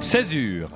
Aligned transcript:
Césure. 0.00 0.70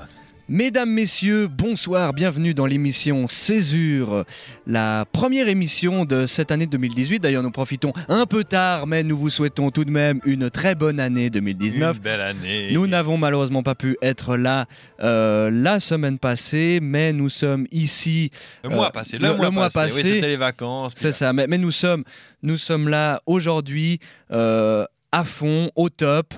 Mesdames, 0.47 0.91
Messieurs, 0.91 1.49
bonsoir, 1.49 2.13
bienvenue 2.13 2.53
dans 2.53 2.67
l'émission 2.67 3.27
Césure, 3.29 4.25
la 4.67 5.07
première 5.11 5.49
émission 5.49 6.05
de 6.05 6.27
cette 6.27 6.51
année 6.51 6.67
2018. 6.67 7.21
D'ailleurs, 7.21 7.43
nous 7.43 7.51
profitons 7.51 7.95
un 8.11 8.27
peu 8.27 8.45
tard, 8.45 8.87
mais 8.87 9.03
nous 9.03 9.17
vous 9.17 9.31
souhaitons 9.31 9.71
tout 9.71 9.87
de 9.87 9.91
même 9.91 10.21
une 10.27 10.51
très 10.51 10.75
bonne 10.75 11.01
année 11.01 11.31
2019. 11.31 11.97
Une 11.97 12.03
belle 12.03 12.21
année. 12.21 12.73
Nous 12.73 12.87
n'avons 12.87 13.17
malheureusement 13.17 13.63
pas 13.63 13.75
pu 13.75 13.97
être 14.03 14.37
là 14.37 14.67
euh, 15.03 15.51
la 15.51 15.81
semaine 15.81 16.19
passée, 16.19 16.79
mais 16.83 17.15
nous 17.15 17.31
sommes 17.31 17.67
ici. 17.73 18.31
Le 18.63 18.69
mois 18.69 18.89
euh, 18.89 18.91
passé. 18.91 19.17
le- 19.17 19.29
Le, 19.29 19.51
mois, 19.51 19.71
passé. 19.71 19.95
Oui, 19.97 20.03
c'était 20.03 20.29
les 20.29 20.37
vacances. 20.37 20.93
C'est 20.95 21.13
ça, 21.13 21.33
mais, 21.33 21.47
mais 21.47 21.57
nous, 21.57 21.73
sommes, 21.73 22.05
nous 22.43 22.59
sommes 22.59 22.91
là 22.91 23.23
aujourd'hui 23.25 23.99
euh, 24.31 24.85
à 25.11 25.25
fond, 25.25 25.71
au 25.75 25.89
top. 25.89 26.35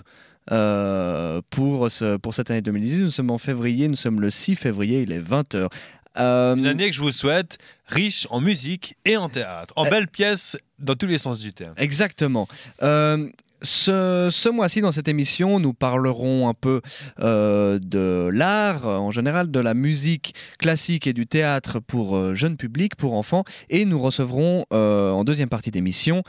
Euh, 0.52 1.40
pour, 1.50 1.90
ce, 1.90 2.16
pour 2.16 2.34
cette 2.34 2.50
année 2.50 2.62
2018, 2.62 3.02
nous 3.02 3.10
sommes 3.10 3.30
en 3.30 3.38
février, 3.38 3.88
nous 3.88 3.96
sommes 3.96 4.20
le 4.20 4.30
6 4.30 4.56
février, 4.56 5.02
il 5.02 5.12
est 5.12 5.20
20h. 5.20 5.68
Une 6.18 6.66
année 6.66 6.88
que 6.88 6.96
je 6.96 7.02
vous 7.02 7.12
souhaite 7.12 7.58
riche 7.86 8.26
en 8.30 8.40
musique 8.40 8.96
et 9.04 9.16
en 9.18 9.28
théâtre, 9.28 9.74
en 9.76 9.84
Euh, 9.84 9.90
belles 9.90 10.08
pièces 10.08 10.56
dans 10.78 10.94
tous 10.94 11.06
les 11.06 11.18
sens 11.18 11.38
du 11.40 11.52
terme. 11.52 11.74
Exactement. 11.76 12.48
Euh, 12.82 13.28
ce, 13.62 14.28
ce 14.30 14.48
mois-ci, 14.48 14.80
dans 14.80 14.92
cette 14.92 15.08
émission, 15.08 15.58
nous 15.60 15.72
parlerons 15.72 16.48
un 16.48 16.54
peu 16.54 16.80
euh, 17.20 17.78
de 17.84 18.30
l'art, 18.32 18.86
euh, 18.86 18.96
en 18.96 19.10
général 19.10 19.50
de 19.50 19.60
la 19.60 19.74
musique 19.74 20.34
classique 20.58 21.06
et 21.06 21.12
du 21.12 21.26
théâtre 21.26 21.80
pour 21.80 22.16
euh, 22.16 22.34
jeunes 22.34 22.56
publics, 22.56 22.96
pour 22.96 23.14
enfants, 23.14 23.44
et 23.70 23.84
nous 23.84 24.00
recevrons 24.00 24.64
euh, 24.72 25.10
en 25.10 25.24
deuxième 25.24 25.48
partie 25.48 25.70
d'émission 25.70 26.22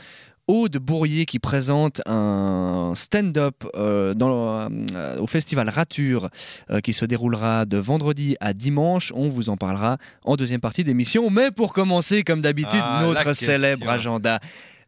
Aude 0.48 0.78
Bourrier 0.78 1.26
qui 1.26 1.38
présente 1.38 2.00
un 2.06 2.94
stand-up 2.96 3.64
euh, 3.76 4.14
euh, 4.18 5.18
au 5.18 5.26
festival 5.26 5.68
Rature 5.68 6.30
euh, 6.70 6.80
qui 6.80 6.94
se 6.94 7.04
déroulera 7.04 7.66
de 7.66 7.76
vendredi 7.76 8.34
à 8.40 8.54
dimanche. 8.54 9.12
On 9.14 9.28
vous 9.28 9.50
en 9.50 9.58
parlera 9.58 9.98
en 10.24 10.36
deuxième 10.36 10.60
partie 10.60 10.84
d'émission. 10.84 11.28
Mais 11.28 11.50
pour 11.50 11.74
commencer, 11.74 12.24
comme 12.24 12.40
d'habitude, 12.40 12.80
Ah, 12.82 13.02
notre 13.02 13.34
célèbre 13.34 13.88
agenda 13.88 14.40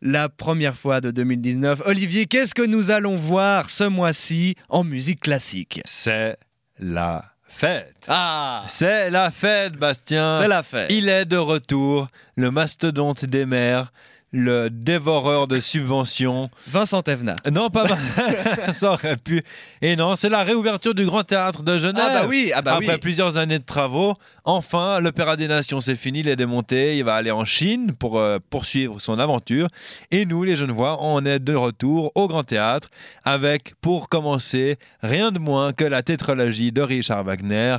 la 0.02 0.30
première 0.30 0.76
fois 0.76 1.02
de 1.02 1.10
2019. 1.10 1.82
Olivier, 1.84 2.24
qu'est-ce 2.24 2.54
que 2.54 2.66
nous 2.66 2.90
allons 2.90 3.16
voir 3.16 3.68
ce 3.68 3.84
mois-ci 3.84 4.56
en 4.70 4.82
musique 4.82 5.20
classique? 5.20 5.82
C'est 5.84 6.38
la 6.78 7.24
fête. 7.46 8.06
Ah 8.08 8.64
C'est 8.66 9.10
la 9.10 9.30
fête, 9.30 9.74
Bastien. 9.74 10.40
C'est 10.40 10.48
la 10.48 10.62
fête. 10.62 10.90
Il 10.90 11.10
est 11.10 11.26
de 11.26 11.36
retour, 11.36 12.08
le 12.36 12.50
mastodonte 12.50 13.26
des 13.26 13.44
mers, 13.44 13.92
le 14.32 14.70
dévoreur 14.70 15.48
de 15.48 15.58
subventions. 15.58 16.50
Vincent 16.68 17.02
Thévenat. 17.02 17.36
Non, 17.50 17.68
pas 17.68 17.86
ça 18.72 18.92
aurait 18.92 19.16
pu. 19.16 19.42
Et 19.82 19.96
non, 19.96 20.14
c'est 20.14 20.28
la 20.28 20.44
réouverture 20.44 20.94
du 20.94 21.04
Grand 21.04 21.24
Théâtre 21.24 21.62
de 21.62 21.78
Genève. 21.78 22.04
Ah 22.06 22.22
bah 22.22 22.26
oui, 22.28 22.52
ah 22.54 22.62
bah 22.62 22.74
Après 22.74 22.94
oui. 22.94 23.00
plusieurs 23.00 23.36
années 23.36 23.58
de 23.58 23.64
travaux, 23.64 24.14
enfin, 24.44 25.00
l'Opéra 25.00 25.36
des 25.36 25.48
Nations, 25.48 25.80
c'est 25.80 25.96
fini, 25.96 26.20
il 26.20 26.28
est 26.28 26.36
démonté. 26.36 26.98
Il 26.98 27.04
va 27.04 27.14
aller 27.14 27.30
en 27.32 27.44
Chine 27.44 27.92
pour 27.98 28.18
euh, 28.18 28.38
poursuivre 28.50 29.00
son 29.00 29.18
aventure. 29.18 29.68
Et 30.10 30.26
nous, 30.26 30.44
les 30.44 30.56
Genevois, 30.56 30.98
on 31.00 31.24
est 31.24 31.40
de 31.40 31.54
retour 31.54 32.12
au 32.14 32.28
Grand 32.28 32.44
Théâtre 32.44 32.88
avec, 33.24 33.74
pour 33.80 34.08
commencer, 34.08 34.78
rien 35.02 35.32
de 35.32 35.38
moins 35.38 35.72
que 35.72 35.84
la 35.84 36.02
tétralogie 36.02 36.70
de 36.72 36.82
Richard 36.82 37.24
Wagner, 37.24 37.78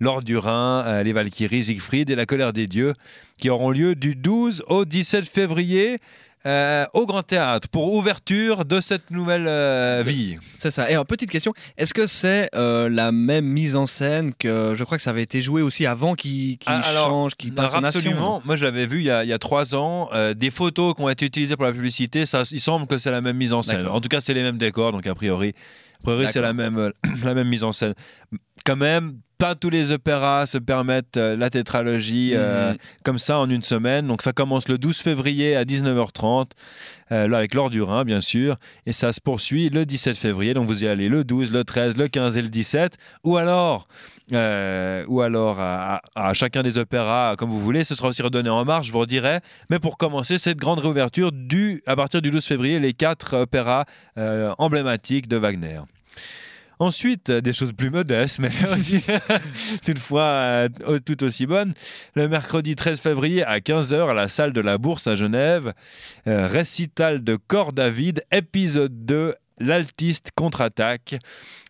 Lord 0.00 0.22
du 0.22 0.38
Rhin, 0.38 0.84
euh, 0.86 1.02
les 1.02 1.12
Valkyries, 1.12 1.64
Siegfried 1.64 2.08
et 2.10 2.14
la 2.14 2.26
colère 2.26 2.52
des 2.52 2.66
dieux, 2.66 2.94
qui 3.40 3.50
auront 3.50 3.70
lieu 3.70 3.94
du 3.94 4.14
12 4.14 4.62
au 4.68 4.84
17 4.84 5.26
février. 5.28 5.98
euh, 6.46 6.86
au 6.94 7.04
Grand 7.04 7.22
Théâtre 7.22 7.68
pour 7.68 7.92
ouverture 7.92 8.64
de 8.64 8.80
cette 8.80 9.10
nouvelle 9.10 9.44
euh, 9.46 10.02
vie. 10.06 10.38
C'est 10.58 10.70
ça. 10.70 10.88
Et 10.90 10.94
alors, 10.94 11.04
petite 11.04 11.30
question, 11.30 11.52
est-ce 11.76 11.92
que 11.92 12.06
c'est 12.06 12.48
euh, 12.54 12.88
la 12.88 13.12
même 13.12 13.44
mise 13.44 13.76
en 13.76 13.84
scène 13.86 14.32
que 14.32 14.72
je 14.74 14.82
crois 14.84 14.96
que 14.96 15.02
ça 15.02 15.10
avait 15.10 15.22
été 15.22 15.42
joué 15.42 15.60
aussi 15.60 15.84
avant 15.84 16.14
qu'il 16.14 16.56
Ah, 16.64 16.80
change, 16.82 17.34
qu'il 17.34 17.52
passe 17.52 17.74
en 17.74 17.84
absolument. 17.84 18.40
Moi, 18.46 18.56
je 18.56 18.64
l'avais 18.64 18.86
vu 18.86 19.00
il 19.00 19.04
y, 19.04 19.10
a, 19.10 19.22
il 19.22 19.28
y 19.28 19.34
a 19.34 19.38
trois 19.38 19.74
ans. 19.74 20.08
des 20.34 20.50
photos 20.50 20.94
qui 20.94 21.02
ont 21.02 21.10
été 21.10 21.26
utilisées 21.26 21.56
pour 21.56 21.66
la 21.66 21.72
publicité, 21.72 22.24
ça, 22.24 22.44
il 22.50 22.60
semble 22.60 22.86
que 22.86 22.96
c'est 22.96 23.10
la 23.10 23.20
même 23.20 23.36
mise 23.36 23.52
en 23.52 23.60
scène. 23.60 23.86
En 23.86 24.00
tout 24.00 24.08
cas, 24.08 24.22
c'est 24.22 24.32
les 24.32 24.42
mêmes 24.42 24.56
décors, 24.56 24.92
donc 24.92 25.06
a 25.06 25.14
priori, 25.14 25.52
a 25.98 26.02
priori 26.04 26.26
c'est 26.32 26.40
la 26.40 26.54
D'accord. 26.54 26.72
même, 26.72 26.92
la 27.22 27.34
même 27.34 27.48
mise 27.48 27.64
en 27.64 27.72
scène. 27.72 27.92
Quand 28.64 28.76
même, 28.76 29.18
pas 29.40 29.54
tous 29.54 29.70
les 29.70 29.90
opéras 29.90 30.44
se 30.44 30.58
permettent 30.58 31.16
euh, 31.16 31.34
la 31.34 31.48
tétralogie 31.48 32.32
euh, 32.34 32.72
Mhm. 32.72 32.78
comme 33.04 33.18
ça 33.18 33.38
en 33.38 33.48
une 33.48 33.62
semaine. 33.62 34.06
Donc 34.06 34.20
ça 34.20 34.34
commence 34.34 34.68
le 34.68 34.76
12 34.76 34.98
février 34.98 35.56
à 35.56 35.64
19h30, 35.64 36.50
euh, 37.10 37.26
là 37.26 37.38
avec 37.38 37.54
Laure 37.54 37.70
du 37.70 37.80
Rhin, 37.80 38.04
bien 38.04 38.20
sûr, 38.20 38.56
et 38.84 38.92
ça 38.92 39.12
se 39.14 39.20
poursuit 39.20 39.70
le 39.70 39.86
17 39.86 40.18
février. 40.18 40.52
Donc 40.52 40.66
vous 40.66 40.84
y 40.84 40.86
allez 40.86 41.08
le 41.08 41.24
12, 41.24 41.52
le 41.52 41.64
13, 41.64 41.96
le 41.96 42.08
15 42.08 42.36
et 42.36 42.42
le 42.42 42.48
17. 42.48 42.98
Ou 43.24 43.38
alors, 43.38 43.88
euh, 44.34 45.04
ou 45.08 45.22
alors 45.22 45.58
à, 45.58 46.02
chacun 46.34 46.62
des 46.62 46.76
opéras, 46.76 47.34
comme 47.36 47.48
vous 47.48 47.60
voulez. 47.60 47.82
Ce 47.82 47.94
sera 47.94 48.08
aussi 48.08 48.20
redonné 48.20 48.50
en 48.50 48.66
marche, 48.66 48.88
je 48.88 48.92
vous 48.92 48.98
redirai. 49.00 49.40
Mais 49.70 49.78
pour 49.78 49.96
commencer, 49.96 50.36
cette 50.36 50.58
grande 50.58 50.80
réouverture 50.80 51.32
du, 51.32 51.82
à 51.86 51.96
partir 51.96 52.20
du 52.20 52.30
12 52.30 52.44
février, 52.44 52.78
les 52.78 52.92
quatre 52.92 53.38
opéras 53.38 53.86
emblématiques 54.58 55.28
de 55.28 55.38
Wagner. 55.38 55.80
Ensuite, 56.80 57.28
euh, 57.28 57.40
des 57.42 57.52
choses 57.52 57.74
plus 57.74 57.90
modestes, 57.90 58.38
mais 58.38 58.48
aussi 58.74 59.04
toutefois 59.84 60.22
euh, 60.22 60.68
tout 61.04 61.22
aussi 61.22 61.44
bonnes. 61.44 61.74
Le 62.14 62.26
mercredi 62.26 62.74
13 62.74 63.00
février 63.00 63.44
à 63.44 63.58
15h 63.58 64.08
à 64.08 64.14
la 64.14 64.28
salle 64.28 64.54
de 64.54 64.62
la 64.62 64.78
Bourse 64.78 65.06
à 65.06 65.14
Genève, 65.14 65.74
euh, 66.26 66.46
récital 66.46 67.22
de 67.22 67.36
Cor 67.36 67.74
David, 67.74 68.24
épisode 68.32 69.04
2, 69.04 69.34
l'altiste 69.60 70.30
contre-attaque. 70.34 71.16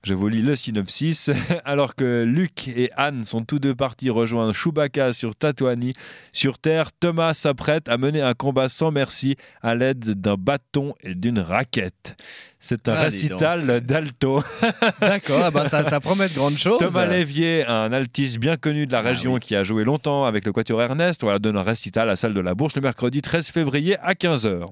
Je 0.02 0.14
vous 0.14 0.28
lis 0.28 0.40
le 0.40 0.56
synopsis. 0.56 1.30
Alors 1.64 1.94
que 1.94 2.22
Luc 2.22 2.68
et 2.68 2.90
Anne 2.96 3.24
sont 3.24 3.44
tous 3.44 3.58
deux 3.58 3.74
partis 3.74 4.08
rejoindre 4.08 4.52
Chewbacca 4.54 5.12
sur 5.12 5.34
Tatooine, 5.36 5.92
sur 6.32 6.58
Terre, 6.58 6.90
Thomas 6.92 7.34
s'apprête 7.34 7.88
à 7.88 7.98
mener 7.98 8.22
un 8.22 8.32
combat 8.34 8.68
sans 8.68 8.90
merci 8.90 9.36
à 9.60 9.74
l'aide 9.74 10.20
d'un 10.20 10.36
bâton 10.36 10.94
et 11.02 11.14
d'une 11.14 11.38
raquette. 11.40 12.16
C'est 12.58 12.88
un 12.88 12.94
Ah, 12.94 13.02
récital 13.02 13.80
d'alto. 13.80 14.42
D'accord, 15.00 15.40
ah 15.44 15.50
bah, 15.50 15.68
ça, 15.68 15.82
ça 15.88 15.98
promet 16.00 16.28
de 16.28 16.34
grandes 16.34 16.56
choses. 16.58 16.78
Thomas 16.78 17.06
Lévier, 17.06 17.64
un 17.66 17.92
altiste 17.92 18.38
bien 18.38 18.56
connu 18.56 18.86
de 18.86 18.92
la 18.92 18.98
Ah 18.98 19.02
région 19.02 19.34
oui. 19.34 19.40
qui 19.40 19.54
a 19.56 19.64
joué 19.64 19.84
longtemps 19.84 20.24
avec 20.24 20.44
le 20.46 20.52
Quatuor 20.52 20.80
Ernest, 20.82 21.22
voilà, 21.22 21.38
donne 21.38 21.56
un 21.56 21.62
récital 21.62 22.02
à 22.04 22.12
la 22.12 22.16
salle 22.16 22.34
de 22.34 22.40
la 22.40 22.54
Bourse 22.54 22.74
le 22.74 22.82
mercredi 22.82 23.22
13 23.22 23.48
février 23.48 23.98
à 23.98 24.12
15h. 24.14 24.68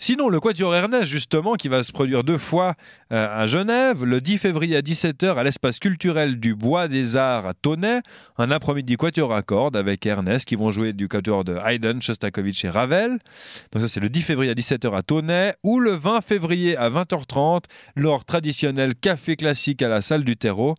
Sinon, 0.00 0.28
le 0.28 0.38
Quatuor 0.38 0.76
Ernest, 0.76 1.06
justement, 1.06 1.54
qui 1.54 1.66
va 1.66 1.82
se 1.82 1.90
produire 1.90 2.22
deux 2.22 2.38
fois 2.38 2.74
euh, 3.10 3.42
à 3.42 3.48
Genève, 3.48 4.04
le 4.04 4.20
10 4.20 4.38
février 4.38 4.76
à 4.76 4.80
17h 4.80 5.34
à 5.34 5.42
l'espace 5.42 5.80
culturel 5.80 6.38
du 6.38 6.54
Bois 6.54 6.86
des 6.86 7.16
Arts 7.16 7.46
à 7.46 7.52
Tonnet, 7.52 8.02
un 8.36 8.52
après-midi 8.52 8.96
Quatuor 8.96 9.34
à 9.34 9.42
cordes 9.42 9.76
avec 9.76 10.06
Ernest 10.06 10.44
qui 10.44 10.54
vont 10.54 10.70
jouer 10.70 10.92
du 10.92 11.08
Quatuor 11.08 11.42
de 11.42 11.56
Haydn, 11.56 12.00
Shostakovich 12.00 12.64
et 12.64 12.70
Ravel. 12.70 13.18
Donc 13.72 13.82
ça, 13.82 13.88
c'est 13.88 13.98
le 13.98 14.08
10 14.08 14.22
février 14.22 14.52
à 14.52 14.54
17h 14.54 14.94
à 14.94 15.02
Tonnet, 15.02 15.56
ou 15.64 15.80
le 15.80 15.90
20 15.90 16.20
février 16.20 16.76
à 16.76 16.90
20h30, 16.90 17.64
leur 17.96 18.24
traditionnel 18.24 18.94
café 18.94 19.34
classique 19.34 19.82
à 19.82 19.88
la 19.88 20.00
salle 20.00 20.22
du 20.22 20.36
terreau. 20.36 20.76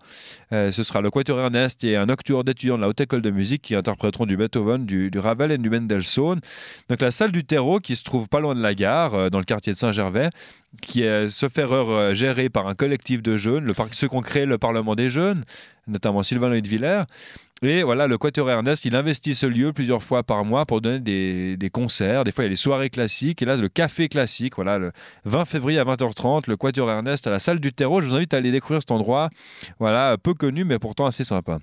Euh, 0.54 0.72
ce 0.72 0.82
sera 0.84 1.02
le 1.02 1.12
Quatuor 1.12 1.42
Ernest 1.42 1.84
et 1.84 1.98
un 1.98 2.08
octuor 2.08 2.46
d'étudiants 2.46 2.78
de 2.78 2.84
la 2.84 2.88
Haute 2.88 3.02
École 3.02 3.22
de 3.22 3.32
Musique 3.32 3.64
qui 3.64 3.76
interpréteront 3.76 4.26
du 4.26 4.38
Beethoven, 4.38 4.86
du, 4.86 5.12
du 5.12 5.20
Ravel 5.20 5.52
et 5.52 5.58
du 5.58 5.70
Mendelssohn. 5.70 6.40
Donc 6.88 7.02
la 7.02 7.12
salle 7.12 7.34
du 7.34 7.44
terreau 7.44 7.80
qui 7.80 7.98
se 7.98 8.04
trouve 8.04 8.30
pas 8.30 8.40
loin 8.40 8.56
de 8.56 8.62
la 8.62 8.74
gare, 8.74 9.09
euh, 9.14 9.30
dans 9.30 9.40
le 9.40 9.44
quartier 9.46 9.74
de 9.74 9.78
Saint-Gervais, 9.78 10.30
qui 10.82 11.04
est, 11.04 11.30
sauf 11.30 11.58
erreur, 11.58 11.90
euh, 11.90 12.14
gérée 12.14 12.50
par 12.50 12.68
un 12.68 12.76
collectif 12.76 13.22
de 13.22 13.38
jeunes, 13.38 13.74
ceux 13.92 14.08
qui 14.08 14.16
ont 14.16 14.22
créé 14.22 14.46
le 14.46 14.58
Parlement 14.58 14.96
des 14.96 15.10
jeunes, 15.10 15.44
notamment 15.88 16.24
Sylvain 16.24 16.50
Villers. 16.60 17.04
Et 17.62 17.84
voilà, 17.84 18.08
le 18.08 18.18
Quatuor 18.18 18.50
Ernest, 18.50 18.86
il 18.86 18.96
investit 18.96 19.36
ce 19.36 19.46
lieu 19.46 19.74
plusieurs 19.74 20.02
fois 20.02 20.24
par 20.24 20.46
mois 20.46 20.66
pour 20.66 20.80
donner 20.80 21.00
des, 21.58 21.70
concerts. 21.70 22.24
Des 22.24 22.32
fois, 22.32 22.46
il 22.46 22.48
y 22.48 22.50
a 22.50 22.52
des 22.52 22.56
soirées 22.56 22.90
classiques. 22.90 23.42
Et 23.42 23.46
là, 23.46 23.58
le 23.58 23.68
café 23.68 24.08
classique, 24.08 24.56
voilà, 24.56 24.78
le 24.78 24.94
20 25.26 25.44
février 25.44 25.78
à 25.80 25.84
20h30, 25.84 26.44
le 26.48 26.56
Quatuor 26.56 26.90
Ernest 26.90 27.28
à 27.28 27.32
la 27.32 27.40
salle 27.40 27.60
du 27.60 27.74
terreau. 27.74 28.00
Je 28.00 28.08
vous 28.08 28.16
invite 28.16 28.34
à 28.34 28.38
aller 28.38 28.52
découvrir 28.52 28.82
cet 28.82 28.92
endroit. 28.92 29.30
Voilà, 29.78 30.18
peu 30.18 30.34
connu, 30.34 30.64
mais 30.64 30.80
pourtant 30.80 31.06
assez 31.06 31.26
sympa. 31.26 31.60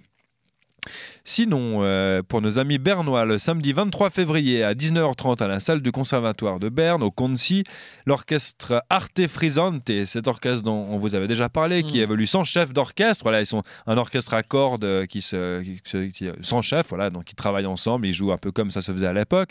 Sinon, 1.24 1.80
euh, 1.82 2.22
pour 2.26 2.40
nos 2.40 2.58
amis 2.58 2.78
bernois, 2.78 3.24
le 3.24 3.38
samedi 3.38 3.72
23 3.72 4.10
février 4.10 4.62
à 4.62 4.74
19h30 4.74 5.42
à 5.42 5.48
la 5.48 5.60
salle 5.60 5.80
du 5.80 5.90
Conservatoire 5.92 6.58
de 6.60 6.68
Berne, 6.68 7.02
au 7.02 7.10
Conci, 7.10 7.64
l'orchestre 8.06 8.82
Arte 8.90 9.26
Frisante, 9.26 9.90
cet 10.04 10.28
orchestre 10.28 10.62
dont 10.62 10.86
on 10.90 10.98
vous 10.98 11.14
avait 11.14 11.26
déjà 11.26 11.48
parlé, 11.48 11.82
qui 11.82 11.96
Mhm. 11.96 12.02
évolue 12.02 12.26
sans 12.26 12.44
chef 12.44 12.72
d'orchestre. 12.72 13.24
Voilà, 13.24 13.40
ils 13.40 13.46
sont 13.46 13.62
un 13.86 13.96
orchestre 13.98 14.34
à 14.34 14.42
cordes 14.42 14.84
euh, 14.84 15.06
qui 15.06 15.22
se, 15.22 15.62
qui 15.62 15.80
se- 15.84 16.06
qui- 16.08 16.28
sans 16.42 16.62
chef, 16.62 16.88
voilà, 16.90 17.10
donc 17.10 17.30
ils 17.32 17.34
travaillent 17.34 17.66
ensemble, 17.66 18.06
ils 18.06 18.12
jouent 18.12 18.32
un 18.32 18.38
peu 18.38 18.52
comme 18.52 18.70
ça 18.70 18.80
se 18.80 18.92
faisait 18.92 19.06
à 19.06 19.12
l'époque. 19.12 19.48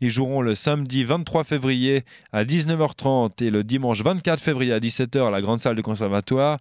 Ils 0.00 0.10
joueront 0.10 0.40
le 0.40 0.54
samedi 0.54 1.04
23 1.04 1.44
février 1.44 2.02
à 2.32 2.44
19h30 2.44 3.42
et 3.42 3.50
le 3.50 3.62
dimanche 3.64 4.02
24 4.02 4.40
février 4.42 4.72
à 4.72 4.80
17h 4.80 5.26
à 5.26 5.30
la 5.30 5.40
grande 5.42 5.60
salle 5.60 5.76
du 5.76 5.82
Conservatoire. 5.82 6.58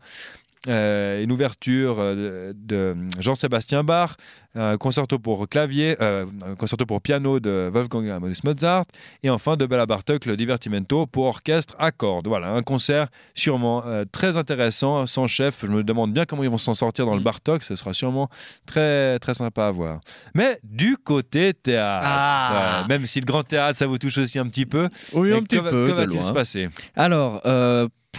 Euh, 0.68 1.24
une 1.24 1.32
ouverture 1.32 1.96
euh, 2.00 2.54
de, 2.54 2.94
de 2.96 2.96
Jean-Sébastien 3.20 3.84
Bach, 3.84 4.12
un 4.54 4.78
concerto 4.78 5.18
pour 5.18 5.48
clavier, 5.48 5.96
euh, 6.02 6.26
un 6.46 6.56
concerto 6.56 6.86
pour 6.86 7.02
piano 7.02 7.40
de 7.40 7.70
Wolfgang 7.74 8.10
Amadeus 8.10 8.42
Mozart, 8.44 8.84
et 9.24 9.30
enfin 9.30 9.56
de 9.56 9.66
Bella 9.66 9.86
Bartok, 9.86 10.26
le 10.26 10.36
Divertimento 10.36 11.08
pour 11.08 11.26
orchestre 11.26 11.74
à 11.80 11.92
cordes. 11.92 12.28
Voilà, 12.28 12.50
un 12.52 12.62
concert 12.62 13.08
sûrement 13.34 13.84
euh, 13.86 14.04
très 14.12 14.36
intéressant, 14.38 15.08
sans 15.08 15.28
chef. 15.28 15.60
Je 15.66 15.68
me 15.72 15.84
demande 15.84 16.14
bien 16.14 16.26
comment 16.26 16.44
ils 16.44 16.50
vont 16.50 16.58
s'en 16.58 16.74
sortir 16.74 17.06
dans 17.06 17.14
le 17.16 17.22
Mm. 17.22 17.24
Bartok, 17.24 17.64
ce 17.64 17.76
sera 17.76 17.94
sûrement 17.94 18.30
très, 18.66 19.18
très 19.20 19.34
sympa 19.34 19.68
à 19.68 19.72
voir. 19.72 20.02
Mais 20.36 20.60
du 20.64 20.98
côté 20.98 21.54
théâtre, 21.54 22.04
Ah. 22.06 22.82
euh, 22.84 22.88
même 22.90 23.06
si 23.08 23.20
le 23.22 23.26
grand 23.26 23.44
théâtre, 23.44 23.78
ça 23.78 23.88
vous 23.88 23.98
touche 23.98 24.18
aussi 24.18 24.38
un 24.38 24.48
petit 24.48 24.66
peu, 24.66 24.90
Oui, 25.14 25.32
un 25.34 25.42
petit 25.44 25.60
peu, 25.60 25.70
que 25.88 25.92
va-t-il 25.94 26.22
se 26.22 26.32
passer? 26.32 26.70
Alors, 26.96 27.42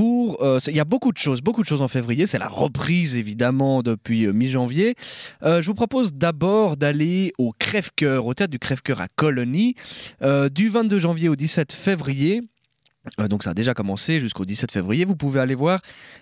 euh, 0.00 0.36
euh, 0.40 0.60
il 0.66 0.76
y 0.76 0.80
a 0.80 0.84
beaucoup 0.84 1.12
de 1.12 1.18
choses, 1.18 1.40
beaucoup 1.40 1.62
de 1.62 1.66
choses 1.66 1.82
en 1.82 1.88
février. 1.88 2.26
C'est 2.26 2.38
la 2.38 2.48
reprise 2.48 3.16
évidemment 3.16 3.82
depuis 3.82 4.26
euh, 4.26 4.32
mi-janvier. 4.32 4.94
Euh, 5.42 5.62
je 5.62 5.66
vous 5.66 5.74
propose 5.74 6.12
d'abord 6.12 6.76
d'aller 6.76 7.32
au 7.38 7.52
Crève-Cœur, 7.58 8.26
au 8.26 8.34
théâtre 8.34 8.50
du 8.50 8.58
Crève-Cœur 8.58 9.00
à 9.00 9.08
Colonie, 9.08 9.74
du 10.52 10.68
22 10.68 10.98
janvier 10.98 11.28
au 11.28 11.36
17 11.36 11.72
février. 11.72 12.42
Donc 13.28 13.42
ça 13.42 13.50
a 13.50 13.54
déjà 13.54 13.74
commencé 13.74 14.20
jusqu'au 14.20 14.44
17 14.44 14.70
février. 14.70 15.04
Vous 15.04 15.16
pouvez 15.16 15.40
aller 15.40 15.56
voir 15.56 15.80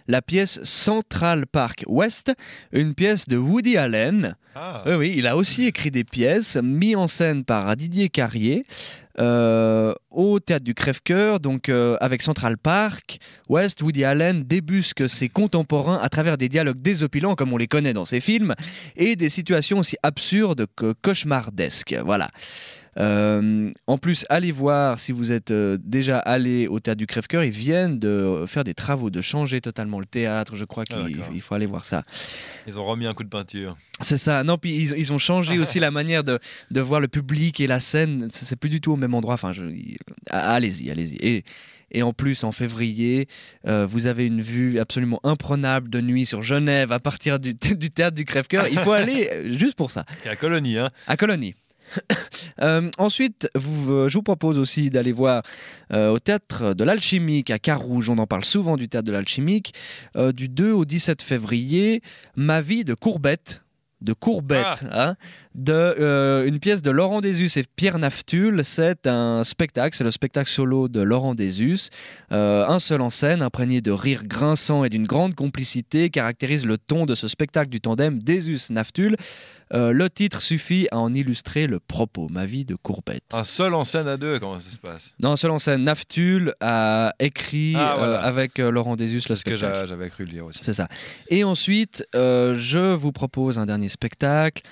la 0.08 0.22
pièce 0.22 0.62
Central 0.62 1.46
Park 1.46 1.84
West, 1.86 2.32
une 2.72 2.94
pièce 2.94 3.28
de 3.28 3.36
Woody 3.36 3.76
Allen. 3.76 4.34
Oui, 4.86 4.94
oui, 4.94 5.14
il 5.16 5.26
a 5.26 5.36
aussi 5.36 5.66
écrit 5.66 5.90
des 5.90 6.04
pièces 6.04 6.56
mis 6.56 6.96
en 6.96 7.06
scène 7.06 7.44
par 7.44 7.76
Didier 7.76 8.08
Carrier 8.08 8.64
euh, 9.20 9.92
au 10.10 10.40
théâtre 10.40 10.64
du 10.64 10.74
Crève-Cœur, 10.74 11.40
donc 11.40 11.68
euh, 11.68 11.96
avec 12.00 12.22
Central 12.22 12.56
Park. 12.56 13.18
West, 13.48 13.82
Woody 13.82 14.04
Allen 14.04 14.44
débusque 14.44 15.08
ses 15.08 15.28
contemporains 15.28 15.98
à 15.98 16.08
travers 16.08 16.38
des 16.38 16.48
dialogues 16.48 16.80
désopilants 16.80 17.34
comme 17.34 17.52
on 17.52 17.56
les 17.56 17.66
connaît 17.66 17.92
dans 17.92 18.04
ses 18.04 18.20
films 18.20 18.54
et 18.96 19.16
des 19.16 19.28
situations 19.28 19.78
aussi 19.78 19.96
absurdes 20.02 20.66
que 20.76 20.92
cauchemardesques. 20.92 21.96
Voilà. 22.04 22.30
Euh, 22.98 23.70
en 23.86 23.98
plus, 23.98 24.26
allez 24.28 24.52
voir 24.52 24.98
si 24.98 25.12
vous 25.12 25.30
êtes 25.32 25.50
euh, 25.50 25.78
déjà 25.82 26.18
allé 26.18 26.66
au 26.66 26.80
théâtre 26.80 26.98
du 26.98 27.06
Crève-Cœur. 27.06 27.44
Ils 27.44 27.50
viennent 27.50 27.98
de 27.98 28.44
faire 28.46 28.64
des 28.64 28.74
travaux, 28.74 29.10
de 29.10 29.20
changer 29.20 29.60
totalement 29.60 30.00
le 30.00 30.06
théâtre. 30.06 30.56
Je 30.56 30.64
crois 30.64 30.84
Ah, 30.90 31.06
qu'il 31.30 31.40
faut 31.40 31.54
aller 31.54 31.66
voir 31.66 31.84
ça. 31.84 32.02
Ils 32.66 32.78
ont 32.78 32.84
remis 32.84 33.06
un 33.06 33.14
coup 33.14 33.24
de 33.24 33.28
peinture. 33.28 33.76
C'est 34.00 34.16
ça. 34.16 34.42
Non, 34.44 34.58
puis 34.58 34.74
ils, 34.74 34.98
ils 34.98 35.12
ont 35.12 35.18
changé 35.18 35.58
aussi 35.60 35.78
la 35.80 35.90
manière 35.90 36.24
de, 36.24 36.38
de 36.70 36.80
voir 36.80 37.00
le 37.00 37.08
public 37.08 37.60
et 37.60 37.66
la 37.66 37.80
scène. 37.80 38.28
C'est 38.32 38.56
plus 38.58 38.70
du 38.70 38.80
tout 38.80 38.92
au 38.92 38.96
même 38.96 39.14
endroit. 39.14 39.34
Enfin, 39.34 39.52
allez-y, 40.30 40.90
allez-y. 40.90 41.16
Et, 41.16 41.44
et 41.92 42.02
en 42.02 42.12
plus, 42.12 42.44
en 42.44 42.52
février, 42.52 43.26
euh, 43.66 43.84
vous 43.86 44.06
avez 44.06 44.26
une 44.26 44.40
vue 44.42 44.78
absolument 44.78 45.18
imprenable 45.24 45.90
de 45.90 46.00
nuit 46.00 46.24
sur 46.24 46.42
Genève 46.42 46.92
à 46.92 47.00
partir 47.00 47.38
du, 47.40 47.52
du 47.74 47.90
théâtre 47.90 48.16
du 48.16 48.24
Crève-Cœur. 48.24 48.66
Il 48.70 48.78
faut 48.78 48.92
aller 48.92 49.28
juste 49.58 49.74
pour 49.76 49.90
ça, 49.90 50.04
Et 50.24 50.28
à 50.28 50.36
Colonie, 50.36 50.78
hein 50.78 50.90
à 51.08 51.16
Colonie. 51.16 51.54
Euh, 52.62 52.90
ensuite, 52.98 53.48
vous, 53.54 53.90
euh, 53.90 54.08
je 54.10 54.18
vous 54.18 54.22
propose 54.22 54.58
aussi 54.58 54.90
d'aller 54.90 55.12
voir 55.12 55.42
euh, 55.94 56.10
au 56.10 56.18
théâtre 56.18 56.74
de 56.74 56.84
l'Alchimique 56.84 57.50
à 57.50 57.58
Carouge. 57.58 58.10
On 58.10 58.18
en 58.18 58.26
parle 58.26 58.44
souvent 58.44 58.76
du 58.76 58.86
théâtre 58.86 59.06
de 59.06 59.12
l'Alchimique. 59.12 59.72
du 60.34 60.48
2 60.50 60.72
au 60.72 60.84
17 60.84 61.22
février, 61.22 62.02
Ma 62.36 62.60
vie 62.60 62.84
de 62.84 62.92
Courbette. 62.92 63.62
De 64.00 64.14
Courbette, 64.14 64.82
hein, 64.90 65.14
de 65.54 65.74
euh, 65.74 66.46
une 66.46 66.58
pièce 66.58 66.80
de 66.80 66.90
Laurent 66.90 67.20
Désus 67.20 67.50
et 67.58 67.64
Pierre 67.76 67.98
Naftul. 67.98 68.64
C'est 68.64 69.06
un 69.06 69.44
spectacle, 69.44 69.94
c'est 69.94 70.04
le 70.04 70.10
spectacle 70.10 70.48
solo 70.48 70.88
de 70.88 71.02
Laurent 71.02 71.34
Désus. 71.34 71.90
Euh, 72.32 72.66
un 72.66 72.78
seul 72.78 73.02
en 73.02 73.10
scène, 73.10 73.42
imprégné 73.42 73.82
de 73.82 73.90
rires 73.90 74.24
grinçants 74.24 74.84
et 74.84 74.88
d'une 74.88 75.04
grande 75.04 75.34
complicité, 75.34 76.08
caractérise 76.08 76.64
le 76.64 76.78
ton 76.78 77.04
de 77.04 77.14
ce 77.14 77.28
spectacle 77.28 77.68
du 77.68 77.82
tandem 77.82 78.22
Désus-Naftul. 78.22 79.16
Euh, 79.72 79.92
le 79.92 80.10
titre 80.10 80.42
suffit 80.42 80.88
à 80.90 80.98
en 80.98 81.12
illustrer 81.14 81.66
le 81.66 81.78
propos, 81.78 82.28
ma 82.30 82.44
vie 82.44 82.64
de 82.64 82.74
Courbette. 82.74 83.22
Un 83.32 83.44
seul 83.44 83.74
en 83.74 83.84
scène 83.84 84.08
à 84.08 84.16
deux, 84.16 84.38
comment 84.40 84.58
ça 84.58 84.70
se 84.70 84.76
passe? 84.78 85.14
Non, 85.22 85.36
seul 85.36 85.52
en 85.52 85.58
scène, 85.60 85.84
Naftul 85.84 86.54
a 86.60 87.12
écrit 87.20 87.74
Ah, 87.76 87.96
euh, 87.98 88.20
avec 88.20 88.58
euh, 88.58 88.70
Laurent 88.70 88.96
Désus 88.96 89.16
le 89.16 89.20
C'est 89.20 89.36
ce 89.36 89.44
que 89.44 89.56
spectacle. 89.56 89.80
j'a- 89.80 89.86
j'avais 89.86 90.10
cru 90.10 90.24
lire 90.24 90.46
aussi. 90.46 90.58
C'est 90.62 90.72
ça. 90.72 90.88
Et 91.28 91.44
ensuite, 91.44 92.04
je 92.14 92.94
vous 92.94 93.12
propose 93.12 93.58
un 93.58 93.66
dernier 93.66 93.88
spectacle. 93.88 94.62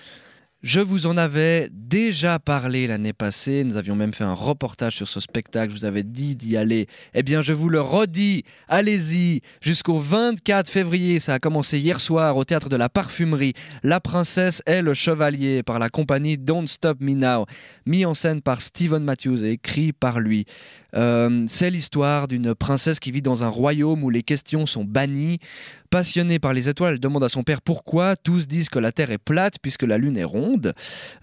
Je 0.65 0.81
vous 0.81 1.07
en 1.07 1.17
avais 1.17 1.69
déjà 1.73 2.41
parlé 2.41 2.89
l'année 2.89 3.13
passée. 3.13 3.63
Nous 3.63 3.77
avions 3.77 3.95
même 3.95 4.13
fait 4.13 4.25
un 4.25 4.35
reportage 4.35 4.97
sur 4.97 5.07
ce 5.07 5.21
spectacle. 5.21 5.73
Je 5.73 5.79
vous 5.79 5.85
avais 5.85 6.03
dit 6.03 6.35
d'y 6.35 6.57
aller. 6.57 6.89
Eh 7.15 7.23
bien, 7.23 7.43
je 7.43 7.53
vous 7.53 7.69
le 7.69 7.81
redis. 7.81 8.43
Allez-y. 8.67 9.43
Jusqu'au 9.63 9.99
24 9.99 10.69
février. 10.69 11.21
Ça 11.21 11.35
a 11.35 11.39
commencé 11.39 11.79
hier 11.79 12.01
soir 12.01 12.37
au 12.37 12.45
théâtre 12.45 12.69
de 12.69 12.75
la 12.75 12.89
Parfumerie. 12.89 13.53
La 13.85 14.01
princesse 14.01 14.61
est 14.67 14.83
le 14.83 14.95
chevalier 14.95 15.63
par 15.63 15.79
la 15.79 15.91
compagnie 15.91 16.37
Don't 16.37 16.67
Stop 16.67 17.01
Me 17.01 17.15
Now. 17.15 17.47
Mis 17.87 18.05
en 18.05 18.15
scène 18.15 18.43
par 18.43 18.61
Stephen 18.61 19.05
Matthews 19.05 19.45
et 19.45 19.53
écrit 19.53 19.93
par 19.93 20.19
lui. 20.19 20.45
Euh, 20.97 21.45
c'est 21.47 21.71
l'histoire 21.71 22.29
d'une 22.29 22.55
princesse 22.55 22.99
qui 22.99 23.11
vit 23.11 23.23
dans 23.23 23.45
un 23.45 23.49
royaume 23.49 24.03
où 24.03 24.11
les 24.11 24.23
questions 24.23 24.67
sont 24.67 24.85
bannies. 24.85 25.39
Passionnée 25.91 26.39
par 26.39 26.53
les 26.53 26.69
étoiles, 26.69 26.95
elle 26.95 27.01
demande 27.01 27.25
à 27.25 27.29
son 27.29 27.43
père 27.43 27.63
pourquoi. 27.63 28.17
Tous 28.17 28.47
disent 28.47 28.69
que 28.69 28.79
la 28.79 28.93
Terre 28.93 29.11
est 29.11 29.19
plate 29.19 29.55
puisque 29.61 29.85
la 29.85 29.99
Lune 29.99 30.17
est 30.17 30.25
ronde. 30.25 30.48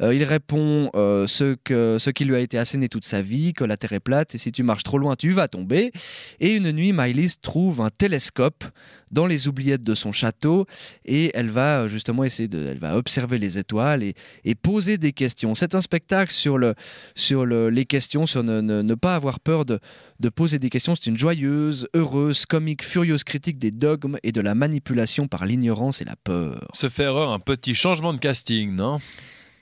Euh, 0.01 0.13
il 0.13 0.23
répond 0.23 0.89
euh, 0.95 1.25
ce, 1.27 1.55
que, 1.63 1.97
ce 1.99 2.09
qui 2.09 2.25
lui 2.25 2.35
a 2.35 2.39
été 2.39 2.57
asséné 2.57 2.87
toute 2.89 3.05
sa 3.05 3.21
vie, 3.21 3.53
que 3.53 3.63
la 3.63 3.77
Terre 3.77 3.93
est 3.93 3.99
plate 3.99 4.35
et 4.35 4.37
si 4.37 4.51
tu 4.51 4.63
marches 4.63 4.83
trop 4.83 4.97
loin, 4.97 5.15
tu 5.15 5.31
vas 5.31 5.47
tomber. 5.47 5.91
Et 6.39 6.55
une 6.55 6.71
nuit, 6.71 6.93
Mylis 6.93 7.35
trouve 7.41 7.81
un 7.81 7.89
télescope 7.89 8.63
dans 9.11 9.27
les 9.27 9.47
oubliettes 9.47 9.83
de 9.83 9.93
son 9.95 10.11
château 10.11 10.65
et 11.05 11.31
elle 11.35 11.49
va 11.49 11.81
euh, 11.81 11.87
justement 11.87 12.23
essayer 12.23 12.47
de, 12.49 12.67
elle 12.67 12.79
va 12.79 12.97
observer 12.97 13.37
les 13.37 13.57
étoiles 13.57 14.03
et, 14.03 14.15
poser 14.55 14.97
des 14.97 15.11
questions. 15.13 15.53
C'est 15.53 15.75
un 15.75 15.81
spectacle 15.81 16.31
sur, 16.31 16.57
le, 16.57 16.73
sur 17.13 17.45
le- 17.45 17.69
les 17.69 17.85
questions, 17.85 18.25
sur 18.25 18.43
ne, 18.43 18.61
ne- 18.61 18.81
ne 18.81 18.95
pas 18.95 19.15
avoir 19.15 19.39
peur 19.39 19.63
de, 19.63 19.79
de 20.19 20.29
poser 20.29 20.57
des 20.59 20.69
questions. 20.69 20.95
C'est 20.95 21.09
une 21.09 21.17
joyeuse, 21.17 21.87
heureuse, 21.93 22.45
comique, 22.45 22.83
furieuse 22.83 23.23
critique 23.23 23.57
des 23.59 23.71
dogmes 23.71 24.17
et 24.23 24.31
de 24.31 24.41
la 24.41 24.55
manipulation 24.55 25.27
par 25.27 25.45
l'ignorance 25.45 26.01
et 26.01 26.05
la 26.05 26.15
peur. 26.15 26.67
Se 26.73 26.89
fait 26.89 27.03
erreur, 27.03 27.31
un 27.31 27.39
petit 27.39 27.75
changement 27.75 28.11
de 28.13 28.17
casting, 28.17 28.73
non? 28.75 28.99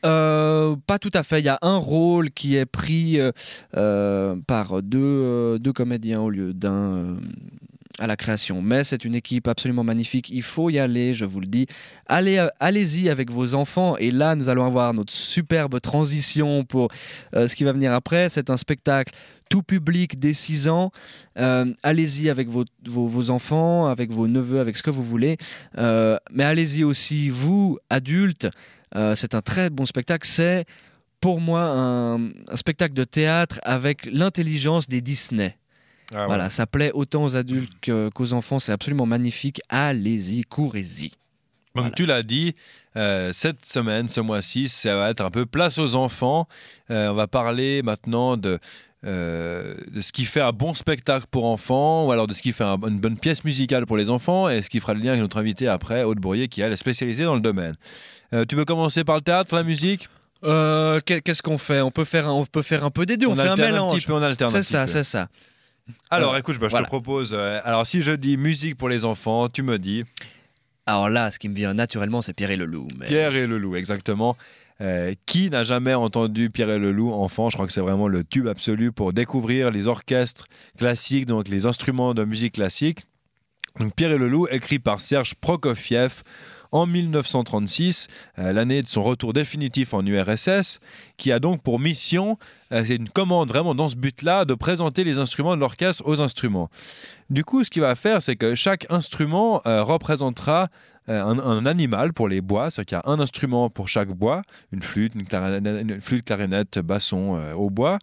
Euh, 0.05 0.75
pas 0.88 1.00
tout 1.00 1.09
à 1.13 1.23
fait. 1.23 1.39
Il 1.39 1.45
y 1.45 1.50
a 1.50 1.59
un 1.61 1.77
rôle 1.77 2.31
qui 2.31 2.55
est 2.55 2.65
pris 2.65 3.19
euh, 3.19 3.31
euh, 3.77 4.35
par 4.47 4.81
deux, 4.81 5.57
deux 5.59 5.73
comédiens 5.73 6.21
au 6.21 6.29
lieu 6.29 6.53
d'un 6.53 7.17
à 8.00 8.07
la 8.07 8.15
création. 8.15 8.61
Mais 8.61 8.83
c'est 8.83 9.05
une 9.05 9.13
équipe 9.13 9.47
absolument 9.47 9.83
magnifique. 9.83 10.29
Il 10.31 10.41
faut 10.41 10.71
y 10.71 10.79
aller, 10.79 11.13
je 11.13 11.25
vous 11.25 11.39
le 11.39 11.45
dis. 11.45 11.67
Allez, 12.07 12.45
allez-y 12.59 13.07
avec 13.07 13.31
vos 13.31 13.53
enfants. 13.53 13.95
Et 13.97 14.09
là, 14.09 14.35
nous 14.35 14.50
allons 14.50 14.65
avoir 14.65 14.94
notre 14.95 15.13
superbe 15.13 15.79
transition 15.79 16.65
pour 16.65 16.89
ce 17.35 17.53
qui 17.53 17.63
va 17.63 17.71
venir 17.71 17.94
après. 17.94 18.29
C'est 18.29 18.50
un 18.50 18.57
spectacle 18.57 19.13
tout 19.47 19.61
public 19.61 20.19
dès 20.19 20.33
6 20.33 20.69
ans. 20.69 20.91
Allez-y 21.36 22.31
avec 22.31 22.50
vos, 22.50 22.65
vos, 22.83 23.29
enfants, 23.29 23.86
avec 23.86 24.12
vos 24.12 24.27
neveux, 24.27 24.60
avec 24.60 24.75
ce 24.75 24.81
que 24.81 24.89
vous 24.89 25.03
voulez. 25.03 25.38
Mais 25.77 26.43
allez-y 26.43 26.83
aussi, 26.83 27.29
vous, 27.29 27.77
adultes. 27.91 28.50
Euh, 28.95 29.15
c'est 29.15 29.33
un 29.35 29.41
très 29.41 29.69
bon 29.69 29.85
spectacle. 29.85 30.27
C'est 30.27 30.65
pour 31.19 31.39
moi 31.39 31.62
un, 31.63 32.25
un 32.25 32.55
spectacle 32.55 32.93
de 32.93 33.03
théâtre 33.03 33.59
avec 33.63 34.05
l'intelligence 34.12 34.88
des 34.88 35.01
Disney. 35.01 35.57
Ah, 36.13 36.25
Voilà, 36.27 36.50
ça 36.50 36.67
plaît 36.67 36.91
autant 36.93 37.23
aux 37.23 37.35
adultes 37.35 37.71
qu'aux 38.13 38.33
enfants. 38.33 38.59
C'est 38.59 38.71
absolument 38.71 39.05
magnifique. 39.05 39.62
Allez-y, 39.69 40.43
courez-y. 40.43 41.09
Donc 41.75 41.85
Voilà. 41.85 41.91
tu 41.95 42.05
l'as 42.05 42.21
dit, 42.21 42.53
euh, 42.97 43.33
cette 43.33 43.65
semaine, 43.65 44.07
ce 44.07 44.21
mois-ci, 44.21 44.69
ça 44.69 44.95
va 44.95 45.09
être 45.09 45.21
un 45.21 45.31
peu 45.31 45.47
place 45.47 45.79
aux 45.79 45.95
enfants. 45.95 46.47
Euh, 46.91 47.09
on 47.09 47.15
va 47.15 47.25
parler 47.27 47.81
maintenant 47.81 48.38
de, 48.38 48.59
euh, 49.05 49.73
de 49.91 50.01
ce 50.01 50.12
qui 50.12 50.25
fait 50.25 50.39
un 50.41 50.51
bon 50.51 50.75
spectacle 50.75 51.25
pour 51.31 51.45
enfants, 51.45 52.05
ou 52.05 52.12
alors 52.12 52.27
de 52.27 52.33
ce 52.35 52.43
qui 52.43 52.51
fait 52.53 52.63
un- 52.63 52.77
une 52.88 53.00
bonne 53.00 53.17
pièce 53.17 53.43
musicale 53.43 53.88
pour 53.88 53.97
les 53.97 54.12
enfants, 54.12 54.50
et 54.50 54.62
ce 54.62 54.69
qui 54.69 54.79
fera 54.79 54.93
le 54.93 55.00
lien 55.00 55.09
avec 55.09 55.21
notre 55.21 55.38
invité 55.38 55.67
après, 55.67 56.03
Aude 56.03 56.19
Bourrier, 56.19 56.47
qui 56.47 56.62
elle 56.62 56.71
est 56.73 56.77
spécialisée 56.77 57.23
dans 57.23 57.33
le 57.35 57.41
domaine. 57.41 57.75
Euh, 58.34 58.46
tu 58.46 58.56
veux 58.56 58.66
commencer 58.66 59.04
par 59.04 59.16
le 59.16 59.22
théâtre, 59.22 59.56
la 59.56 59.63
musique? 59.63 60.10
Euh, 60.44 61.00
qu'est- 61.06 61.22
Qu'est-ce 61.22 61.42
qu'on 61.44 61.58
fait? 61.58 61.82
On 61.82 61.92
peut, 61.92 62.04
faire 62.04 62.28
un, 62.28 62.32
on 62.32 62.46
peut 62.46 62.62
faire 62.62 62.84
un 62.84 62.90
peu 62.92 63.06
des 63.06 63.16
deux. 63.18 63.28
On, 63.28 63.36
fait 63.36 63.48
un 63.48 63.56
mélange. 63.56 63.94
petit 63.96 64.06
peu, 64.06 64.13
on 64.13 64.22
alterne 64.22 64.54
un 64.56 64.62
C'est 64.62 64.70
ça, 64.72 64.88
c'est 64.88 65.04
ça. 65.04 65.28
Alors 66.10 66.34
Euh, 66.34 66.38
écoute, 66.40 66.58
bah, 66.60 66.68
je 66.68 66.72
voilà. 66.72 66.86
te 66.86 66.90
propose, 66.90 67.34
alors 67.34 67.86
si 67.86 68.02
je 68.02 68.12
dis 68.12 68.38
musique 68.38 68.78
pour 68.78 68.90
les 68.90 69.06
enfants, 69.06 69.50
tu 69.50 69.63
me 69.63 69.78
dis 69.78 70.04
Alors 70.86 71.10
là, 71.10 71.30
ce 71.32 71.40
qui 71.40 71.48
me 71.50 71.56
vient 71.56 71.74
naturellement, 71.74 72.22
c'est 72.22 72.34
Pierre 72.34 72.52
et 72.52 72.58
le 72.58 72.66
loup. 72.66 72.88
Mais... 72.98 73.08
Pierre 73.08 73.36
et 73.36 73.48
le 73.48 73.58
loup, 73.58 73.75
exactement. 73.75 74.36
Euh, 74.82 75.13
qui 75.28 75.50
n'a 75.50 75.63
jamais 75.63 75.94
entendu 75.94 76.50
Pierre 76.50 76.72
et 76.72 76.80
le 76.80 76.92
loup 76.92 77.13
enfant? 77.13 77.50
Je 77.50 77.56
crois 77.56 77.68
que 77.68 77.72
c'est 77.74 77.80
vraiment 77.82 78.08
le 78.08 78.24
tube 78.24 78.48
absolu 78.48 78.92
pour 78.92 79.13
découvrir 79.13 79.72
les 79.72 79.88
orchestres 79.88 80.46
classiques, 80.78 81.25
donc 81.25 81.48
les 81.48 81.66
instruments 81.68 82.13
de 82.13 82.25
musique 82.25 82.54
classique. 82.56 83.06
Donc 83.80 83.94
Pierre 83.96 84.12
et 84.12 84.18
le 84.18 84.28
loup, 84.28 84.48
écrit 84.50 84.80
par 84.80 85.00
Serge 85.00 85.36
Prokofiev 85.36 86.24
en 86.74 86.86
1936, 86.86 88.08
l'année 88.38 88.82
de 88.82 88.88
son 88.88 89.03
retour 89.03 89.32
définitif 89.32 89.94
en 89.94 90.06
URSS, 90.06 90.80
qui 91.18 91.32
a 91.32 91.39
donc 91.39 91.62
pour 91.62 91.80
mission, 91.80 92.38
c'est 92.72 92.96
une 92.96 93.10
commande 93.10 93.50
vraiment 93.50 93.75
dans 93.75 93.88
ce 93.88 93.96
but-là, 93.96 94.44
de 94.44 94.53
présenter 94.53 95.03
les 95.03 95.20
instruments 95.20 95.56
de 95.56 95.62
l'orchestre 95.62 96.03
aux 96.06 96.20
instruments. 96.20 96.70
Du 97.30 97.46
coup, 97.46 97.63
ce 97.63 97.70
qu'il 97.70 97.82
va 97.82 97.96
faire, 97.96 98.22
c'est 98.22 98.36
que 98.36 98.56
chaque 98.56 98.86
instrument 98.89 99.62
représentera 99.63 100.70
euh, 101.10 101.22
un, 101.22 101.65
animal 101.65 102.13
pour 102.13 102.30
les 102.30 102.39
bois, 102.39 102.70
c'est-à-dire 102.70 103.01
qu'il 103.01 103.10
y 103.10 103.12
a 103.12 103.13
un 103.13 103.20
instrument 103.20 103.70
pour 103.70 103.89
chaque 103.89 104.08
bois, 104.08 104.42
une 104.72 104.82
flûte, 104.82 105.15
une 105.15 105.25
clarinette, 105.25 106.01
flûte, 106.01 106.24
clarinette 106.24 106.80
basson 106.80 107.36
euh, 107.36 107.53
au 107.53 107.70
bois. 107.70 108.00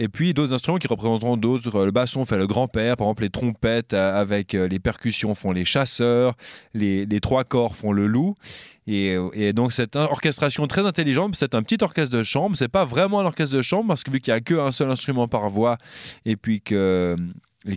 Et 0.00 0.08
puis 0.08 0.34
d'autres 0.34 0.52
instruments 0.52 0.78
qui 0.78 0.88
représenteront 0.88 1.36
d'autres. 1.36 1.84
Le 1.84 1.90
basson 1.92 2.24
fait 2.24 2.38
le 2.38 2.46
grand-père, 2.46 2.96
par 2.96 3.06
exemple 3.06 3.22
les 3.22 3.30
trompettes 3.30 3.94
euh, 3.94 4.20
avec 4.20 4.54
les 4.54 4.78
percussions 4.80 5.34
font 5.34 5.52
les 5.52 5.64
chasseurs, 5.64 6.34
les, 6.74 7.06
trois 7.20 7.44
corps 7.44 7.76
font 7.76 7.92
le 7.92 8.06
loup. 8.06 8.34
Et, 8.86 9.16
et, 9.34 9.52
donc 9.52 9.72
cette 9.72 9.94
orchestration 9.94 10.66
très 10.66 10.84
intelligente, 10.86 11.36
c'est 11.36 11.54
un 11.54 11.62
petit 11.62 11.78
orchestre 11.84 12.16
de 12.16 12.22
chambre. 12.24 12.56
C'est 12.56 12.68
pas 12.68 12.84
vraiment 12.84 13.20
un 13.20 13.26
orchestre 13.26 13.54
de 13.54 13.62
chambre 13.62 13.88
parce 13.88 14.02
que 14.02 14.10
vu 14.10 14.20
qu'il 14.20 14.32
y 14.32 14.36
a 14.36 14.40
qu'un 14.40 14.72
seul 14.72 14.90
instrument 14.90 15.28
par 15.28 15.48
voix 15.48 15.76
et 16.24 16.36
puis 16.36 16.60
que 16.60 17.16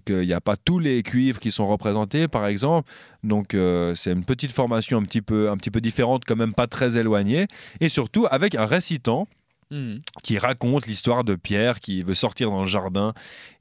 qu'il 0.06 0.22
n'y 0.22 0.34
a 0.34 0.42
pas 0.42 0.56
tous 0.56 0.80
les 0.80 1.04
cuivres 1.04 1.40
qui 1.40 1.52
sont 1.52 1.68
représentés, 1.68 2.28
par 2.28 2.48
exemple. 2.48 2.90
Donc 3.24 3.54
euh, 3.54 3.96
c'est 3.96 4.12
une 4.12 4.24
petite 4.24 4.52
formation 4.52 4.98
un 4.98 5.04
petit, 5.04 5.22
peu, 5.22 5.50
un 5.50 5.58
petit 5.58 5.72
peu 5.72 5.82
différente, 5.82 6.24
quand 6.26 6.36
même 6.36 6.54
pas 6.54 6.68
très 6.68 6.98
éloignée, 6.98 7.48
et 7.80 7.90
surtout 7.90 8.26
avec 8.30 8.56
un 8.56 8.66
récitant 8.66 9.28
Mhm. 9.72 10.02
qui 10.24 10.38
raconte 10.38 10.88
l'histoire 10.88 11.24
de 11.24 11.36
Pierre 11.36 11.80
qui 11.80 12.02
veut 12.02 12.14
sortir 12.14 12.50
dans 12.50 12.62
le 12.62 12.68
jardin 12.68 13.14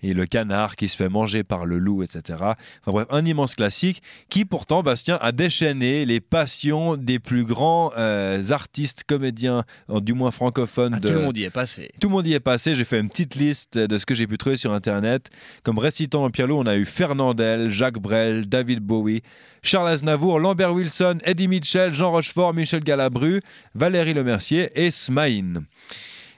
et 0.03 0.15
le 0.15 0.27
canard 0.27 0.77
qui 0.77 0.89
se 0.89 0.97
fait 0.97 1.09
manger 1.09 1.43
par 1.45 1.67
le 1.67 1.79
loup, 1.79 2.03
etc. 2.03 2.39
Enfin 2.41 2.93
bref, 2.93 3.07
un 3.11 3.25
immense 3.25 3.55
classique 3.55 4.03
qui 4.29 4.45
pourtant, 4.45 4.83
Bastien, 4.83 5.19
a 5.21 5.33
déchaîné 5.33 6.05
les 6.05 6.21
passions 6.21 6.97
des 6.97 7.19
plus 7.19 7.45
grands 7.45 7.93
euh, 7.97 8.43
artistes, 8.51 9.05
comédiens, 9.07 9.65
du 9.89 10.13
moins 10.13 10.31
francophones. 10.31 10.95
Ah, 10.97 11.01
tout 11.01 11.13
le 11.13 11.21
monde 11.21 11.37
y 11.37 11.45
est 11.45 11.51
passé. 11.51 11.91
Tout 12.01 12.09
le 12.09 12.15
monde 12.15 12.27
y 12.27 12.35
est 12.35 12.41
passé. 12.41 12.75
J'ai 12.75 12.85
fait 12.85 13.01
une 13.01 13.09
petite 13.09 13.35
liste 13.35 13.79
de 13.79 13.99
ce 13.99 14.07
que 14.07 14.15
j'ai 14.15 14.27
pu 14.27 14.39
trouver 14.39 14.57
sur 14.57 14.73
Internet. 14.73 15.31
Comme 15.63 15.79
récitant 15.79 16.25
en 16.25 16.31
Pierre-Loup, 16.31 16.59
on 16.59 16.67
a 16.67 16.77
eu 16.77 16.85
Fernandel, 16.85 17.71
Jacques 17.71 17.99
Brel, 17.99 18.47
David 18.49 18.81
Bowie, 18.81 19.23
Charles 19.63 19.89
Aznavour, 19.89 20.41
Lambert 20.41 20.75
Wilson, 20.75 21.19
Eddie 21.25 21.49
Mitchell, 21.49 21.95
Jean 21.95 22.11
Rochefort, 22.11 22.55
Michel 22.55 22.83
Galabru, 22.83 23.41
Valérie 23.75 24.15
Lemercier 24.15 24.71
et 24.75 24.91
Smaïn. 24.91 25.65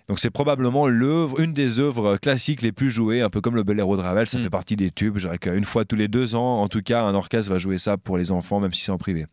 Donc 0.09 0.19
c'est 0.19 0.31
probablement 0.31 0.87
l'œuvre, 0.87 1.41
une 1.41 1.55
des 1.55 1.81
œuvres 1.81 2.19
classiques 2.19 2.61
les 2.61 2.73
plus 2.73 2.91
jouées, 2.91 3.23
un 3.23 3.31
peu 3.31 3.41
comme 3.41 3.55
le 3.55 3.63
Boléro 3.63 3.97
de 3.97 4.03
Ravel, 4.03 4.27
ça 4.27 4.39
mm. 4.39 4.43
fait 4.43 4.51
partie 4.51 4.77
des 4.77 4.91
tubes. 4.91 5.17
Je 5.17 5.27
dirais 5.27 5.39
qu'une 5.39 5.65
fois 5.65 5.87
tous 5.87 5.97
les 5.97 6.09
deux 6.09 6.35
ans, 6.35 6.61
en 6.61 6.69
tout 6.69 6.83
cas, 6.83 7.03
un 7.05 7.15
orchestre 7.15 7.51
va 7.51 7.57
jouer 7.57 7.79
ça 7.79 7.97
pour 7.97 8.19
les 8.19 8.31
enfants, 8.31 8.61
même 8.61 8.75
si 8.75 8.83
c'est 8.83 8.93
en 8.93 8.99
privé. 8.99 9.25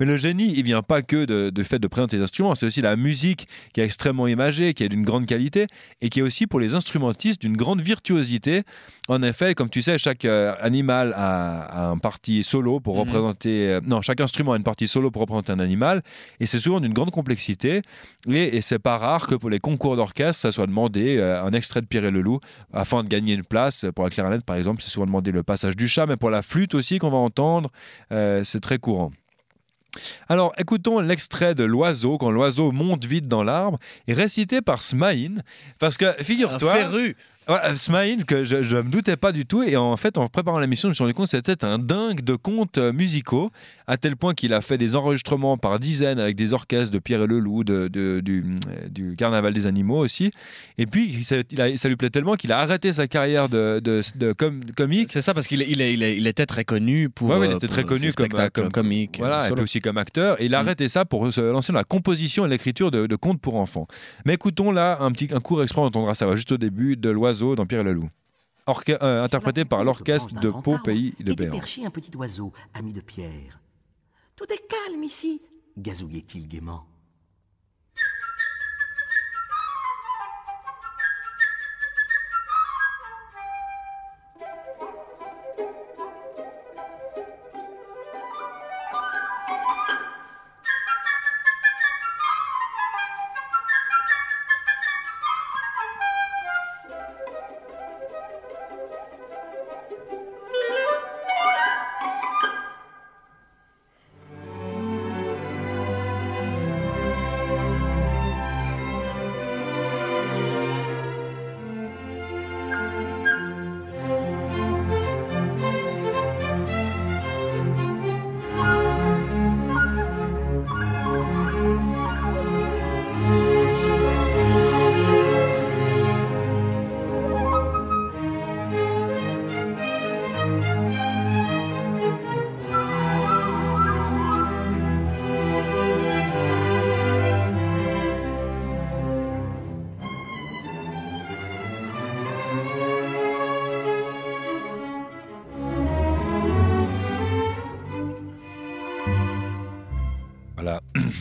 Mais 0.00 0.06
le 0.06 0.18
génie, 0.18 0.52
il 0.54 0.64
vient 0.64 0.82
pas 0.82 1.00
que 1.00 1.24
de, 1.24 1.62
fait 1.62 1.78
de 1.78 1.86
présenter 1.86 2.18
les 2.18 2.24
instruments, 2.24 2.54
c'est 2.54 2.66
aussi 2.66 2.82
la 2.82 2.96
musique 2.96 3.48
qui 3.72 3.80
est 3.80 3.84
extrêmement 3.84 4.26
imagée, 4.26 4.74
qui 4.74 4.84
est 4.84 4.90
d'une 4.90 5.04
grande 5.04 5.24
qualité, 5.24 5.66
et 6.02 6.10
qui 6.10 6.18
est 6.18 6.22
aussi 6.22 6.46
pour 6.46 6.60
les 6.60 6.74
instrumentistes 6.74 7.40
d'une 7.40 7.56
grande 7.56 7.80
virtuosité. 7.80 8.64
En 9.08 9.22
effet, 9.22 9.54
comme 9.54 9.70
tu 9.70 9.80
sais, 9.80 9.96
chaque 9.96 10.26
euh, 10.26 10.54
animal 10.60 11.14
a, 11.16 11.90
un 11.90 11.98
parti 11.98 12.44
solo 12.44 12.80
pour 12.80 12.96
mm-hmm. 12.96 13.00
représenter... 13.00 13.68
Euh, 13.68 13.80
non, 13.84 14.02
chaque 14.02 14.20
instrument 14.20 14.52
a 14.52 14.56
une 14.58 14.62
partie 14.62 14.88
solo 14.88 15.10
pour 15.10 15.22
représenter 15.22 15.52
un 15.52 15.58
animal, 15.58 16.02
et 16.38 16.44
c'est 16.44 16.60
souvent 16.60 16.80
d'une 16.80 16.92
grande 16.92 17.10
complexité, 17.10 17.80
et, 18.28 18.56
et 18.56 18.60
c'est 18.60 18.78
pas 18.78 18.98
rare 18.98 19.26
que 19.26 19.34
pour 19.34 19.48
les 19.48 19.58
concours 19.58 19.96
orchestre, 20.02 20.42
ça 20.42 20.52
soit 20.52 20.66
demandé 20.66 21.16
euh, 21.18 21.42
un 21.42 21.52
extrait 21.52 21.80
de 21.80 21.86
Pierre 21.86 22.04
et 22.04 22.10
le 22.10 22.20
Loup 22.20 22.40
afin 22.72 23.02
de 23.02 23.08
gagner 23.08 23.34
une 23.34 23.44
place. 23.44 23.86
Pour 23.94 24.04
la 24.04 24.10
clarinette, 24.10 24.44
par 24.44 24.56
exemple, 24.56 24.82
c'est 24.82 24.90
souvent 24.90 25.06
demandé 25.06 25.32
le 25.32 25.42
passage 25.42 25.76
du 25.76 25.88
chat, 25.88 26.06
mais 26.06 26.16
pour 26.16 26.30
la 26.30 26.42
flûte 26.42 26.74
aussi 26.74 26.98
qu'on 26.98 27.10
va 27.10 27.18
entendre, 27.18 27.70
euh, 28.12 28.44
c'est 28.44 28.60
très 28.60 28.78
courant. 28.78 29.12
Alors 30.28 30.54
écoutons 30.56 31.00
l'extrait 31.00 31.54
de 31.54 31.64
l'oiseau 31.64 32.16
quand 32.16 32.30
l'oiseau 32.30 32.72
monte 32.72 33.04
vite 33.04 33.28
dans 33.28 33.44
l'arbre 33.44 33.78
et 34.06 34.14
récité 34.14 34.62
par 34.62 34.80
Smaïn 34.80 35.42
parce 35.78 35.98
que 35.98 36.10
figure-toi 36.22 36.74
Ouais, 37.48 37.76
Smaïn, 37.76 38.22
que 38.22 38.44
je 38.44 38.56
ne 38.56 38.82
me 38.82 38.90
doutais 38.90 39.16
pas 39.16 39.32
du 39.32 39.46
tout. 39.46 39.64
Et 39.64 39.76
en 39.76 39.96
fait, 39.96 40.16
en 40.16 40.28
préparant 40.28 40.60
la 40.60 40.68
mission, 40.68 40.86
je 40.86 40.90
me 40.90 40.94
suis 40.94 41.02
rendu 41.02 41.14
compte 41.14 41.28
que 41.28 41.36
c'était 41.36 41.64
un 41.64 41.78
dingue 41.78 42.22
de 42.22 42.36
contes 42.36 42.78
euh, 42.78 42.92
musicaux, 42.92 43.50
à 43.88 43.96
tel 43.96 44.16
point 44.16 44.32
qu'il 44.32 44.52
a 44.52 44.60
fait 44.60 44.78
des 44.78 44.94
enregistrements 44.94 45.58
par 45.58 45.80
dizaines 45.80 46.20
avec 46.20 46.36
des 46.36 46.52
orchestres 46.52 46.92
de 46.92 47.00
Pierre 47.00 47.22
et 47.22 47.26
le 47.26 47.40
Loup, 47.40 47.64
de, 47.64 47.88
du, 47.88 48.44
euh, 48.68 48.88
du, 48.88 49.16
Carnaval 49.16 49.52
des 49.52 49.66
animaux 49.66 49.98
aussi. 49.98 50.30
Et 50.78 50.86
puis, 50.86 51.24
ça, 51.24 51.36
ça 51.76 51.88
lui 51.88 51.96
plaît 51.96 52.10
tellement 52.10 52.36
qu'il 52.36 52.52
a 52.52 52.60
arrêté 52.60 52.92
sa 52.92 53.08
carrière 53.08 53.48
de, 53.48 53.80
de, 53.82 54.02
de 54.14 54.32
comique. 54.76 55.10
C'est 55.10 55.20
ça, 55.20 55.34
parce 55.34 55.48
qu'il 55.48 55.62
il, 55.62 55.80
il, 55.80 56.26
était 56.28 56.46
très 56.46 56.64
connu 56.64 57.08
pour. 57.08 57.30
Ouais, 57.30 57.48
il 57.48 57.56
était 57.56 57.68
très 57.68 57.82
connu 57.82 58.12
comme, 58.12 58.28
comme 58.52 58.70
comique. 58.70 59.16
Voilà, 59.18 59.48
et 59.48 59.52
puis 59.52 59.64
aussi 59.64 59.80
comme 59.80 59.98
acteur. 59.98 60.40
Et 60.40 60.46
il 60.46 60.54
a 60.54 60.62
mm. 60.62 60.66
arrêté 60.66 60.88
ça 60.88 61.04
pour 61.04 61.32
se 61.32 61.40
lancer 61.40 61.72
dans 61.72 61.80
la 61.80 61.84
composition 61.84 62.46
et 62.46 62.48
l'écriture 62.48 62.92
de, 62.92 63.16
contes 63.16 63.40
pour 63.40 63.56
enfants. 63.56 63.88
Mais 64.24 64.34
écoutons 64.34 64.70
là 64.70 64.98
un, 65.00 65.10
petit, 65.10 65.28
un 65.34 65.40
court 65.40 65.62
exprès, 65.62 65.82
on 65.82 65.86
entendra 65.86 66.14
ça 66.14 66.26
va 66.26 66.36
juste 66.36 66.52
au 66.52 66.56
début 66.56 66.96
de 66.96 67.10
l'oiseau 67.10 67.31
Pierre 67.66 67.80
et 67.80 67.84
le 67.84 67.92
Loup. 67.92 68.10
Euh, 68.88 69.24
interprété 69.24 69.64
par 69.64 69.82
l'orchestre 69.84 70.38
de 70.40 70.50
Pau, 70.50 70.78
pays 70.78 71.14
de 71.18 71.34
Béarn. 71.34 71.58
perché 71.58 71.84
un 71.84 71.90
petit 71.90 72.16
oiseau, 72.16 72.52
ami 72.74 72.92
de 72.92 73.00
Pierre. 73.00 73.60
Tout 74.36 74.44
est 74.52 74.62
calme 74.68 75.02
ici, 75.02 75.42
gazouillait-il 75.76 76.46
gaiement. 76.46 76.86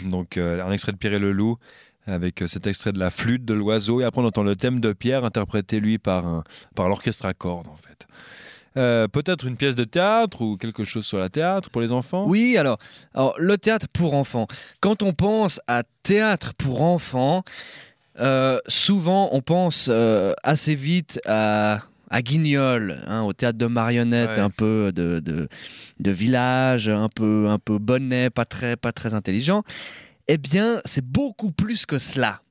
Donc 0.09 0.37
euh, 0.37 0.63
un 0.63 0.71
extrait 0.71 0.91
de 0.91 0.97
Pierre 0.97 1.13
et 1.13 1.19
le 1.19 1.31
Loup 1.31 1.57
avec 2.05 2.41
euh, 2.41 2.47
cet 2.47 2.67
extrait 2.67 2.91
de 2.91 2.99
la 2.99 3.09
flûte 3.09 3.45
de 3.45 3.53
l'oiseau 3.53 4.01
et 4.01 4.03
après 4.03 4.21
on 4.21 4.25
entend 4.25 4.43
le 4.43 4.55
thème 4.55 4.79
de 4.79 4.93
Pierre 4.93 5.23
interprété 5.25 5.79
lui 5.79 5.97
par, 5.97 6.43
par 6.75 6.87
l'orchestre 6.89 7.25
à 7.25 7.33
cordes 7.33 7.67
en 7.67 7.75
fait. 7.75 8.07
Euh, 8.77 9.07
peut-être 9.07 9.45
une 9.45 9.57
pièce 9.57 9.75
de 9.75 9.83
théâtre 9.83 10.41
ou 10.41 10.55
quelque 10.55 10.85
chose 10.85 11.05
sur 11.05 11.17
la 11.17 11.27
théâtre 11.27 11.69
pour 11.69 11.81
les 11.81 11.91
enfants? 11.91 12.23
Oui, 12.25 12.55
alors, 12.57 12.77
alors 13.13 13.35
le 13.37 13.57
théâtre 13.57 13.87
pour 13.91 14.13
enfants. 14.13 14.47
Quand 14.79 15.03
on 15.03 15.11
pense 15.11 15.59
à 15.67 15.83
théâtre 16.03 16.53
pour 16.53 16.81
enfants, 16.81 17.43
souvent 18.67 19.29
on 19.33 19.41
pense 19.41 19.89
assez 20.43 20.75
vite 20.75 21.19
à 21.25 21.81
à 22.11 22.21
Guignol, 22.21 23.01
hein, 23.07 23.21
au 23.21 23.31
théâtre 23.31 23.57
de 23.57 23.65
marionnettes, 23.65 24.37
un 24.37 24.49
peu 24.49 24.91
de, 24.93 25.19
de, 25.21 26.11
village, 26.11 26.89
un 26.89 27.07
peu, 27.07 27.47
un 27.49 27.57
peu 27.57 27.79
bonnet, 27.79 28.29
pas 28.29 28.43
très, 28.43 28.75
pas 28.75 28.91
très 28.91 29.13
intelligent. 29.13 29.63
Eh 30.27 30.37
bien, 30.37 30.81
c'est 30.83 31.05
beaucoup 31.05 31.53
plus 31.53 31.85
que 31.85 31.97
cela. 31.97 32.41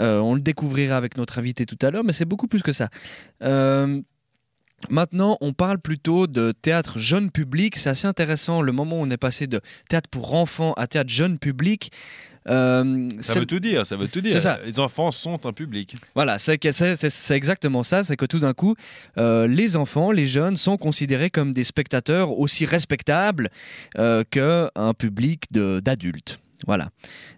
Euh, 0.00 0.18
on 0.18 0.34
le 0.34 0.40
découvrira 0.40 0.96
avec 0.96 1.18
notre 1.18 1.38
invité 1.38 1.66
tout 1.66 1.78
à 1.82 1.90
l'heure, 1.90 2.02
mais 2.02 2.12
c'est 2.12 2.24
beaucoup 2.24 2.48
plus 2.48 2.62
que 2.62 2.72
ça. 2.72 2.88
Euh, 3.42 4.00
maintenant, 4.88 5.36
on 5.42 5.52
parle 5.52 5.78
plutôt 5.78 6.26
de 6.26 6.52
théâtre 6.52 6.98
jeune 6.98 7.30
public. 7.30 7.76
C'est 7.76 7.90
assez 7.90 8.06
intéressant 8.06 8.62
le 8.62 8.72
moment 8.72 9.00
où 9.00 9.02
on 9.04 9.10
est 9.10 9.18
passé 9.18 9.46
de 9.46 9.60
théâtre 9.88 10.08
pour 10.08 10.34
enfants 10.34 10.72
à 10.74 10.86
théâtre 10.86 11.10
jeune 11.10 11.38
public. 11.38 11.92
Euh, 12.48 13.08
Ça 13.20 13.34
veut 13.34 13.46
tout 13.46 13.60
dire, 13.60 13.86
ça 13.86 13.96
veut 13.96 14.08
tout 14.08 14.20
dire. 14.20 14.40
Ça. 14.40 14.58
Les 14.64 14.78
enfants 14.78 15.10
sont 15.10 15.46
un 15.46 15.52
public. 15.52 15.96
Voilà, 16.14 16.38
c'est 16.38 16.58
exactement 17.30 17.82
ça, 17.82 18.04
c'est 18.04 18.16
que 18.16 18.26
tout 18.26 18.38
d'un 18.38 18.52
coup, 18.52 18.74
euh, 19.18 19.46
les 19.46 19.76
enfants, 19.76 20.10
les 20.10 20.26
jeunes 20.26 20.56
sont 20.56 20.76
considérés 20.76 21.30
comme 21.30 21.52
des 21.52 21.64
spectateurs 21.64 22.38
aussi 22.38 22.66
respectables 22.66 23.48
euh, 23.98 24.24
qu'un 24.30 24.70
public 24.98 25.44
d'adultes. 25.52 26.38
Voilà. 26.66 26.88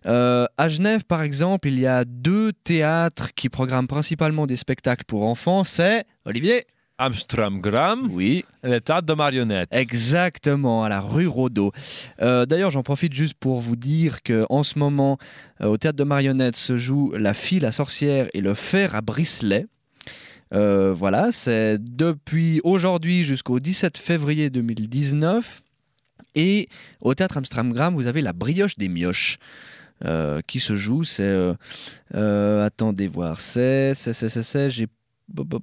Euh, 0.06 0.46
à 0.56 0.68
Genève, 0.68 1.04
par 1.04 1.22
exemple, 1.22 1.68
il 1.68 1.80
y 1.80 1.86
a 1.86 2.04
deux 2.04 2.52
théâtres 2.52 3.34
qui 3.34 3.48
programment 3.48 3.88
principalement 3.88 4.46
des 4.46 4.56
spectacles 4.56 5.04
pour 5.04 5.24
enfants. 5.24 5.64
C'est 5.64 6.04
Olivier. 6.24 6.66
Amstramgram, 6.98 8.08
Oui. 8.12 8.44
le 8.62 8.78
théâtre 8.80 9.06
de 9.06 9.14
marionnettes. 9.14 9.68
Exactement, 9.72 10.84
à 10.84 10.88
la 10.88 11.00
rue 11.00 11.26
Rodeau. 11.26 11.72
Euh, 12.22 12.46
D'ailleurs, 12.46 12.70
j'en 12.70 12.82
profite 12.82 13.12
juste 13.12 13.34
pour 13.34 13.60
vous 13.60 13.76
dire 13.76 14.22
que 14.22 14.46
en 14.50 14.62
ce 14.62 14.78
moment, 14.78 15.18
euh, 15.62 15.66
au 15.66 15.76
théâtre 15.76 15.98
de 15.98 16.04
marionnettes 16.04 16.56
se 16.56 16.76
joue 16.76 17.12
La 17.16 17.34
fille, 17.34 17.60
la 17.60 17.72
sorcière 17.72 18.28
et 18.34 18.40
le 18.40 18.54
fer 18.54 18.94
à 18.94 19.00
Bricelet. 19.02 19.66
Euh, 20.54 20.94
voilà, 20.94 21.32
c'est 21.32 21.76
depuis 21.82 22.60
aujourd'hui 22.64 23.24
jusqu'au 23.24 23.58
17 23.60 23.98
février 23.98 24.48
2019. 24.50 25.62
Et 26.34 26.68
au 27.00 27.14
théâtre 27.14 27.36
Amstramgram, 27.38 27.94
vous 27.94 28.06
avez 28.06 28.22
La 28.22 28.32
brioche 28.32 28.76
des 28.76 28.88
mioches. 28.88 29.38
euh, 30.04 30.40
qui 30.46 30.60
se 30.60 30.76
joue, 30.76 31.04
c'est 31.04 31.34
attendez 32.12 33.08
voir, 33.08 33.40
c'est 33.40 33.94
c'est 33.94 34.12
c'est 34.12 34.28
c'est 34.28 34.42
c'est 34.42 34.68
j'ai 34.70 34.88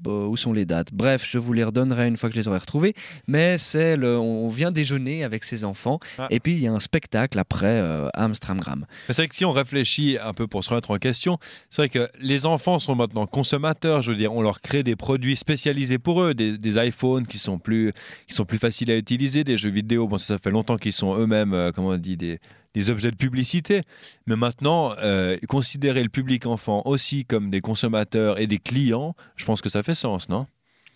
où 0.06 0.38
sont 0.38 0.54
les 0.54 0.66
dates? 0.66 0.94
Bref, 0.94 1.28
je 1.30 1.38
vous 1.38 1.54
les 1.54 1.64
redonnerai 1.64 2.08
une 2.08 2.18
fois 2.18 2.30
que 2.30 2.36
je 2.36 2.42
les 2.42 2.48
aurai 2.48 2.58
retrouvées 2.60 2.94
mais 3.28 3.58
c'est 3.58 3.96
le, 3.96 4.18
on 4.18 4.50
vient 4.50 4.72
déjeuner 4.72 5.24
avec 5.24 5.44
ses 5.44 5.64
enfants 5.64 6.00
Ah. 6.18 6.28
et 6.30 6.40
puis 6.40 6.54
il 6.54 6.60
y 6.60 6.68
a 6.68 6.74
un 6.74 6.80
spectacle 6.80 7.40
après 7.40 7.68
euh, 7.68 8.10
Amstramgram. 8.14 8.86
C'est 9.08 9.14
vrai 9.18 9.28
que 9.28 9.36
si 9.36 9.46
on 9.46 9.52
réfléchit 9.52 10.18
un 10.24 10.34
peu 10.34 10.48
pour 10.48 10.64
se 10.64 10.70
remettre 10.70 10.92
en 10.92 10.98
question, 10.98 11.38
c'est 11.70 11.84
vrai 11.84 11.90
que 11.90 12.10
les 12.20 12.46
enfants 12.46 12.80
sont 12.80 12.96
maintenant 12.96 13.26
consommateurs. 13.26 14.02
Je 14.02 14.12
veux 14.12 14.18
dire, 14.18 14.34
on 14.34 14.42
leur 14.42 14.62
crée 14.62 14.84
des 14.84 14.96
produits 14.96 15.36
spécialisés 15.36 15.98
pour 16.00 16.22
eux, 16.22 16.34
des, 16.34 16.58
des 16.58 16.86
iPhones 16.88 17.26
qui 17.28 17.38
sont 17.38 17.58
plus 17.60 17.94
qui 18.28 18.36
sont 18.36 18.46
plus 18.46 18.58
faciles 18.58 18.92
à 18.92 18.98
utiliser, 18.98 19.44
des 19.44 19.58
jeux 19.58 19.70
vidéo. 19.70 20.08
Bon, 20.08 20.18
ça, 20.18 20.26
ça 20.34 20.38
fait 20.38 20.52
longtemps 20.52 20.78
qu'ils 20.78 20.94
sont 20.94 21.16
eux-mêmes, 21.18 21.54
euh, 21.54 21.72
comment 21.74 21.90
on 21.90 21.98
dit, 21.98 22.18
des 22.18 22.40
des 22.74 22.90
objets 22.90 23.12
de 23.12 23.16
publicité. 23.16 23.82
Mais 24.28 24.36
maintenant, 24.36 24.94
euh, 25.00 25.38
considérer 25.48 26.04
le 26.04 26.10
public 26.10 26.46
enfant 26.46 26.82
aussi 26.86 27.26
comme 27.26 27.50
des 27.50 27.62
consommateurs 27.62 28.40
et 28.40 28.48
des 28.48 28.58
clients, 28.60 29.16
je 29.36 29.46
pense 29.46 29.62
que 29.62 29.70
ça 29.70 29.84
fait 29.84 29.96
sens, 29.96 30.30
non? 30.30 30.48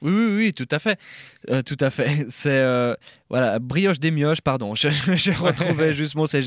Oui, 0.03 0.11
oui, 0.13 0.35
oui, 0.37 0.53
tout 0.53 0.67
à 0.69 0.77
fait. 0.77 0.99
Euh, 1.49 1.63
tout 1.63 1.77
à 1.79 1.89
fait. 1.89 2.25
C'est 2.29 2.49
euh, 2.51 2.93
voilà, 3.31 3.57
brioche 3.57 3.99
des 3.99 4.11
mioches, 4.11 4.41
pardon. 4.41 4.75
Je- 4.75 4.89
je- 4.89 5.13
J'ai 5.15 5.31
retrouvé 5.33 5.95
juste 5.95 6.13
mon. 6.13 6.27
Ça 6.27 6.37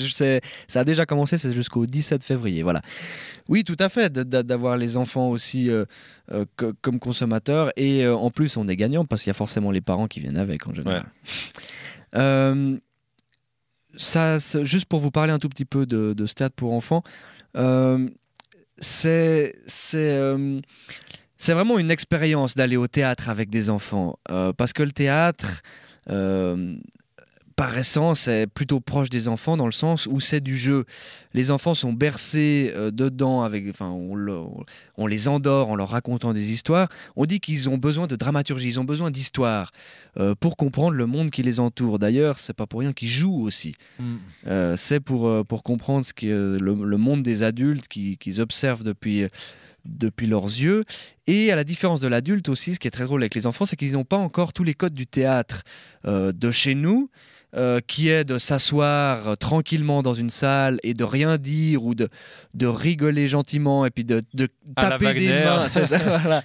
a 0.75 0.84
déjà 0.84 1.04
commencé, 1.04 1.37
c'est 1.37 1.52
jusqu'au 1.52 1.84
17 1.84 2.22
février. 2.22 2.62
Voilà. 2.62 2.80
Oui, 3.49 3.64
tout 3.64 3.75
à 3.80 3.88
fait, 3.88 4.12
d'avoir 4.12 4.76
les 4.76 4.96
enfants 4.96 5.30
aussi 5.30 5.68
euh, 5.68 5.84
co- 6.54 6.75
comme 6.80 7.00
consommateurs. 7.00 7.72
Et 7.76 8.06
en 8.06 8.30
plus, 8.30 8.56
on 8.56 8.68
est 8.68 8.76
gagnant 8.76 9.04
parce 9.04 9.22
qu'il 9.22 9.30
y 9.30 9.32
a 9.32 9.34
forcément 9.34 9.72
les 9.72 9.80
parents 9.80 10.06
qui 10.06 10.20
viennent 10.20 10.38
avec 10.38 10.68
en 10.68 10.72
général. 10.72 11.06
Ça, 13.97 14.38
juste 14.62 14.87
pour 14.87 15.00
vous 15.00 15.11
parler 15.11 15.32
un 15.32 15.38
tout 15.38 15.49
petit 15.49 15.64
peu 15.64 15.87
de, 15.87 16.12
de 16.12 16.26
stade 16.26 16.52
pour 16.52 16.73
enfants, 16.73 17.02
euh, 17.56 18.09
euh, 19.04 20.61
c'est 21.37 21.52
vraiment 21.52 21.78
une 21.78 21.90
expérience 21.90 22.54
d'aller 22.54 22.76
au 22.76 22.87
théâtre 22.87 23.28
avec 23.28 23.50
des 23.50 23.70
enfants 23.70 24.18
euh, 24.30 24.52
parce 24.52 24.73
que 24.73 24.82
le 24.82 24.92
théâtre 24.92 25.62
par 27.61 27.76
essence 27.76 28.26
est 28.26 28.47
plutôt 28.47 28.81
proche 28.81 29.11
des 29.11 29.29
enfants 29.29 29.59
dans 29.59 29.67
le 29.67 29.73
sens 29.85 30.07
où 30.07 30.19
c'est 30.19 30.40
du 30.40 30.57
jeu. 30.57 30.85
Les 31.35 31.50
enfants 31.50 31.75
sont 31.75 31.93
bercés 31.93 32.73
euh, 32.75 32.90
dedans 32.90 33.43
avec 33.43 33.69
enfin 33.69 33.90
on, 33.90 34.14
le- 34.14 34.40
on 34.97 35.07
les 35.07 35.29
endort 35.29 35.69
en 35.69 35.75
leur 35.76 35.90
racontant 35.90 36.33
des 36.33 36.52
histoires. 36.52 36.88
On 37.17 37.26
dit 37.26 37.38
qu'ils 37.38 37.69
ont 37.69 37.76
besoin 37.76 38.07
de 38.07 38.17
dramaturgie, 38.17 38.69
ils 38.69 38.81
ont 38.81 38.85
besoin 38.85 39.11
d'histoire 39.11 39.73
euh, 40.19 40.35
pour 40.40 40.57
comprendre 40.57 40.95
le 40.97 41.05
monde 41.05 41.31
qui 41.31 41.43
les 41.43 41.61
entoure. 41.61 41.99
D'ailleurs, 41.99 42.38
c'est 42.38 42.55
pas 42.57 42.67
pour 42.67 42.81
rien 42.81 42.95
qu'ils 42.95 43.09
jouent 43.21 43.43
aussi. 43.43 43.75
Euh, 44.47 44.75
c'est 44.79 45.00
pour, 45.00 45.45
pour 45.45 45.62
comprendre 45.62 46.07
ce 46.07 46.14
qui 46.14 46.29
le, 46.29 46.59
le 46.95 46.97
monde 46.97 47.23
des 47.23 47.43
adultes 47.43 47.88
qui- 47.88 48.17
qu'ils 48.17 48.40
observent 48.40 48.85
depuis, 48.85 49.26
depuis 49.85 50.26
leurs 50.26 50.45
yeux. 50.47 50.85
Et 51.26 51.52
à 51.52 51.57
la 51.57 51.64
différence 51.64 52.00
de 52.00 52.09
l'adulte 52.09 52.49
aussi, 52.49 52.75
ce 52.75 52.81
qui 52.81 52.88
est 52.88 52.90
très 52.90 53.05
drôle 53.05 53.21
avec 53.23 53.35
les 53.35 53.47
enfants, 53.47 53.67
c'est 53.67 53.76
qu'ils 53.76 53.93
n'ont 53.93 54.05
pas 54.05 54.17
encore 54.17 54.52
tous 54.55 54.64
les 54.64 54.75
codes 54.75 54.95
du 54.95 55.07
théâtre 55.07 55.62
euh, 56.07 56.33
de 56.33 56.50
chez 56.50 56.75
nous. 56.75 57.11
Euh, 57.57 57.80
qui 57.87 58.09
est 58.09 58.25
de 58.25 58.38
s'asseoir 58.38 59.28
euh, 59.28 59.35
tranquillement 59.35 60.02
dans 60.02 60.14
une 60.14 60.30
salle 60.30 60.78
et 60.83 60.95
de 60.95 61.04
rien 61.04 61.38
dire 61.38 61.85
ou 61.85 61.95
de, 61.95 62.09
de 62.54 62.66
rigoler 62.66 63.28
gentiment 63.28 63.85
et 63.87 63.90
puis 63.90 64.04
de, 64.04 64.21
taper 64.76 65.14
des 65.14 65.30
mains 65.30 65.69
c'est 65.69 65.87
ça, 65.87 65.99
voilà. 66.21 66.42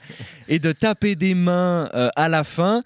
et 0.47 0.59
de 0.59 0.71
taper 0.71 1.15
des 1.15 1.35
mains 1.35 1.89
euh, 1.93 2.09
à 2.15 2.27
la 2.29 2.43
fin 2.43 2.83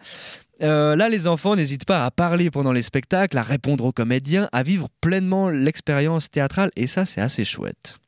euh, 0.62 0.96
là, 0.96 1.10
les 1.10 1.28
enfants 1.28 1.56
n'hésitent 1.56 1.86
pas 1.86 2.06
à 2.06 2.12
parler 2.12 2.52
pendant 2.52 2.74
les 2.74 2.82
spectacles, 2.82 3.38
à 3.38 3.44
répondre 3.44 3.86
aux 3.86 3.92
comédiens, 3.92 4.50
à 4.52 4.64
vivre 4.64 4.90
pleinement 5.02 5.50
l'expérience 5.50 6.30
théâtrale, 6.30 6.72
et 6.76 6.88
ça, 6.88 7.06
c'est 7.06 7.22
assez 7.22 7.46
chouette. 7.46 7.99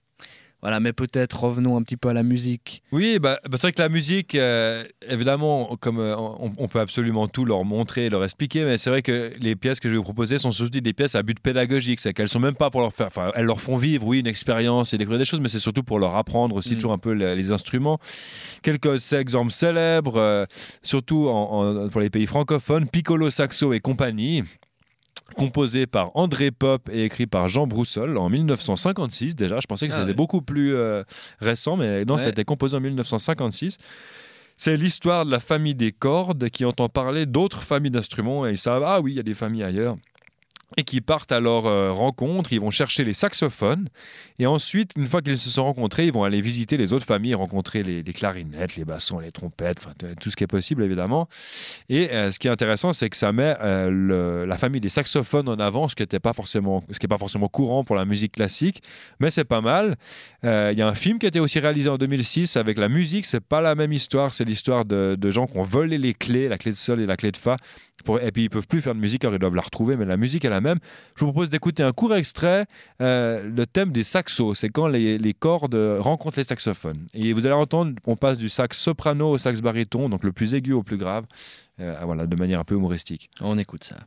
Voilà, 0.62 0.80
mais 0.80 0.94
peut-être 0.94 1.44
revenons 1.44 1.76
un 1.76 1.82
petit 1.82 1.98
peu 1.98 2.10
à 2.10 2.14
la 2.14 2.22
musique. 2.24 2.84
Oui, 2.92 3.18
bah, 3.20 3.40
bah, 3.46 3.52
c'est 3.54 3.62
vrai 3.62 3.72
que 3.72 3.82
la 3.82 3.90
musique, 3.90 4.36
euh, 4.36 4.84
évidemment, 5.10 5.76
comme 5.80 6.00
euh, 6.00 6.16
on, 6.16 6.52
on 6.56 6.68
peut 6.68 6.80
absolument 6.80 7.28
tout 7.28 7.46
leur 7.46 7.66
montrer, 7.66 8.10
leur 8.10 8.24
expliquer, 8.24 8.64
mais 8.64 8.78
c'est 8.78 8.90
vrai 8.92 9.02
que 9.02 9.34
les 9.40 9.56
pièces 9.56 9.80
que 9.80 9.90
je 9.90 9.94
vais 9.94 9.98
vous 9.98 10.04
proposer 10.04 10.38
sont 10.38 10.52
surtout 10.52 10.80
des 10.80 10.94
pièces 10.94 11.16
à 11.16 11.24
but 11.24 11.40
pédagogique, 11.40 12.00
c'est 12.00 12.14
qu'elles 12.14 12.30
sont 12.30 12.40
même 12.40 12.54
pas 12.56 12.70
pour 12.70 12.82
leur 12.82 12.94
faire, 12.94 13.08
enfin, 13.08 13.32
elles 13.36 13.46
leur 13.46 13.60
font 13.60 13.76
vivre, 13.78 14.06
oui, 14.06 14.20
une 14.20 14.28
expérience 14.28 14.94
et 14.94 14.98
découvrir 15.00 15.18
des 15.20 15.26
choses, 15.26 15.40
mais 15.42 15.50
c'est 15.50 15.58
surtout 15.60 15.84
pour 15.84 15.98
leur 15.98 16.16
apprendre 16.16 16.56
aussi 16.56 16.74
Mm. 16.74 16.76
toujours 16.76 16.92
un 16.94 16.98
peu 17.00 17.12
les, 17.14 17.36
les 17.36 17.52
instruments. 17.52 18.00
Quelques 18.62 19.14
exemples 19.14 19.52
célèbres, 19.52 20.18
euh, 20.18 20.46
surtout 20.84 21.28
en- 21.28 21.86
en- 21.86 21.90
pour 21.90 22.02
les 22.02 22.10
pays 22.12 22.28
francophones, 22.28 22.88
Piccolo 22.88 23.30
Saxo 23.32 23.74
et 23.74 23.80
compagnie. 23.80 24.44
Composé 25.36 25.88
par 25.88 26.12
André 26.16 26.52
Pop 26.52 26.90
et 26.92 27.04
écrit 27.06 27.28
par 27.28 27.50
Jean 27.50 27.68
Broussol 27.68 28.18
en 28.18 28.30
1956 28.30 29.36
déjà. 29.36 29.60
Je 29.60 29.68
pensais 29.68 29.88
que 29.88 29.94
Ah 29.94 29.98
c'était 29.98 30.10
ouais. 30.12 30.14
beaucoup 30.16 30.42
plus 30.42 30.74
euh, 30.76 31.04
récent, 31.40 31.78
mais 31.78 32.06
non, 32.06 32.16
Ouais. 32.16 32.20
ça 32.22 32.28
a 32.28 32.30
été 32.30 32.44
composé 32.44 32.78
en 32.78 32.82
1956. 32.82 33.78
C'est 34.58 34.78
l'histoire 34.78 35.26
de 35.26 35.32
la 35.32 35.40
famille 35.40 35.74
des 35.76 35.92
cordes 35.92 36.50
qui 36.50 36.66
entend 36.66 36.88
parler 36.90 37.26
d'autres 37.26 37.64
familles 37.64 37.90
d'instruments 37.92 38.46
et 38.46 38.52
ils 38.52 38.58
savent, 38.58 38.84
ah 38.86 39.02
oui, 39.02 39.14
il 39.14 39.16
y 39.16 39.20
a 39.20 39.24
des 39.24 39.34
familles 39.34 39.64
ailleurs. 39.64 39.96
Et 40.78 40.84
qui 40.84 41.02
partent 41.02 41.32
à 41.32 41.40
leur 41.40 41.66
euh, 41.66 41.92
rencontre, 41.92 42.54
ils 42.54 42.62
vont 42.62 42.70
chercher 42.70 43.04
les 43.04 43.14
saxophones. 43.14 43.90
Et 44.40 44.46
ensuite, 44.46 44.92
une 44.96 45.06
fois 45.06 45.22
qu'ils 45.22 45.38
se 45.38 45.50
sont 45.50 45.66
rencontrés, 45.66 46.06
ils 46.06 46.14
vont 46.14 46.24
aller 46.24 46.42
visiter 46.42 46.78
les 46.78 46.94
autres 46.94 47.06
familles, 47.06 47.36
rencontrer 47.36 47.84
les, 47.84 48.04
clarinettes, 48.04 48.76
les 48.76 48.86
bassons, 48.86 49.20
les 49.20 49.32
trompettes, 49.32 49.80
enfin, 49.80 49.94
tout 50.20 50.32
ce 50.32 50.36
qui 50.36 50.44
est 50.44 50.48
possible 50.48 50.84
évidemment. 50.84 51.28
Et 51.90 52.10
euh, 52.12 52.32
ce 52.32 52.40
qui 52.40 52.48
est 52.48 52.52
intéressant, 52.52 52.94
c'est 52.94 53.10
que 53.10 53.18
ça 53.18 53.32
met 53.32 53.56
euh, 53.62 54.46
la 54.46 54.58
famille 54.58 54.82
des 54.82 54.90
saxophones 54.90 55.50
en 55.50 55.60
avant, 55.60 55.88
ce 55.88 55.96
qui 55.96 56.04
n'est 56.10 56.20
pas 56.20 56.34
forcément, 56.34 56.84
ce 56.90 57.06
pas 57.08 57.18
forcément 57.18 57.50
courant 57.50 57.84
pour 57.84 57.96
la 57.96 58.06
musique 58.06 58.34
classique, 58.34 58.82
mais 59.20 59.30
c'est 59.30 59.44
pas 59.44 59.62
mal. 59.62 59.98
Il 60.44 60.78
y 60.78 60.82
a 60.82 60.88
un 60.88 60.96
film 60.96 61.20
qui 61.20 61.26
a 61.26 61.30
été 61.30 61.40
aussi 61.40 61.60
réalisé 61.60 61.90
en 61.90 61.98
2006 61.98 62.58
avec 62.58 62.78
la 62.78 62.88
musique. 62.88 63.26
C'est 63.26 63.42
pas 63.42 63.62
la 63.62 63.76
même 63.76 63.92
histoire. 63.92 64.34
C'est 64.34 64.46
l'histoire 64.46 64.86
de, 64.86 65.16
de 65.20 65.32
gens 65.32 65.48
qui 65.48 65.58
ont 65.58 65.64
volé 65.64 65.98
les 65.98 66.14
clés, 66.14 66.48
la 66.48 66.58
clé 66.58 66.72
de 66.72 66.76
sol 66.76 67.00
et 67.00 67.06
la 67.06 67.18
clé 67.18 67.32
de 67.32 67.38
fa. 67.38 67.58
Et 68.22 68.32
puis 68.32 68.44
ils 68.44 68.50
peuvent 68.50 68.68
plus 68.68 68.82
faire 68.82 68.96
de 68.96 69.00
musique, 69.00 69.24
alors 69.24 69.36
ils 69.36 69.40
doivent 69.40 69.56
la 69.56 69.62
retrouver, 69.62 69.96
mais 69.96 70.06
la 70.06 70.18
musique 70.18 70.44
est 70.44 70.50
la 70.50 70.62
même. 70.62 70.80
Je 71.16 71.24
vous 71.24 71.32
propose 71.32 71.50
d'écouter 71.50 71.84
un 71.84 71.92
court 71.92 72.16
extrait. 72.16 72.66
euh, 73.02 73.44
le 73.48 73.66
thème 73.68 73.92
des 73.92 74.04
saxos, 74.04 74.56
c'est 74.56 74.70
quand 74.70 74.88
les, 74.88 75.18
les 75.18 75.34
cordes 75.34 75.76
euh, 75.76 76.02
rencontrent 76.02 76.38
les 76.38 76.44
saxophones. 76.44 77.06
Et 77.14 77.32
vous 77.34 77.46
allez 77.46 77.56
entendre, 77.56 77.94
on 78.08 78.16
passe 78.16 78.38
du 78.38 78.50
sax 78.50 78.78
soprano 78.78 79.30
au 79.30 79.38
sax 79.38 79.62
baryton, 79.62 80.10
donc 80.10 80.24
le 80.24 80.32
plus 80.32 80.56
aigu 80.56 80.74
au 80.74 80.84
plus 80.84 80.98
grave, 80.98 81.26
euh, 81.80 81.96
voilà, 82.04 82.26
de 82.26 82.36
manière 82.36 82.60
un 82.60 82.64
peu 82.64 82.76
humoristique. 82.76 83.30
On 83.40 83.58
écoute 83.58 83.84
ça. 83.84 83.98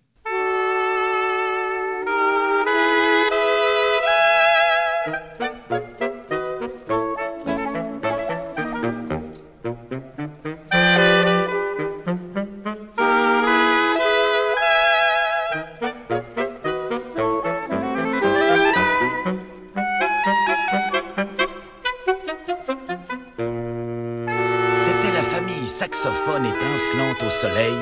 Au 27.27 27.31
soleil 27.31 27.75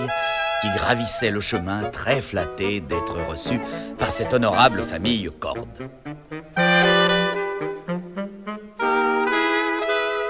qui 0.60 0.70
gravissait 0.70 1.30
le 1.30 1.40
chemin 1.40 1.84
très 1.84 2.20
flatté 2.20 2.80
d'être 2.80 3.16
reçu 3.28 3.60
par 3.98 4.10
cette 4.10 4.32
honorable 4.32 4.82
famille 4.82 5.30
corde. 5.38 5.66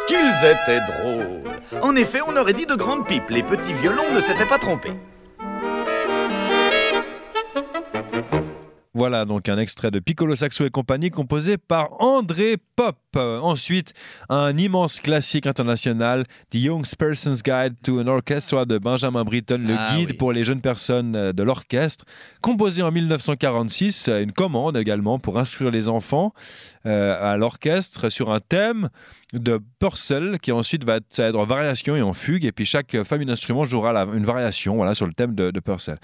Qu'ils 0.06 0.44
étaient 0.44 0.80
drôles 0.80 1.42
En 1.82 1.94
effet, 1.94 2.20
on 2.26 2.36
aurait 2.36 2.54
dit 2.54 2.66
de 2.66 2.74
grandes 2.74 3.06
pipes, 3.06 3.30
les 3.30 3.42
petits 3.42 3.74
violons 3.74 4.12
ne 4.14 4.20
s'étaient 4.20 4.46
pas 4.46 4.58
trompés. 4.58 4.96
Voilà 9.02 9.24
donc 9.24 9.48
un 9.48 9.58
extrait 9.58 9.90
de 9.90 9.98
Piccolo 9.98 10.36
Saxo 10.36 10.64
et 10.64 10.70
compagnie 10.70 11.10
composé 11.10 11.56
par 11.58 12.00
André 12.00 12.56
Pop. 12.76 12.96
Euh, 13.16 13.40
ensuite, 13.40 13.94
un 14.28 14.56
immense 14.56 15.00
classique 15.00 15.48
international, 15.48 16.22
The 16.50 16.54
Young 16.54 16.86
Person's 16.96 17.42
Guide 17.42 17.74
to 17.82 17.98
an 18.00 18.06
Orchestra 18.06 18.64
de 18.64 18.78
Benjamin 18.78 19.24
Britten, 19.24 19.66
le 19.66 19.74
Ah 19.76 19.96
guide 19.96 20.10
oui. 20.12 20.16
pour 20.16 20.32
les 20.32 20.44
jeunes 20.44 20.60
personnes 20.60 21.16
euh, 21.16 21.32
de 21.32 21.42
l'orchestre, 21.42 22.04
composé 22.40 22.80
en 22.82 22.92
1946, 22.92 24.06
euh, 24.08 24.22
une 24.22 24.30
commande 24.32 24.76
également 24.76 25.18
pour 25.18 25.36
instruire 25.40 25.72
les 25.72 25.88
enfants 25.88 26.32
euh, 26.86 27.16
à 27.20 27.36
l'orchestre 27.36 28.08
sur 28.08 28.32
un 28.32 28.38
thème 28.38 28.88
de 29.32 29.58
Purcell 29.80 30.38
qui 30.40 30.52
ensuite 30.52 30.84
va 30.84 30.96
être, 30.96 31.06
ça 31.10 31.22
va 31.24 31.28
être 31.30 31.36
en 31.38 31.44
variation 31.44 31.96
et 31.96 32.02
en 32.02 32.12
fugue 32.12 32.44
et 32.44 32.52
puis 32.52 32.66
chaque 32.66 33.02
famille 33.02 33.26
d'instruments 33.26 33.64
jouera 33.64 33.92
la- 33.92 34.06
une 34.14 34.24
variation 34.26 34.76
voilà, 34.76 34.94
sur 34.94 35.06
le 35.06 35.12
thème 35.14 35.34
de, 35.34 35.50
de 35.50 35.60
Purcell. 35.60 35.96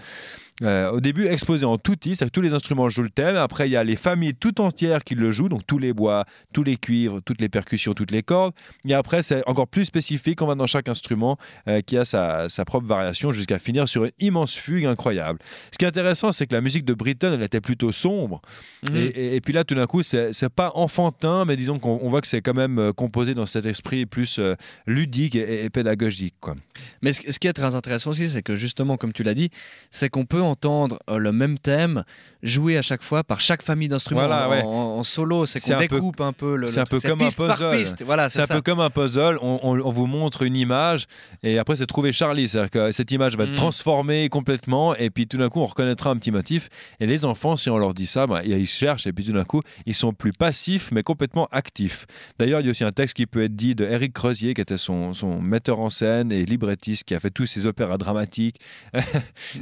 Euh, 0.63 0.91
au 0.91 1.01
début 1.01 1.27
exposé 1.29 1.65
en 1.65 1.79
tutti, 1.79 2.11
c'est-à-dire 2.17 2.27
que 2.33 2.35
tous 2.35 2.41
les 2.41 2.53
instruments 2.53 2.89
jouent 2.89 3.05
le 3.05 3.11
thème. 3.11 3.37
Après, 3.37 3.69
il 3.69 3.73
y 3.73 3.77
a 3.77 3.85
les 3.85 3.95
familles 3.95 4.35
tout 4.35 4.61
entières 4.61 5.05
qui 5.05 5.15
le 5.15 5.31
jouent, 5.31 5.49
donc 5.49 5.65
tous 5.67 5.79
les 5.79 5.93
bois, 5.93 6.25
tous 6.53 6.65
les 6.65 6.77
cuivres, 6.77 7.21
toutes 7.25 7.41
les 7.41 7.49
percussions, 7.49 7.95
toutes 7.95 8.11
les 8.11 8.25
cordes. 8.25 8.53
Et 8.85 8.93
après, 8.95 9.23
c'est 9.23 9.43
encore 9.49 9.69
plus 9.69 9.85
spécifique. 9.85 10.43
On 10.43 10.47
va 10.47 10.57
dans 10.57 10.67
chaque 10.67 10.89
instrument 10.89 11.39
euh, 11.69 11.81
qui 11.81 11.97
a 11.97 12.05
sa, 12.05 12.49
sa 12.49 12.65
propre 12.65 12.87
variation 12.89 13.31
jusqu'à 13.31 13.61
finir 13.61 13.89
sur 13.89 14.05
une 14.05 14.11
immense 14.19 14.55
fugue 14.55 14.87
incroyable. 14.87 15.39
Ce 15.73 15.79
qui 15.79 15.85
est 15.85 15.89
intéressant, 15.89 16.33
c'est 16.33 16.47
que 16.49 16.55
la 16.55 16.61
musique 16.61 16.85
de 16.85 16.95
Britton, 16.95 17.33
elle 17.35 17.43
était 17.43 17.61
plutôt 17.61 17.93
sombre. 17.93 18.41
Mhm. 18.89 18.97
Et, 18.97 19.01
et- 19.05 19.37
et 19.37 19.41
puis 19.41 19.53
là, 19.53 19.63
tout 19.63 19.77
d'un 19.77 19.87
coup, 19.87 20.03
c'est 20.03 20.33
pas 20.55 20.73
enfantin, 20.75 21.45
mais 21.45 21.55
disons 21.55 21.79
qu'on 21.79 22.01
on 22.03 22.11
voit 22.11 22.21
que 22.21 22.27
c'est 22.27 22.41
quand 22.43 22.55
même 22.55 22.79
euh, 22.81 22.93
composé 22.93 23.35
dans 23.35 23.47
cet 23.47 23.65
esprit 23.67 24.07
plus 24.07 24.39
euh, 24.41 24.57
ludique 24.87 25.37
et, 25.37 25.65
et 25.65 25.71
pédagogique. 25.71 26.35
Quoi. 26.41 26.57
Mais 27.03 27.13
ce, 27.13 27.31
ce 27.31 27.39
qui 27.39 27.47
est 27.47 27.53
très 27.53 27.77
intéressant 27.77 28.11
aussi, 28.11 28.29
c'est 28.29 28.43
que 28.43 28.57
justement, 28.57 28.97
comme 28.97 29.13
tu 29.13 29.23
l'as 29.23 29.35
dit, 29.35 29.51
c'est 29.93 30.09
qu'on 30.09 30.25
peut 30.25 30.41
entendre 30.49 30.99
euh, 31.11 31.19
le 31.19 31.33
même 31.33 31.59
thème 31.59 32.05
joué 32.43 32.77
à 32.79 32.83
chaque 32.83 33.03
fois 33.03 33.25
par 33.25 33.41
chaque 33.41 33.63
famille 33.63 33.89
d'instruments 33.89 34.27
Voilà, 34.27 34.47
en, 34.49 34.51
ouais. 34.51 34.63
en- 34.63 34.69
en 34.99 35.03
solo. 35.03 35.45
C'est 35.47 35.61
qu'on 35.61 35.73
un 35.73 35.79
peu- 35.87 35.97
découpe 35.97 36.21
un 36.21 36.33
peu 36.33 36.57
le. 36.57 36.67
c'est 36.69 36.81
un 36.81 36.85
peu 36.85 37.01
comme 37.01 37.21
un 37.21 37.31
puzzle. 37.31 38.05
Voilà, 38.05 38.29
C'est 38.29 38.41
un 38.43 38.47
ça. 38.47 38.55
peu 38.55 38.61
comme 38.63 38.81
un 38.81 38.91
puzzle, 38.91 39.39
on, 39.43 39.59
on- 39.63 39.81
on 39.81 39.91
vous 39.91 40.07
montre 40.07 40.43
une 40.43 40.57
image 40.57 41.07
et 41.43 41.59
après 41.59 41.77
c'est 41.77 41.87
trouver 41.87 42.13
Charlie, 42.13 42.49
c'est-à-dire 42.49 42.71
que 42.71 42.93
cette 42.93 43.11
image 43.11 43.37
va 43.37 43.45
être 43.45 43.51
Mhm. 43.51 43.57
transformée 43.57 44.29
complètement 44.29 44.95
et 44.95 45.11
puis 45.11 45.27
tout 45.27 45.37
d'un 45.39 45.49
coup 45.49 45.61
on 45.61 45.67
reconnaîtra 45.67 46.11
un 46.11 46.17
petit 46.17 46.31
motif 46.31 46.69
et 47.01 47.07
les 47.07 47.25
enfants 47.25 47.57
si 47.57 47.71
on 47.71 47.79
leur 47.79 47.93
dit 47.95 48.07
ça, 48.07 48.27
bah, 48.27 48.43
ils 48.45 48.67
cherchent 48.67 49.07
et 49.07 49.13
puis 49.13 49.25
tout 49.25 49.33
d'un 49.33 49.45
coup 49.45 49.63
ils 49.87 49.95
sont 49.95 50.13
plus 50.13 50.33
passifs 50.33 50.91
mais 50.93 51.03
complètement 51.03 51.49
actifs. 51.51 52.07
D'ailleurs 52.39 52.61
il 52.61 52.67
y 52.67 52.69
a 52.69 52.71
aussi 52.71 52.85
un 52.85 52.93
texte 52.93 53.15
qui 53.17 53.27
peut 53.27 53.43
être 53.43 53.57
dit 53.57 53.75
de 53.75 53.85
Eric 53.85 54.13
Crozier 54.13 54.55
qui 54.55 54.61
était 54.61 54.79
son, 54.79 55.13
son 55.15 55.41
metteur 55.41 55.81
en 55.81 55.91
scène 55.91 56.31
et 56.31 56.45
librettiste 56.45 57.05
qui 57.05 57.15
a 57.15 57.21
fait 57.21 57.31
tous 57.31 57.47
ses 57.47 57.67
opéras 57.67 57.99
dramatiques 57.99 58.61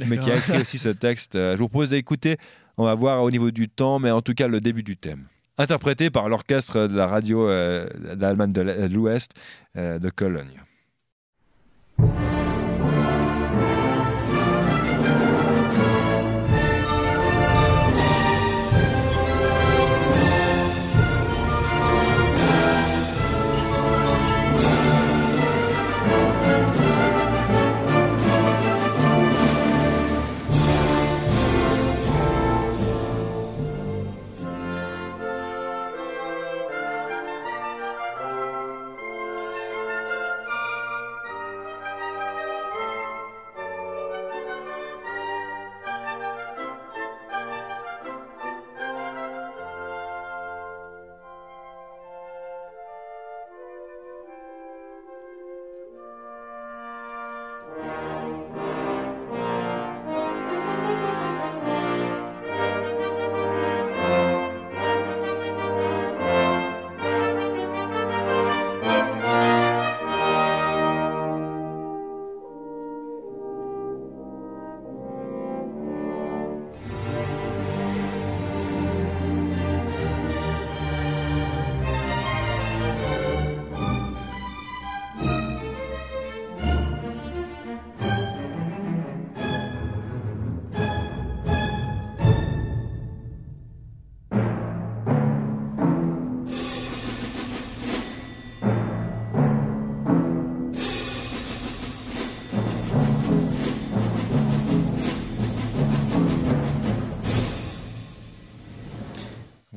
mais 0.07 0.17
qui 0.17 0.31
a 0.31 0.35
écrit 0.35 0.61
aussi 0.61 0.77
ce 0.77 0.89
texte. 0.89 1.35
Euh, 1.35 1.55
Je 1.55 1.61
vous 1.61 1.69
propose 1.69 1.89
d'écouter, 1.89 2.37
on 2.77 2.85
va 2.85 2.95
voir 2.95 3.23
au 3.23 3.31
niveau 3.31 3.51
du 3.51 3.69
temps 3.69 3.99
mais 3.99 4.11
en 4.11 4.21
tout 4.21 4.33
cas 4.33 4.47
le 4.47 4.61
début 4.61 4.83
du 4.83 4.97
thème. 4.97 5.25
Interprété 5.57 6.09
par 6.11 6.29
l'orchestre 6.29 6.87
de 6.87 6.95
la 6.95 7.07
radio 7.07 7.49
euh, 7.49 7.87
d'Allemagne 8.15 8.53
de 8.53 8.61
l'Ouest 8.93 9.31
euh, 9.75 9.97
de 9.97 10.09
Cologne. 10.09 10.61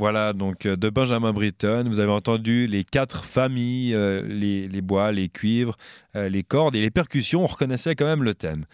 Voilà, 0.00 0.32
donc 0.32 0.64
euh, 0.64 0.76
de 0.76 0.88
Benjamin 0.88 1.30
Britten, 1.34 1.86
vous 1.86 2.00
avez 2.00 2.10
entendu 2.10 2.66
les 2.66 2.84
quatre 2.84 3.26
familles, 3.26 3.94
euh, 3.94 4.22
les, 4.26 4.66
les 4.66 4.80
bois, 4.80 5.12
les 5.12 5.28
cuivres, 5.28 5.76
euh, 6.16 6.30
les 6.30 6.42
cordes 6.42 6.74
et 6.74 6.80
les 6.80 6.90
percussions, 6.90 7.42
on 7.42 7.46
reconnaissait 7.46 7.94
quand 7.94 8.06
même 8.06 8.22
le 8.22 8.32
thème. 8.32 8.64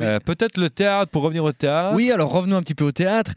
Euh, 0.00 0.20
Peut-être 0.20 0.58
le 0.58 0.70
théâtre, 0.70 1.10
pour 1.10 1.22
revenir 1.22 1.42
au 1.42 1.50
théâtre. 1.50 1.96
Oui, 1.96 2.12
alors 2.12 2.30
revenons 2.30 2.54
un 2.54 2.62
petit 2.62 2.76
peu 2.76 2.84
au 2.84 2.92
théâtre. 2.92 3.32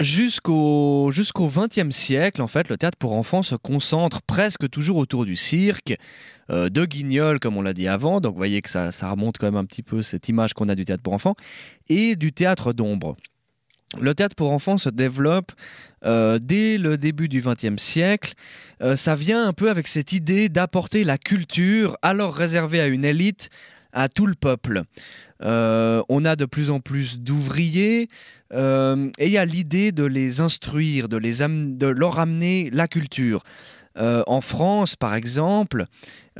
Jusqu'au 0.00 1.10
jusqu'au 1.10 1.46
XXe 1.46 1.94
siècle, 1.94 2.40
en 2.40 2.46
fait, 2.46 2.70
le 2.70 2.78
théâtre 2.78 2.96
pour 2.96 3.12
enfants 3.12 3.42
se 3.42 3.54
concentre 3.54 4.22
presque 4.22 4.70
toujours 4.70 4.96
autour 4.96 5.26
du 5.26 5.36
cirque, 5.36 5.94
euh, 6.50 6.70
de 6.70 6.86
guignols, 6.86 7.38
comme 7.38 7.58
on 7.58 7.62
l'a 7.62 7.74
dit 7.74 7.88
avant. 7.88 8.22
Donc, 8.22 8.32
vous 8.32 8.38
voyez 8.38 8.62
que 8.62 8.70
ça, 8.70 8.92
ça 8.92 9.10
remonte 9.10 9.36
quand 9.36 9.46
même 9.46 9.56
un 9.56 9.66
petit 9.66 9.82
peu 9.82 10.00
cette 10.00 10.28
image 10.30 10.54
qu'on 10.54 10.68
a 10.70 10.74
du 10.74 10.86
théâtre 10.86 11.02
pour 11.02 11.12
enfants, 11.12 11.34
et 11.90 12.16
du 12.16 12.32
théâtre 12.32 12.72
d'ombre. 12.72 13.16
Le 14.00 14.14
théâtre 14.14 14.34
pour 14.34 14.52
enfants 14.52 14.78
se 14.78 14.88
développe 14.88 15.52
euh, 16.04 16.38
dès 16.40 16.78
le 16.78 16.96
début 16.96 17.28
du 17.28 17.40
XXe 17.40 17.80
siècle. 17.82 18.34
Euh, 18.82 18.96
ça 18.96 19.14
vient 19.14 19.46
un 19.46 19.52
peu 19.52 19.70
avec 19.70 19.88
cette 19.88 20.12
idée 20.12 20.48
d'apporter 20.48 21.04
la 21.04 21.18
culture, 21.18 21.96
alors 22.02 22.34
réservée 22.34 22.80
à 22.80 22.86
une 22.86 23.04
élite, 23.04 23.48
à 23.92 24.08
tout 24.08 24.26
le 24.26 24.34
peuple. 24.34 24.82
Euh, 25.42 26.02
on 26.08 26.24
a 26.24 26.36
de 26.36 26.44
plus 26.44 26.70
en 26.70 26.80
plus 26.80 27.18
d'ouvriers 27.18 28.08
et 28.52 29.26
il 29.26 29.32
y 29.32 29.38
a 29.38 29.44
l'idée 29.44 29.90
de 29.90 30.04
les 30.04 30.40
instruire, 30.40 31.08
de, 31.08 31.18
de 31.18 31.86
leur 31.86 32.18
amener 32.20 32.70
la 32.72 32.86
culture. 32.86 33.42
Euh, 33.98 34.22
en 34.26 34.40
France, 34.40 34.96
par 34.96 35.14
exemple, 35.14 35.86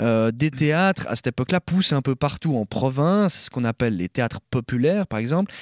euh, 0.01 0.31
des 0.31 0.51
théâtres 0.51 1.07
à 1.09 1.17
cette 1.17 1.29
époque-là 1.29 1.61
poussent 1.61 1.93
un 1.93 2.03
peu 2.03 2.15
partout 2.15 2.57
en 2.57 2.67
province, 2.67 3.45
ce 3.45 3.51
qu'on 3.51 3.65
appelle 3.65 3.97
les 3.97 4.09
théâtres 4.09 4.41
populaires, 4.51 5.07
par 5.07 5.19
exemple. 5.19 5.53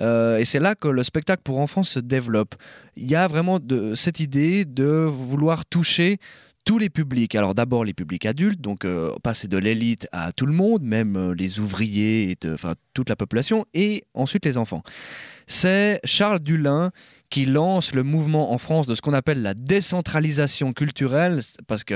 Euh, 0.00 0.38
et 0.38 0.44
c'est 0.44 0.60
là 0.60 0.74
que 0.74 0.88
le 0.88 1.02
spectacle 1.02 1.42
pour 1.44 1.58
enfants 1.58 1.84
se 1.84 2.00
développe. 2.00 2.54
Il 2.96 3.08
y 3.08 3.14
a 3.14 3.26
vraiment 3.28 3.58
de, 3.60 3.94
cette 3.94 4.20
idée 4.20 4.64
de 4.64 5.06
vouloir 5.08 5.64
toucher 5.64 6.18
tous 6.64 6.78
les 6.78 6.90
publics. 6.90 7.34
Alors 7.34 7.54
d'abord 7.54 7.84
les 7.84 7.92
publics 7.92 8.26
adultes, 8.26 8.60
donc 8.60 8.84
euh, 8.84 9.12
passer 9.22 9.48
de 9.48 9.58
l'élite 9.58 10.08
à 10.12 10.32
tout 10.32 10.46
le 10.46 10.52
monde, 10.52 10.82
même 10.82 11.16
euh, 11.16 11.34
les 11.34 11.60
ouvriers, 11.60 12.30
et 12.30 12.36
enfin 12.52 12.74
toute 12.94 13.08
la 13.08 13.16
population, 13.16 13.66
et 13.74 14.04
ensuite 14.14 14.44
les 14.44 14.56
enfants. 14.56 14.82
C'est 15.46 16.00
Charles 16.04 16.40
Dulin 16.40 16.90
qui 17.34 17.46
lance 17.46 17.96
le 17.96 18.04
mouvement 18.04 18.52
en 18.52 18.58
France 18.58 18.86
de 18.86 18.94
ce 18.94 19.00
qu'on 19.00 19.12
appelle 19.12 19.42
la 19.42 19.54
décentralisation 19.54 20.72
culturelle, 20.72 21.40
parce 21.66 21.82
que 21.82 21.94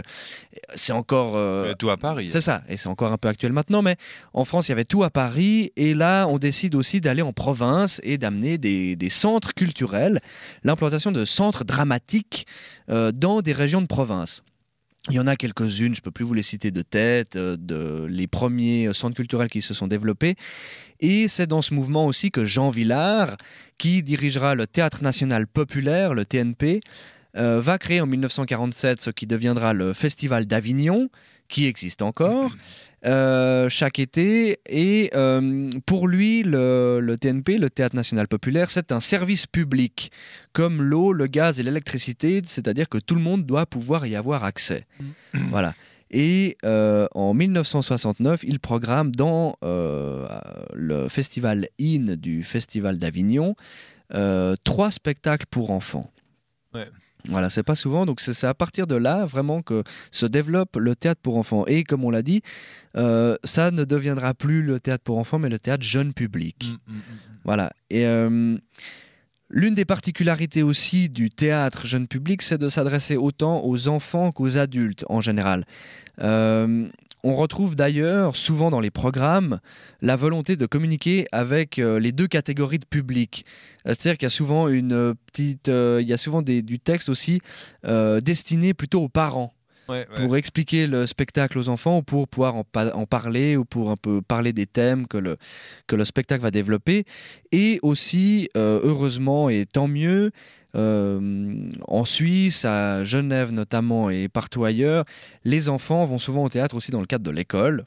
c'est 0.75 0.93
encore... 0.93 1.35
euh, 1.37 1.75
tout 1.79 1.91
à 1.91 1.97
Paris. 1.97 2.29
c'est 2.29 2.41
ça, 2.41 2.65
et 2.69 2.77
c'est 2.77 2.89
encore 2.89 3.13
un 3.13 3.19
peu 3.19 3.29
actuel 3.29 3.53
maintenant, 3.53 3.81
mais 3.81 3.95
en 4.33 4.45
France, 4.45 4.67
il 4.67 4.71
y 4.71 4.73
avait 4.73 4.85
tout 4.85 5.05
à 5.05 5.11
Paris, 5.11 5.71
et 5.77 5.95
là, 5.95 6.27
on 6.27 6.39
décide 6.39 6.75
aussi 6.75 7.01
d'aller 7.01 7.23
en 7.23 7.33
province 7.33 8.01
et 8.03 8.19
d'amener 8.19 8.59
des, 8.59 8.97
des 8.97 9.09
centres 9.09 9.55
culturels, 9.55 10.19
l'implantation 10.65 11.13
de 11.13 11.25
centres 11.25 11.63
dramatiques 11.63 12.45
euh, 12.91 13.13
dans 13.13 13.41
des 13.41 13.53
régions 13.53 13.81
de 13.81 13.87
province. 13.87 14.43
Il 15.11 15.17
y 15.17 15.21
en 15.21 15.27
a 15.27 15.37
quelques-unes, 15.37 15.95
je 15.95 16.01
ne 16.01 16.03
peux 16.03 16.11
plus 16.11 16.25
vous 16.25 16.35
les 16.35 16.43
citer 16.43 16.71
de 16.71 16.83
tête, 16.83 17.37
euh, 17.37 17.57
de 17.59 18.07
les 18.09 18.27
premiers 18.27 18.93
centres 18.93 19.17
culturels 19.17 19.49
qui 19.49 19.63
se 19.63 19.73
sont 19.73 19.87
développés. 19.87 20.37
Et 21.01 21.29
c'est 21.29 21.47
dans 21.47 21.63
ce 21.63 21.73
mouvement 21.73 22.07
aussi 22.07 22.31
que 22.31 22.45
Jean 22.45 22.69
Villard, 22.69 23.37
qui 23.79 24.03
dirigera 24.03 24.55
le 24.55 24.67
Théâtre 24.67 25.03
national 25.03 25.47
populaire, 25.47 26.13
le 26.13 26.27
TNP, 26.27 26.81
euh, 27.37 27.61
va 27.61 27.79
créer 27.79 28.01
en 28.01 28.07
1947 28.07 29.01
ce 29.01 29.11
qui 29.11 29.27
deviendra 29.27 29.73
le 29.73 29.93
Festival 29.93 30.47
d'Avignon, 30.47 31.09
qui 31.49 31.67
existe 31.67 32.03
encore. 32.03 32.53
Euh, 33.07 33.69
chaque 33.69 33.99
été. 33.99 34.59
Et 34.69 35.11
euh, 35.15 35.71
pour 35.87 36.09
lui, 36.09 36.43
le, 36.43 37.01
le, 37.01 37.17
TNP, 37.17 37.59
le 37.59 37.71
Théâtre 37.71 37.95
National 37.95 38.27
Populaire, 38.27 38.71
c'est 38.71 38.93
un 38.93 39.01
service 39.01 39.47
public, 39.47 40.11
comme 40.53 40.83
l'eau, 40.83 41.13
le 41.13 41.27
gaz 41.27 41.61
et 41.61 41.63
l'électricité, 41.63 42.43
c'est-à-dire 42.45 42.89
que 42.89 42.99
tout 42.99 43.15
le 43.15 43.21
monde 43.21 43.47
doit 43.47 43.67
pouvoir 43.67 44.07
y 44.07 44.17
avoir 44.17 44.45
accès. 44.45 44.87
voilà. 45.51 45.75
Et 46.11 46.57
euh, 46.65 47.07
en 47.15 47.35
1969, 47.35 48.41
il 48.43 48.61
programme 48.61 49.15
dans 49.15 49.57
le 49.63 51.09
festival 51.09 51.69
IN 51.79 52.17
du 52.17 52.43
Festival 52.43 52.99
d'Avignon 52.99 53.55
trois 54.65 54.91
spectacles 54.91 55.47
pour 55.51 55.71
enfants. 55.71 56.11
Voilà, 57.27 57.51
c'est 57.51 57.63
pas 57.63 57.75
souvent, 57.75 58.07
donc 58.07 58.21
c'est 58.21 58.47
à 58.47 58.55
partir 58.55 58.87
de 58.87 58.95
là 58.95 59.27
vraiment 59.27 59.61
que 59.61 59.83
se 60.11 60.27
développe 60.27 60.77
le 60.77 60.95
théâtre 60.95 61.21
pour 61.21 61.37
enfants. 61.37 61.65
Et 61.67 61.85
comme 61.85 62.05
on 62.05 62.11
l'a 62.11 62.23
dit, 62.23 62.43
euh, 62.97 63.37
ça 63.45 63.71
ne 63.71 63.85
deviendra 63.85 64.35
plus 64.35 64.63
le 64.63 64.81
théâtre 64.81 65.05
pour 65.05 65.19
enfants, 65.19 65.39
mais 65.39 65.49
le 65.49 65.59
théâtre 65.59 65.85
jeune 65.85 66.13
public. 66.13 66.75
Mm, 66.87 66.93
mm, 66.93 66.97
mm. 66.97 67.03
Voilà. 67.45 67.73
Et 67.91 68.07
euh, 68.07 68.57
l'une 69.51 69.75
des 69.75 69.85
particularités 69.85 70.63
aussi 70.63 71.09
du 71.09 71.29
théâtre 71.29 71.87
jeune 71.87 72.07
public, 72.07 72.41
c'est 72.43 72.59
de 72.59 72.69
s'adresser 72.69 73.17
autant 73.17 73.65
aux 73.65 73.89
enfants 73.89 74.33
qu'aux 74.33 74.57
adultes 74.57 75.05
en 75.09 75.21
général. 75.21 75.65
Euh, 76.21 76.89
on 77.25 77.33
retrouve 77.33 77.75
d'ailleurs 77.77 78.37
souvent 78.37 78.71
dans 78.71 78.81
les 78.81 78.91
programmes 78.91 79.59
la 80.03 80.17
volonté 80.17 80.57
de 80.57 80.67
communiquer 80.67 81.27
avec 81.33 81.79
euh, 81.79 81.99
les 81.99 82.13
deux 82.13 82.27
catégories 82.29 82.79
de 82.79 82.85
public. 82.87 83.45
Euh, 83.87 83.95
C'est-à-dire 83.95 84.19
qu'il 84.19 84.27
y 84.27 84.27
a 84.27 84.31
souvent 84.31 84.69
une 84.69 84.93
euh, 84.93 85.15
petite, 85.27 85.69
il 85.69 86.07
y 86.09 86.13
a 86.13 86.17
souvent 86.17 86.43
des- 86.43 86.63
du 86.63 86.79
texte 86.79 87.09
aussi 87.09 87.41
destiné 88.23 88.75
plutôt 88.75 89.03
aux 89.03 89.09
parents 89.09 89.53
Ouais, 89.89 90.07
ouais. 90.09 90.23
pour 90.23 90.37
expliquer 90.37 90.87
le 90.87 91.07
spectacle 91.07 91.59
aux 91.59 91.69
enfants 91.69 91.99
ou 91.99 92.03
pour 92.03 92.29
pouvoir 92.29 92.55
en, 92.57 92.65
pa- 92.65 92.93
en 92.95 93.07
parler 93.07 93.57
ou 93.57 93.65
pour 93.65 93.91
un 93.91 93.97
peu 93.97 94.21
parler 94.21 94.53
des 94.53 94.67
thèmes 94.67 95.07
que 95.07 95.17
le, 95.19 95.37
que 95.87 95.97
le 95.97 96.05
spectacle 96.05 96.43
va 96.43 96.51
développer. 96.51 97.05
Et 97.53 97.79
aussi, 97.83 98.49
euh, 98.57 98.81
heureusement 98.83 99.49
et 99.49 99.65
tant 99.67 99.89
mieux, 99.89 100.31
euh, 100.77 101.71
en 101.87 102.05
Suisse, 102.05 102.65
à 102.65 103.05
Genève 103.05 103.53
notamment 103.53 104.11
et 104.11 104.29
partout 104.29 104.65
ailleurs, 104.65 105.05
les 105.45 105.69
enfants 105.69 106.05
vont 106.05 106.19
souvent 106.19 106.45
au 106.45 106.49
théâtre 106.49 106.75
aussi 106.77 106.91
dans 106.91 107.01
le 107.01 107.07
cadre 107.07 107.25
de 107.25 107.31
l'école 107.31 107.85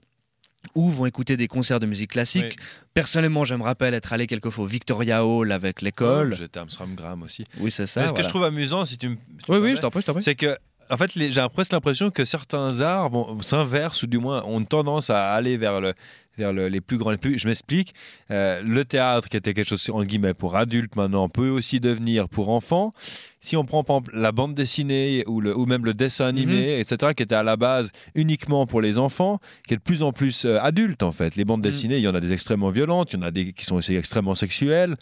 ou 0.75 0.89
vont 0.89 1.05
écouter 1.07 1.37
des 1.37 1.47
concerts 1.47 1.79
de 1.79 1.87
musique 1.87 2.11
classique. 2.11 2.43
Oui. 2.59 2.65
Personnellement, 2.93 3.45
je 3.45 3.55
me 3.55 3.63
rappelle 3.63 3.93
être 3.95 4.13
allé 4.13 4.27
quelquefois 4.27 4.65
au 4.65 4.67
Victoria 4.67 5.25
Hall 5.25 5.51
avec 5.51 5.81
l'école. 5.81 6.35
J'étais 6.35 6.59
à 6.59 6.63
Amsterdam 6.63 7.23
aussi. 7.23 7.45
Oui, 7.59 7.71
c'est 7.71 7.87
ça. 7.87 8.01
Mais 8.01 8.07
ce 8.09 8.13
que 8.13 8.21
je 8.21 8.29
trouve 8.29 8.43
amusant, 8.43 8.85
si 8.85 8.97
tu 8.97 9.09
me. 9.09 9.15
si 9.15 9.49
Oui, 9.49 9.57
oui, 9.59 9.75
je 9.75 9.81
t'en 9.81 9.89
prie, 9.89 10.01
je 10.01 10.05
t'en 10.05 10.13
prie. 10.13 10.21
c'est 10.23 10.35
que 10.35 10.55
en 10.91 10.97
fait 10.97 11.11
j'ai 11.15 11.45
presque 11.53 11.71
l'impression 11.73 12.11
que 12.11 12.25
certains 12.25 12.79
arts 12.81 13.09
vont 13.09 13.41
s'inversent 13.41 14.03
ou 14.03 14.07
du 14.07 14.17
moins 14.19 14.43
ont 14.45 14.63
tendance 14.63 15.09
à 15.09 15.33
aller 15.33 15.57
vers 15.57 15.81
le 15.81 15.93
vers 16.37 16.53
le- 16.53 16.67
les 16.69 16.81
plus 16.81 16.97
grands 16.97 17.11
les 17.11 17.17
plus 17.17 17.37
je 17.39 17.47
m'explique 17.47 17.93
Euh, 18.29 18.61
le 18.63 18.85
théâtre 18.85 19.27
qui 19.29 19.37
était 19.37 19.53
quelque 19.53 19.67
chose 19.67 19.89
entre 19.89 20.05
guillemets 20.05 20.33
pour 20.33 20.55
adultes 20.55 20.95
maintenant 20.95 21.27
peut 21.29 21.49
aussi 21.49 21.79
devenir 21.79 22.29
pour 22.29 22.49
enfants 22.49 22.93
si 23.41 23.57
on 23.57 23.65
prend 23.65 23.83
par 23.83 23.97
exemple 23.97 24.11
la 24.15 24.31
bande 24.31 24.53
dessinée 24.53 25.23
ou, 25.27 25.41
le, 25.41 25.57
ou 25.57 25.65
même 25.65 25.83
le 25.83 25.95
dessin 25.95 26.27
animé, 26.27 26.79
etc., 26.79 27.13
qui 27.15 27.23
était 27.23 27.33
à 27.33 27.41
la 27.41 27.57
base 27.57 27.89
uniquement 28.13 28.67
pour 28.67 28.81
les 28.81 28.99
enfants, 28.99 29.39
qui 29.67 29.73
est 29.73 29.77
de 29.77 29.81
plus 29.81 30.03
en 30.03 30.11
plus 30.13 30.45
euh, 30.45 30.59
adulte 30.61 31.01
en 31.01 31.11
fait. 31.11 31.35
Les 31.35 31.43
bandes 31.43 31.65
Mhm. 31.65 31.71
dessinées, 31.71 31.97
il 31.97 32.03
y 32.03 32.07
en 32.07 32.13
a 32.13 32.19
des 32.19 32.33
extrêmement 32.33 32.69
violentes, 32.69 33.13
il 33.13 33.15
y 33.15 33.19
en 33.19 33.25
a 33.25 33.31
des 33.31 33.51
qui 33.53 33.65
sont 33.65 33.77
aussi 33.77 33.95
extrêmement 33.95 34.35
sexuelles. 34.35 34.95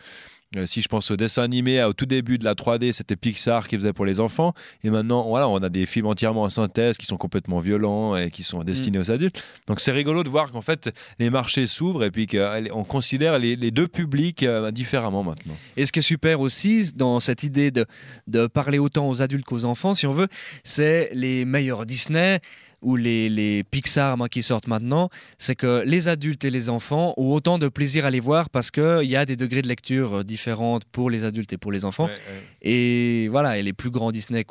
Euh, 0.58 0.66
si 0.66 0.82
je 0.82 0.88
pense 0.88 1.12
au 1.12 1.16
dessin 1.16 1.44
animé, 1.44 1.84
au 1.84 1.94
tout 1.94 2.08
début 2.08 2.40
de 2.40 2.44
la 2.44 2.56
3D, 2.56 2.92
c'était 2.92 3.16
Pixar 3.16 3.68
qui 3.68 3.76
faisait 3.76 3.94
pour 3.94 4.06
les 4.06 4.20
enfants. 4.20 4.54
Et 4.84 4.90
maintenant, 4.90 5.28
voilà, 5.28 5.48
on 5.48 5.58
a 5.58 5.70
des 5.70 5.86
films 5.86 6.08
entièrement 6.08 6.42
en 6.42 6.50
synthèse 6.50 6.98
qui 6.98 7.06
sont 7.06 7.18
complètement 7.18 7.60
violents 7.60 8.16
et 8.16 8.32
qui 8.32 8.42
sont 8.42 8.64
destinés 8.64 8.98
aux 8.98 9.12
adultes. 9.12 9.44
Donc 9.68 9.80
c'est 9.80 9.92
rigolo 9.92 10.24
de 10.24 10.30
voir 10.30 10.52
qu'en 10.52 10.62
fait, 10.62 10.90
les 11.20 11.30
marchés 11.30 11.68
s'ouvrent 11.68 12.04
et 12.04 12.10
puis 12.10 12.26
qu'on 12.26 12.84
considère 12.84 13.38
les, 13.38 13.56
les 13.56 13.70
deux 13.70 13.88
publics 13.88 14.42
euh, 14.42 14.72
différemment 14.72 15.24
maintenant. 15.24 15.56
Et 15.78 15.86
ce 15.86 15.92
qui 15.92 16.00
est 16.00 16.02
super 16.02 16.40
aussi 16.40 16.94
dans 16.96 17.20
cette 17.20 17.44
idée 17.44 17.70
de, 17.70 17.86
de 18.26 18.48
parler 18.48 18.80
autant 18.80 19.08
aux 19.08 19.22
adultes 19.22 19.46
qu'aux 19.46 19.66
enfants, 19.66 19.94
si 19.94 20.08
on 20.08 20.14
veut, 20.14 20.28
c'est 20.64 21.12
les 21.14 21.46
meilleurs 21.46 21.86
Disney 21.86 22.40
ou 22.82 22.96
les, 22.96 23.30
les 23.30 23.64
Pixar 23.64 24.18
moi, 24.18 24.30
qui 24.30 24.42
sortent 24.42 24.68
maintenant, 24.68 25.10
c'est 25.38 25.56
que 25.56 25.84
les 25.86 26.08
adultes 26.08 26.46
et 26.46 26.52
les 26.52 26.70
enfants 26.70 27.14
ont 27.18 27.32
autant 27.34 27.58
de 27.58 27.68
plaisir 27.68 28.06
à 28.06 28.10
les 28.10 28.20
voir 28.20 28.50
parce 28.50 28.72
qu'il 28.72 29.04
y 29.04 29.16
a 29.16 29.26
des 29.26 29.36
degrés 29.36 29.62
de 29.62 29.68
lecture 29.68 30.20
euh, 30.20 30.24
différentes 30.24 30.86
pour 30.86 31.10
les 31.10 31.24
adultes 31.24 31.54
et 31.54 31.58
pour 31.58 31.72
les 31.72 31.86
enfants. 31.86 32.06
Ouais, 32.06 32.12
ouais. 32.12 32.44
Et 32.62 33.28
voilà, 33.30 33.58
et 33.58 33.64
les 33.64 33.74
plus 33.74 33.90
grands 33.90 34.12
Disney 34.12 34.46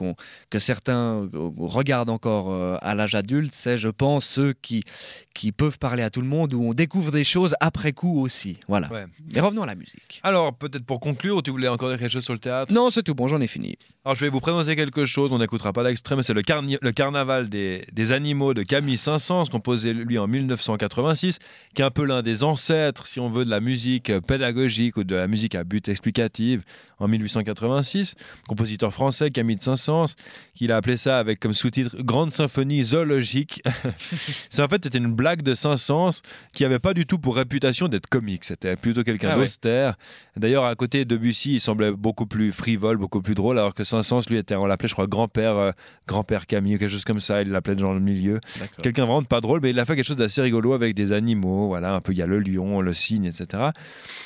que 0.50 0.58
certains 0.58 1.28
euh, 1.34 1.50
regardent 1.58 2.10
encore 2.10 2.52
euh, 2.52 2.76
à 2.82 2.94
l'âge 2.94 3.14
adulte, 3.14 3.52
c'est, 3.54 3.78
je 3.78 3.88
pense, 3.88 4.24
ceux 4.24 4.54
qui, 4.62 4.82
qui 5.34 5.52
peuvent 5.52 5.78
parler 5.78 6.02
à 6.02 6.10
tout 6.10 6.20
le 6.20 6.26
monde, 6.26 6.54
où 6.54 6.62
on 6.62 6.72
découvre 6.72 7.10
des 7.12 7.24
choses 7.24 7.54
après 7.60 7.92
coup 7.92 8.20
aussi. 8.20 8.58
Voilà. 8.68 8.90
Ouais. 8.92 9.04
Mais 9.34 9.40
revenons 9.40 9.62
à 9.62 9.66
la 9.66 9.74
musique. 9.74 10.20
Alors, 10.22 10.54
peut-être 10.54 10.84
pour 10.84 11.00
conclure, 11.00 11.42
tu 11.42 11.50
voulais 11.50 11.68
encore 11.68 11.90
dire 11.90 11.98
quelque 11.98 12.12
chose 12.12 12.24
sur 12.24 12.32
le 12.32 12.38
théâtre? 12.38 12.72
Non, 12.72 12.90
c'est 12.90 13.02
tout 13.02 13.14
bon, 13.14 13.28
j'en 13.28 13.40
ai 13.40 13.46
fini. 13.46 13.76
Alors, 14.04 14.14
je 14.14 14.24
vais 14.24 14.30
vous 14.30 14.40
présenter 14.40 14.76
quelque 14.76 15.04
chose, 15.04 15.32
on 15.32 15.38
n'écoutera 15.38 15.72
pas 15.72 15.84
d'extrait, 15.84 16.16
mais 16.16 16.22
c'est 16.22 16.34
le, 16.34 16.42
carni- 16.42 16.78
le 16.80 16.92
carnaval 16.92 17.48
des, 17.48 17.84
des 17.92 18.12
animaux 18.18 18.52
de 18.52 18.64
Camille 18.64 18.98
Saint-Saëns, 18.98 19.44
composé 19.48 19.94
lui 19.94 20.18
en 20.18 20.26
1986, 20.26 21.38
qui 21.72 21.83
est 21.83 21.85
un 21.85 21.90
peu 21.92 22.04
l'un 22.04 22.20
des 22.22 22.42
ancêtres, 22.42 23.07
si 23.07 23.20
on 23.20 23.31
veut, 23.31 23.44
de 23.44 23.50
la 23.50 23.61
musique 23.61 24.12
pédagogique 24.26 24.96
ou 24.96 25.04
de 25.04 25.14
la 25.14 25.28
musique 25.28 25.54
à 25.54 25.62
but 25.62 25.87
explicative 25.88 26.62
en 26.98 27.07
1886. 27.07 28.16
Compositeur 28.48 28.92
français, 28.92 29.31
Camille 29.31 29.59
Saint-Saëns, 29.61 30.16
qui 30.54 30.70
a 30.70 30.76
appelé 30.76 30.96
ça 30.96 31.20
avec 31.20 31.38
comme 31.38 31.54
sous-titre 31.54 31.96
Grande 32.02 32.33
symphonie 32.33 32.83
zoologique. 32.83 33.62
c'est 34.50 34.62
en 34.62 34.68
fait 34.68 34.83
c'était 34.83 34.98
une 34.98 35.14
blague 35.14 35.42
de 35.42 35.54
Saint-Saëns 35.54 36.20
qui 36.52 36.64
avait 36.64 36.81
pas 36.81 36.94
du 36.94 37.07
tout 37.07 37.18
pour 37.18 37.37
réputation 37.37 37.87
d'être 37.87 38.09
comique. 38.09 38.44
C'était 38.44 38.74
plutôt 38.74 39.04
quelqu'un 39.04 39.31
Ah 39.33 39.38
ouais. 39.38 39.44
d'austère. 39.44 39.96
D'ailleurs, 40.37 40.64
à 40.64 40.74
côté 40.74 41.04
de 41.04 41.14
Debussy, 41.14 41.54
il 41.54 41.61
semblait 41.61 41.92
beaucoup 41.92 42.26
plus 42.26 42.50
frivole, 42.50 42.96
beaucoup 42.96 43.22
plus 43.22 43.37
drôle, 43.37 43.59
alors 43.59 43.74
que 43.74 43.85
Saint-Saëns, 43.85 44.22
lui, 44.28 44.37
était, 44.38 44.57
on 44.57 44.66
l'appelait, 44.66 44.88
je 44.88 44.94
crois, 44.94 45.07
grand-père, 45.07 45.57
euh, 45.57 45.70
grand-père 46.09 46.46
Camille, 46.46 46.74
ou 46.74 46.78
quelque 46.78 46.90
chose 46.90 47.04
comme 47.04 47.20
ça. 47.20 47.42
Il 47.42 47.50
l'appelait 47.50 47.76
dans 47.76 47.92
le 47.92 48.00
milieu. 48.08 48.40
Quelqu'un 48.82 49.04
vraiment 49.04 49.22
de 49.22 49.26
pas 49.26 49.40
drôle, 49.40 49.60
mais 49.62 49.70
il 49.70 49.78
a 49.78 49.84
fait 49.84 49.94
quelque 49.96 50.04
chose 50.06 50.16
d'assez 50.16 50.42
rigolo 50.42 50.72
avec 50.72 50.94
des 50.94 51.12
animaux. 51.12 51.68
Voilà, 51.68 51.94
un 51.94 52.00
peu, 52.00 52.12
il 52.12 52.18
y 52.18 52.22
a 52.22 52.26
le 52.26 52.40
lion, 52.40 52.80
le 52.80 52.92
cygne, 52.92 53.26
etc. 53.26 53.68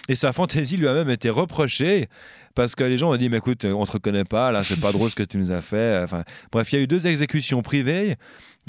Et 0.09 0.15
sa 0.15 0.33
fantaisie 0.33 0.77
lui 0.77 0.89
a 0.89 0.95
même 0.95 1.11
été 1.11 1.29
reprochée. 1.31 2.09
Parce 2.55 2.75
que 2.75 2.85
les 2.85 2.99
gens 2.99 3.11
ont 3.11 3.17
dit, 3.17 3.31
mais 3.31 3.39
écoute, 3.39 3.65
on 3.65 3.85
te 3.87 3.93
reconnaît 3.93 4.25
pas, 4.27 4.53
là, 4.53 4.63
c'est 4.63 4.79
pas 4.79 4.93
drôle 4.93 5.09
ce 5.11 5.15
que 5.17 5.23
tu 5.23 5.39
nous 5.39 5.53
as 5.53 5.63
fait. 5.63 6.01
Enfin, 6.05 6.23
bref, 6.51 6.71
il 6.73 6.77
y 6.77 6.79
a 6.81 6.83
eu 6.83 6.87
deux 6.87 7.07
exécutions 7.07 7.63
privées 7.63 8.17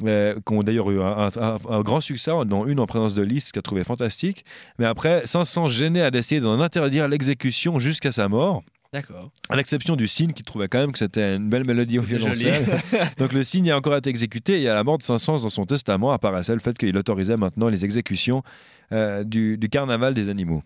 euh, 0.06 0.36
qui 0.36 0.54
ont 0.54 0.64
d'ailleurs 0.64 0.90
eu 0.90 1.02
un, 1.02 1.28
un- 1.36 1.58
un 1.70 1.82
grand 1.82 2.00
succès, 2.00 2.32
dont 2.46 2.66
une 2.66 2.80
en 2.80 2.86
présence 2.86 3.14
de 3.14 3.22
Liszt, 3.24 3.52
qui 3.52 3.60
a 3.60 3.62
trouvé 3.62 3.84
fantastique. 3.84 4.46
Mais 4.80 4.86
après, 4.86 5.24
500 5.26 5.68
gênés 5.68 6.02
a 6.02 6.12
décidé 6.12 6.40
d'en 6.40 6.62
interdire 6.62 7.10
l'exécution 7.10 7.78
jusqu'à 7.78 8.14
sa 8.14 8.30
mort. 8.30 8.64
D'accord. 8.94 9.32
À 9.50 9.56
l'exception 9.56 9.96
du 9.96 10.08
cygne 10.08 10.32
qui 10.34 10.44
trouvait 10.44 10.68
quand 10.68 10.78
même 10.78 10.92
que 10.92 11.00
c'était 11.00 11.36
une 11.36 11.50
belle 11.50 11.66
mélodie 11.66 11.98
au 11.98 12.04
violoncelle. 12.04 12.64
Donc 13.18 13.34
le 13.34 13.44
cygne 13.44 13.72
a 13.72 13.76
encore 13.78 13.96
été 13.98 14.10
exécuté 14.10 14.62
et 14.62 14.70
à 14.70 14.76
la 14.76 14.84
mort 14.84 15.00
de 15.00 15.04
Saint-Saëns 15.04 15.42
dans 15.42 15.50
son 15.50 15.66
testament 15.66 16.12
apparaissait 16.12 16.54
le 16.54 16.60
fait 16.60 16.78
qu'il 16.78 16.96
autorisait 16.96 17.36
maintenant 17.36 17.70
les 17.70 17.84
exécutions 17.86 18.44
euh, 18.92 19.24
du, 19.24 19.58
du 19.58 19.68
carnaval 19.68 20.14
des 20.14 20.30
animaux. 20.30 20.62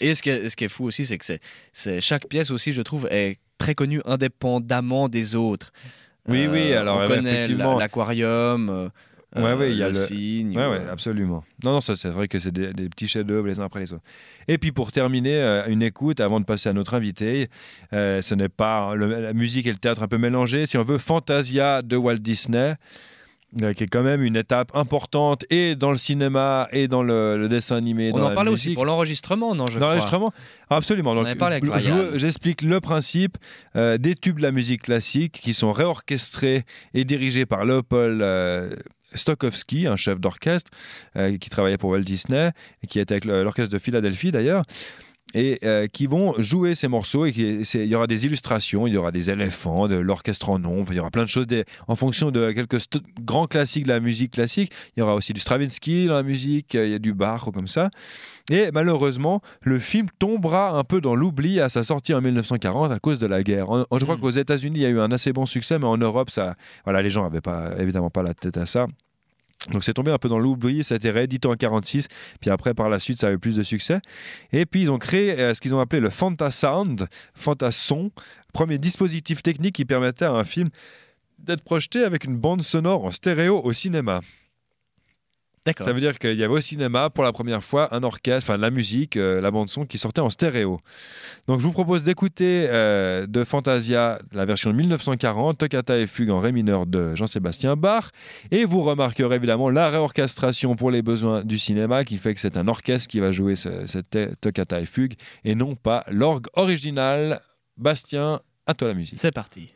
Et 0.00 0.14
ce 0.14 0.22
qui 0.22 0.28
est, 0.28 0.50
ce 0.50 0.56
qui 0.56 0.64
est 0.64 0.68
fou 0.68 0.84
aussi, 0.84 1.06
c'est 1.06 1.16
que 1.16 1.24
c'est, 1.72 2.00
chaque 2.02 2.28
pièce 2.28 2.50
aussi, 2.50 2.74
je 2.74 2.82
trouve, 2.82 3.08
est 3.10 3.38
très 3.56 3.74
connue 3.74 4.02
indépendamment 4.04 5.08
des 5.08 5.34
autres. 5.34 5.72
Euh, 6.28 6.32
Oui, 6.32 6.46
oui, 6.46 6.74
alors, 6.74 6.98
on 6.98 7.00
ouais, 7.00 7.06
connaît 7.08 7.30
effectivement. 7.32 7.72
la- 7.74 7.78
l'aquarium, 7.80 8.68
euh, 8.68 8.88
Ouais, 9.34 9.42
euh, 9.44 9.56
ouais, 9.56 9.72
il 9.72 9.78
y 9.78 9.82
a 9.82 9.88
le 9.88 9.94
cygne. 9.94 10.56
Ouais, 10.56 10.62
euh, 10.62 10.70
ouais, 10.70 10.80
absolument. 10.90 11.42
Non, 11.64 11.72
non, 11.72 11.80
ça 11.80 11.96
c'est 11.96 12.10
vrai 12.10 12.28
que 12.28 12.38
c'est 12.38 12.52
des, 12.52 12.72
des 12.72 12.88
petits 12.88 13.08
chefs-d'œuvre 13.08 13.46
les 13.46 13.60
uns 13.60 13.64
après 13.64 13.80
les 13.80 13.92
autres. 13.92 14.02
Et 14.48 14.58
puis 14.58 14.72
pour 14.72 14.92
terminer, 14.92 15.36
euh, 15.36 15.64
une 15.68 15.82
écoute 15.82 16.20
avant 16.20 16.38
de 16.40 16.44
passer 16.44 16.68
à 16.68 16.72
notre 16.72 16.94
invité. 16.94 17.48
Euh, 17.92 18.20
ce 18.20 18.34
n'est 18.34 18.48
pas 18.50 18.94
le- 18.94 19.20
la 19.20 19.32
musique 19.32 19.66
et 19.66 19.70
le 19.70 19.78
théâtre 19.78 20.02
un 20.02 20.08
peu 20.08 20.18
mélangés. 20.18 20.66
Si 20.66 20.76
on 20.76 20.84
veut, 20.84 20.98
Fantasia 20.98 21.82
de 21.82 21.96
Walt 21.96 22.16
Disney. 22.18 22.74
euh, 23.60 23.74
qui 23.74 23.84
est 23.84 23.86
quand 23.86 24.02
même 24.02 24.22
une 24.22 24.36
étape 24.36 24.74
importante 24.74 25.44
et 25.50 25.76
dans 25.76 25.90
le 25.90 25.98
cinéma 25.98 26.68
et 26.72 26.88
dans 26.88 27.02
le, 27.02 27.36
le 27.36 27.50
dessin 27.50 27.76
animé. 27.76 28.10
On 28.14 28.16
dans 28.16 28.24
en 28.24 28.28
la 28.30 28.34
parlait 28.34 28.50
aussi 28.50 28.72
pour 28.72 28.86
l'enregistrement, 28.86 29.54
non 29.54 29.66
je 29.66 29.78
l'enregistrement 29.78 30.32
Absolument. 30.70 31.14
Donc, 31.14 31.24
je-. 31.78 32.18
J'explique 32.18 32.62
le 32.62 32.80
principe 32.80 33.36
euh, 33.76 33.98
des 33.98 34.14
tubes 34.14 34.38
de 34.38 34.42
la 34.42 34.52
musique 34.52 34.80
classique 34.80 35.32
qui 35.42 35.52
sont 35.52 35.70
réorchestrés 35.70 36.64
et 36.94 37.04
dirigés 37.04 37.44
par 37.44 37.66
Leopold 37.66 38.22
euh, 38.22 38.74
Stokowski, 39.14 39.86
un 39.86 39.96
chef 39.96 40.20
d'orchestre 40.20 40.70
euh, 41.16 41.36
qui 41.38 41.50
travaillait 41.50 41.78
pour 41.78 41.90
Walt 41.90 42.00
Disney 42.00 42.52
et 42.82 42.86
qui 42.86 42.98
était 43.00 43.14
avec 43.14 43.24
l'orchestre 43.24 43.72
de 43.72 43.78
Philadelphie 43.78 44.32
d'ailleurs. 44.32 44.64
Et 45.34 45.58
euh, 45.64 45.86
qui 45.86 46.06
vont 46.06 46.34
jouer 46.38 46.74
ces 46.74 46.88
morceaux. 46.88 47.24
Et 47.26 47.32
qui- 47.32 47.60
il 47.62 47.86
y 47.86 47.94
aura 47.94 48.06
des 48.06 48.26
illustrations, 48.26 48.86
il 48.86 48.94
y 48.94 48.96
aura 48.96 49.12
des 49.12 49.30
éléphants, 49.30 49.88
de 49.88 49.96
l'orchestre 49.96 50.50
en 50.50 50.58
nombre, 50.58 50.92
il 50.92 50.96
y 50.96 51.00
aura 51.00 51.10
plein 51.10 51.24
de 51.24 51.28
choses 51.28 51.46
des- 51.46 51.64
en 51.88 51.96
fonction 51.96 52.30
de 52.30 52.50
quelques 52.52 52.78
grands 53.20 53.46
classiques 53.46 53.84
de 53.84 53.88
la 53.88 54.00
musique 54.00 54.32
classique. 54.32 54.72
Il 54.96 55.00
y 55.00 55.02
aura 55.02 55.14
aussi 55.14 55.32
du 55.32 55.40
Stravinsky 55.40 56.06
dans 56.06 56.14
la 56.14 56.22
musique, 56.22 56.74
euh, 56.74 56.86
il 56.86 56.92
y 56.92 56.94
a 56.94 56.98
du 56.98 57.14
Bach 57.14 57.46
ou 57.46 57.52
comme 57.52 57.68
ça. 57.68 57.90
Et 58.50 58.70
malheureusement, 58.72 59.40
le 59.62 59.78
film 59.78 60.06
tombera 60.18 60.70
un 60.76 60.82
peu 60.84 61.00
dans 61.00 61.14
l'oubli 61.14 61.60
à 61.60 61.68
sa 61.68 61.82
sortie 61.82 62.12
en 62.12 62.20
1940 62.20 62.90
à 62.90 62.98
cause 62.98 63.18
de 63.20 63.26
la 63.26 63.42
guerre. 63.42 63.70
En- 63.70 63.84
en- 63.88 63.98
je 63.98 64.04
crois 64.04 64.16
Mm. 64.16 64.20
qu'aux 64.20 64.30
États-Unis, 64.30 64.78
il 64.80 64.82
y 64.82 64.86
a 64.86 64.90
eu 64.90 65.00
un 65.00 65.12
assez 65.12 65.32
bon 65.32 65.46
succès, 65.46 65.78
mais 65.78 65.86
en 65.86 65.96
Europe, 65.96 66.28
ça, 66.30 66.56
voilà, 66.84 67.02
les 67.02 67.10
gens 67.10 67.22
n'avaient 67.22 67.40
pas, 67.40 67.70
évidemment 67.78 68.10
pas 68.10 68.22
la 68.22 68.34
tête 68.34 68.56
à 68.56 68.66
ça. 68.66 68.86
Donc 69.70 69.84
c'est 69.84 69.94
tombé 69.94 70.10
un 70.10 70.18
peu 70.18 70.28
dans 70.28 70.38
l'oubli, 70.38 70.82
ça 70.82 70.94
a 70.94 70.96
été 70.96 71.10
réédité 71.10 71.46
en 71.48 71.54
46, 71.54 72.08
puis 72.40 72.50
après 72.50 72.74
par 72.74 72.88
la 72.88 72.98
suite 72.98 73.20
ça 73.20 73.28
a 73.28 73.32
eu 73.32 73.38
plus 73.38 73.56
de 73.56 73.62
succès. 73.62 74.00
Et 74.52 74.66
puis 74.66 74.82
ils 74.82 74.90
ont 74.90 74.98
créé 74.98 75.38
euh, 75.38 75.54
ce 75.54 75.60
qu'ils 75.60 75.74
ont 75.74 75.80
appelé 75.80 76.00
le 76.00 76.10
Fantasound, 76.10 77.06
Fantason, 77.34 78.10
premier 78.52 78.78
dispositif 78.78 79.42
technique 79.42 79.76
qui 79.76 79.84
permettait 79.84 80.24
à 80.24 80.32
un 80.32 80.44
film 80.44 80.70
d'être 81.38 81.62
projeté 81.62 82.04
avec 82.04 82.24
une 82.24 82.36
bande 82.36 82.62
sonore 82.62 83.04
en 83.04 83.10
stéréo 83.10 83.60
au 83.62 83.72
cinéma. 83.72 84.20
D'accord. 85.64 85.86
Ça 85.86 85.92
veut 85.92 86.00
dire 86.00 86.18
qu'il 86.18 86.34
y 86.36 86.42
avait 86.42 86.52
au 86.54 86.60
cinéma 86.60 87.08
pour 87.08 87.22
la 87.22 87.32
première 87.32 87.62
fois 87.62 87.94
un 87.94 88.02
orchestre, 88.02 88.50
enfin 88.50 88.58
la 88.58 88.70
musique, 88.72 89.16
euh, 89.16 89.40
la 89.40 89.52
bande 89.52 89.68
son 89.68 89.86
qui 89.86 89.96
sortait 89.96 90.20
en 90.20 90.28
stéréo. 90.28 90.80
Donc 91.46 91.60
je 91.60 91.64
vous 91.64 91.70
propose 91.72 92.02
d'écouter 92.02 92.66
euh, 92.68 93.26
de 93.28 93.44
Fantasia 93.44 94.18
la 94.32 94.44
version 94.44 94.70
de 94.70 94.76
1940, 94.76 95.58
Toccata 95.58 95.96
et 95.98 96.08
Fugue 96.08 96.30
en 96.30 96.40
ré 96.40 96.50
mineur 96.50 96.86
de 96.86 97.14
Jean-Sébastien 97.14 97.76
Bach, 97.76 98.10
et 98.50 98.64
vous 98.64 98.82
remarquerez 98.82 99.36
évidemment 99.36 99.70
la 99.70 99.88
réorchestration 99.88 100.74
pour 100.74 100.90
les 100.90 101.02
besoins 101.02 101.44
du 101.44 101.58
cinéma 101.58 102.04
qui 102.04 102.18
fait 102.18 102.34
que 102.34 102.40
c'est 102.40 102.56
un 102.56 102.66
orchestre 102.66 103.08
qui 103.08 103.20
va 103.20 103.30
jouer 103.30 103.54
ce- 103.54 103.86
cette 103.86 104.10
te- 104.10 104.34
Toccata 104.40 104.80
et 104.80 104.86
Fugue 104.86 105.14
et 105.44 105.54
non 105.54 105.76
pas 105.76 106.02
l'orgue 106.10 106.46
original. 106.54 107.40
Bastien, 107.76 108.40
à 108.66 108.74
toi 108.74 108.88
la 108.88 108.94
musique. 108.94 109.18
C'est 109.18 109.32
parti. 109.32 109.72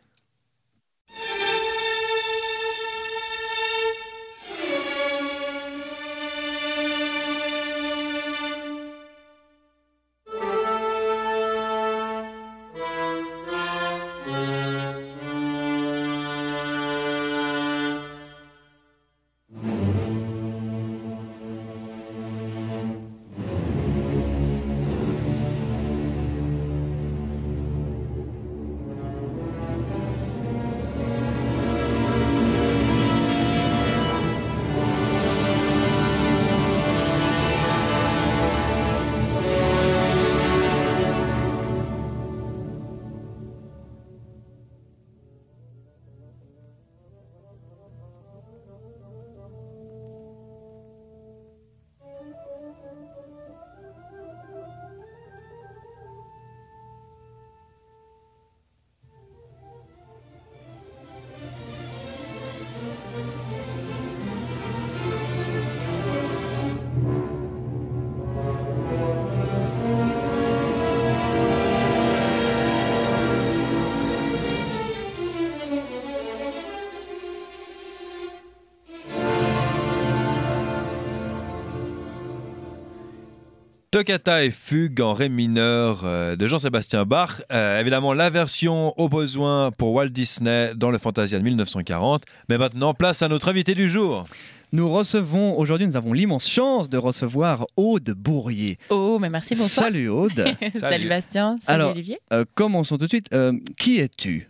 Toccata 83.97 84.45
et 84.45 84.51
Fugue 84.51 85.01
en 85.01 85.15
ré 85.15 85.31
mineur 85.31 86.03
euh, 86.05 86.37
de 86.37 86.47
Jean-Sébastien 86.47 87.07
Bach. 87.07 87.41
Euh, 87.51 87.81
évidemment, 87.81 88.13
la 88.13 88.29
version 88.29 88.93
au 89.01 89.09
besoin 89.09 89.71
pour 89.73 89.95
Walt 89.95 90.11
Disney 90.11 90.73
dans 90.77 90.91
le 90.91 90.99
Fantasia 90.99 91.39
de 91.39 91.43
1940. 91.45 92.25
Mais 92.51 92.59
maintenant, 92.59 92.93
place 92.93 93.23
à 93.23 93.29
notre 93.29 93.49
invité 93.49 93.75
du 93.75 93.89
jour. 93.89 94.27
Nous 94.73 94.93
recevons, 94.93 95.59
aujourd'hui, 95.59 95.87
nous 95.87 95.97
avons 95.97 96.13
l'immense 96.13 96.47
chance 96.47 96.91
de 96.91 96.99
recevoir 96.99 97.65
Aude 97.79 98.11
Bourrier. 98.11 98.77
Oh, 98.91 99.17
mais 99.19 99.31
merci, 99.31 99.55
bonsoir. 99.55 99.87
Salut 99.87 100.11
Aude. 100.11 100.45
Salut 100.79 101.09
Bastien, 101.09 101.57
salut 101.65 101.81
Alors- 101.81 101.93
Olivier. 101.93 102.19
Euh, 102.35 102.45
commençons 102.55 102.99
tout 102.99 103.05
de 103.05 103.09
suite. 103.09 103.29
Euh, 103.33 103.55
qui 103.79 104.01
es-tu? 104.01 104.47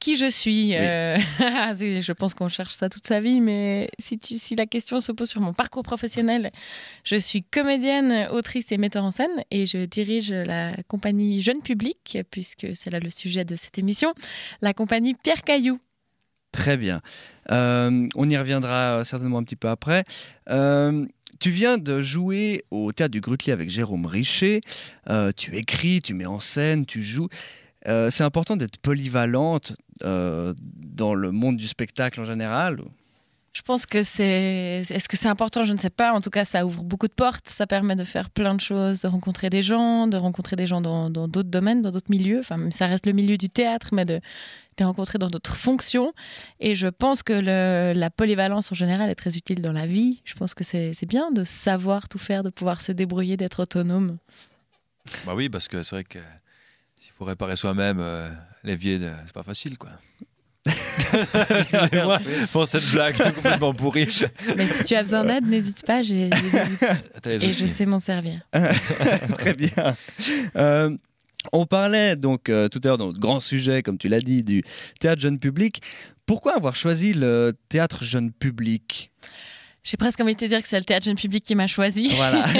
Qui 0.00 0.16
je 0.16 0.30
suis 0.30 0.76
euh, 0.76 1.16
Je 1.40 2.12
pense 2.12 2.32
qu'on 2.34 2.48
cherche 2.48 2.74
ça 2.74 2.88
toute 2.88 3.06
sa 3.06 3.20
vie, 3.20 3.40
mais 3.40 3.88
si, 3.98 4.16
tu- 4.18 4.38
si 4.38 4.54
la 4.54 4.66
question 4.66 5.00
se 5.00 5.10
pose 5.10 5.28
sur 5.28 5.40
mon 5.40 5.52
parcours 5.52 5.82
professionnel, 5.82 6.50
je 7.04 7.16
suis 7.16 7.40
comédienne, 7.42 8.28
autrice 8.30 8.70
et 8.70 8.78
metteur 8.78 9.02
en 9.04 9.10
scène, 9.10 9.42
et 9.50 9.66
je 9.66 9.84
dirige 9.86 10.30
la 10.30 10.72
compagnie 10.86 11.42
Jeune 11.42 11.62
Public, 11.62 12.18
puisque 12.30 12.68
c'est 12.74 12.90
là 12.90 13.00
le 13.00 13.10
sujet 13.10 13.44
de 13.44 13.56
cette 13.56 13.76
émission, 13.78 14.14
la 14.62 14.72
compagnie 14.72 15.14
Pierre 15.20 15.42
Caillou. 15.42 15.80
Très 16.52 16.76
bien. 16.76 17.00
Euh, 17.50 18.06
on 18.14 18.30
y 18.30 18.36
reviendra 18.38 19.00
euh, 19.00 19.04
certainement 19.04 19.38
un 19.38 19.42
petit 19.44 19.56
peu 19.56 19.68
après. 19.68 20.04
Euh, 20.48 21.04
tu 21.40 21.50
viens 21.50 21.76
de 21.78 22.00
jouer 22.00 22.64
au 22.70 22.92
théâtre 22.92 23.12
du 23.12 23.20
Grutli 23.20 23.52
avec 23.52 23.68
Jérôme 23.70 24.06
Richer. 24.06 24.60
Euh, 25.08 25.30
tu 25.36 25.56
écris, 25.56 26.00
tu 26.02 26.14
mets 26.14 26.26
en 26.26 26.40
scène, 26.40 26.84
tu 26.86 27.02
joues. 27.02 27.28
Euh, 27.88 28.10
c'est 28.10 28.22
important 28.24 28.56
d'être 28.56 28.78
polyvalente 28.78 29.72
euh, 30.04 30.54
dans 30.60 31.14
le 31.14 31.30
monde 31.32 31.56
du 31.56 31.66
spectacle 31.66 32.20
en 32.20 32.24
général. 32.24 32.80
Je 33.54 33.62
pense 33.62 33.86
que 33.86 34.02
c'est. 34.04 34.82
Est-ce 34.88 35.08
que 35.08 35.16
c'est 35.16 35.28
important? 35.28 35.64
Je 35.64 35.72
ne 35.72 35.78
sais 35.78 35.90
pas. 35.90 36.12
En 36.12 36.20
tout 36.20 36.30
cas, 36.30 36.44
ça 36.44 36.64
ouvre 36.64 36.84
beaucoup 36.84 37.08
de 37.08 37.12
portes. 37.14 37.48
Ça 37.48 37.66
permet 37.66 37.96
de 37.96 38.04
faire 38.04 38.30
plein 38.30 38.54
de 38.54 38.60
choses, 38.60 39.00
de 39.00 39.08
rencontrer 39.08 39.50
des 39.50 39.62
gens, 39.62 40.06
de 40.06 40.16
rencontrer 40.16 40.54
des 40.54 40.66
gens 40.66 40.80
dans 40.80 41.10
dans 41.10 41.26
d'autres 41.26 41.48
domaines, 41.48 41.82
dans 41.82 41.90
d'autres 41.90 42.10
milieux. 42.10 42.38
Enfin, 42.40 42.56
même 42.56 42.70
ça 42.70 42.86
reste 42.86 43.06
le 43.06 43.12
milieu 43.12 43.36
du 43.36 43.48
théâtre, 43.50 43.88
mais 43.92 44.04
de 44.04 44.20
les 44.78 44.84
rencontrer 44.84 45.18
dans 45.18 45.28
d'autres 45.30 45.56
fonctions. 45.56 46.12
Et 46.60 46.76
je 46.76 46.86
pense 46.86 47.24
que 47.24 47.32
le- 47.32 47.98
la 47.98 48.10
polyvalence 48.10 48.70
en 48.70 48.76
général 48.76 49.10
est 49.10 49.16
très 49.16 49.34
utile 49.36 49.60
dans 49.60 49.72
la 49.72 49.86
vie. 49.86 50.20
Je 50.24 50.34
pense 50.34 50.54
que 50.54 50.62
c'est 50.62 50.92
c'est 50.94 51.06
bien 51.06 51.32
de 51.32 51.42
savoir 51.42 52.08
tout 52.08 52.18
faire, 52.18 52.42
de 52.44 52.50
pouvoir 52.50 52.80
se 52.80 52.92
débrouiller, 52.92 53.36
d'être 53.36 53.60
autonome. 53.62 54.18
Bah 55.26 55.32
oui, 55.34 55.48
parce 55.48 55.66
que 55.66 55.82
c'est 55.82 55.96
vrai 55.96 56.04
que 56.04 56.20
faut 57.18 57.24
réparer 57.24 57.56
soi-même 57.56 57.98
euh, 58.00 58.30
l'évier, 58.64 58.98
de- 58.98 59.10
c'est 59.26 59.34
pas 59.34 59.42
facile, 59.42 59.76
quoi. 59.76 59.90
Excusez-moi 60.66 62.18
pour 62.52 62.66
cette 62.68 62.88
blague 62.92 63.16
complètement 63.34 63.72
pourrie. 63.74 64.08
Mais 64.56 64.66
si 64.66 64.84
tu 64.84 64.94
as 64.94 65.02
besoin 65.02 65.24
d'aide, 65.24 65.46
n'hésite 65.46 65.84
pas. 65.84 66.02
J'ai 66.02 66.28
des 66.28 66.36
outils 66.36 67.28
et 67.46 67.52
je 67.52 67.66
sais 67.66 67.86
m'en 67.86 67.98
servir. 67.98 68.40
Très 69.38 69.54
bien. 69.54 69.96
Euh, 70.56 70.96
on 71.52 71.66
parlait 71.66 72.16
donc 72.16 72.48
euh, 72.50 72.68
tout 72.68 72.80
à 72.84 72.88
l'heure 72.88 72.98
dans 72.98 73.06
notre 73.06 73.20
grand 73.20 73.40
sujet, 73.40 73.82
comme 73.82 73.96
tu 73.98 74.08
l'as 74.08 74.20
dit, 74.20 74.42
du 74.42 74.62
théâtre 75.00 75.20
jeune 75.22 75.38
public. 75.38 75.80
Pourquoi 76.26 76.54
avoir 76.56 76.76
choisi 76.76 77.14
le 77.14 77.54
théâtre 77.68 78.04
jeune 78.04 78.30
public? 78.32 79.10
J'ai 79.88 79.96
presque 79.96 80.20
envie 80.20 80.34
de 80.34 80.38
te 80.40 80.44
dire 80.44 80.60
que 80.60 80.68
c'est 80.68 80.78
le 80.78 80.84
théâtre 80.84 81.06
jeune 81.06 81.16
public 81.16 81.42
qui 81.44 81.54
m'a 81.54 81.66
choisi. 81.66 82.08
Voilà. 82.16 82.44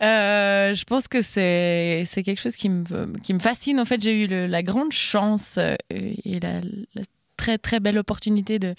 Euh, 0.00 0.74
je 0.74 0.84
pense 0.84 1.08
que 1.08 1.22
c'est 1.22 2.04
c'est 2.08 2.22
quelque 2.22 2.40
chose 2.40 2.54
qui 2.54 2.68
me, 2.68 2.84
qui 3.18 3.34
me 3.34 3.40
fascine. 3.40 3.80
En 3.80 3.84
fait, 3.84 4.00
j'ai 4.00 4.22
eu 4.24 4.26
le- 4.28 4.46
la 4.46 4.62
grande 4.62 4.92
chance 4.92 5.56
euh, 5.58 5.74
et 5.90 6.38
la, 6.40 6.60
la 6.94 7.02
très 7.48 7.56
très 7.56 7.80
belle 7.80 7.96
opportunité 7.96 8.58
de 8.58 8.74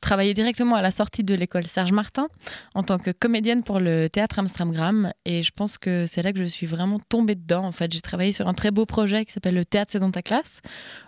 travailler 0.00 0.32
directement 0.32 0.76
à 0.76 0.82
la 0.82 0.90
sortie 0.90 1.24
de 1.24 1.34
l'école 1.34 1.66
Serge 1.66 1.92
Martin 1.92 2.28
en 2.74 2.82
tant 2.82 2.98
que 2.98 3.10
comédienne 3.10 3.62
pour 3.62 3.78
le 3.78 4.08
théâtre 4.08 4.38
Amstramgram. 4.38 5.12
Et 5.26 5.42
je 5.42 5.50
pense 5.54 5.76
que 5.76 6.06
c'est 6.06 6.22
là 6.22 6.32
que 6.32 6.38
je 6.38 6.44
suis 6.44 6.66
vraiment 6.66 6.98
tombée 6.98 7.34
dedans. 7.34 7.64
En 7.64 7.72
fait, 7.72 7.92
j'ai 7.92 8.00
travaillé 8.00 8.32
sur 8.32 8.48
un 8.48 8.54
très 8.54 8.70
beau 8.70 8.86
projet 8.86 9.24
qui 9.24 9.32
s'appelle 9.32 9.54
Le 9.54 9.64
théâtre 9.64 9.92
c'est 9.92 9.98
dans 9.98 10.10
ta 10.10 10.22
classe 10.22 10.60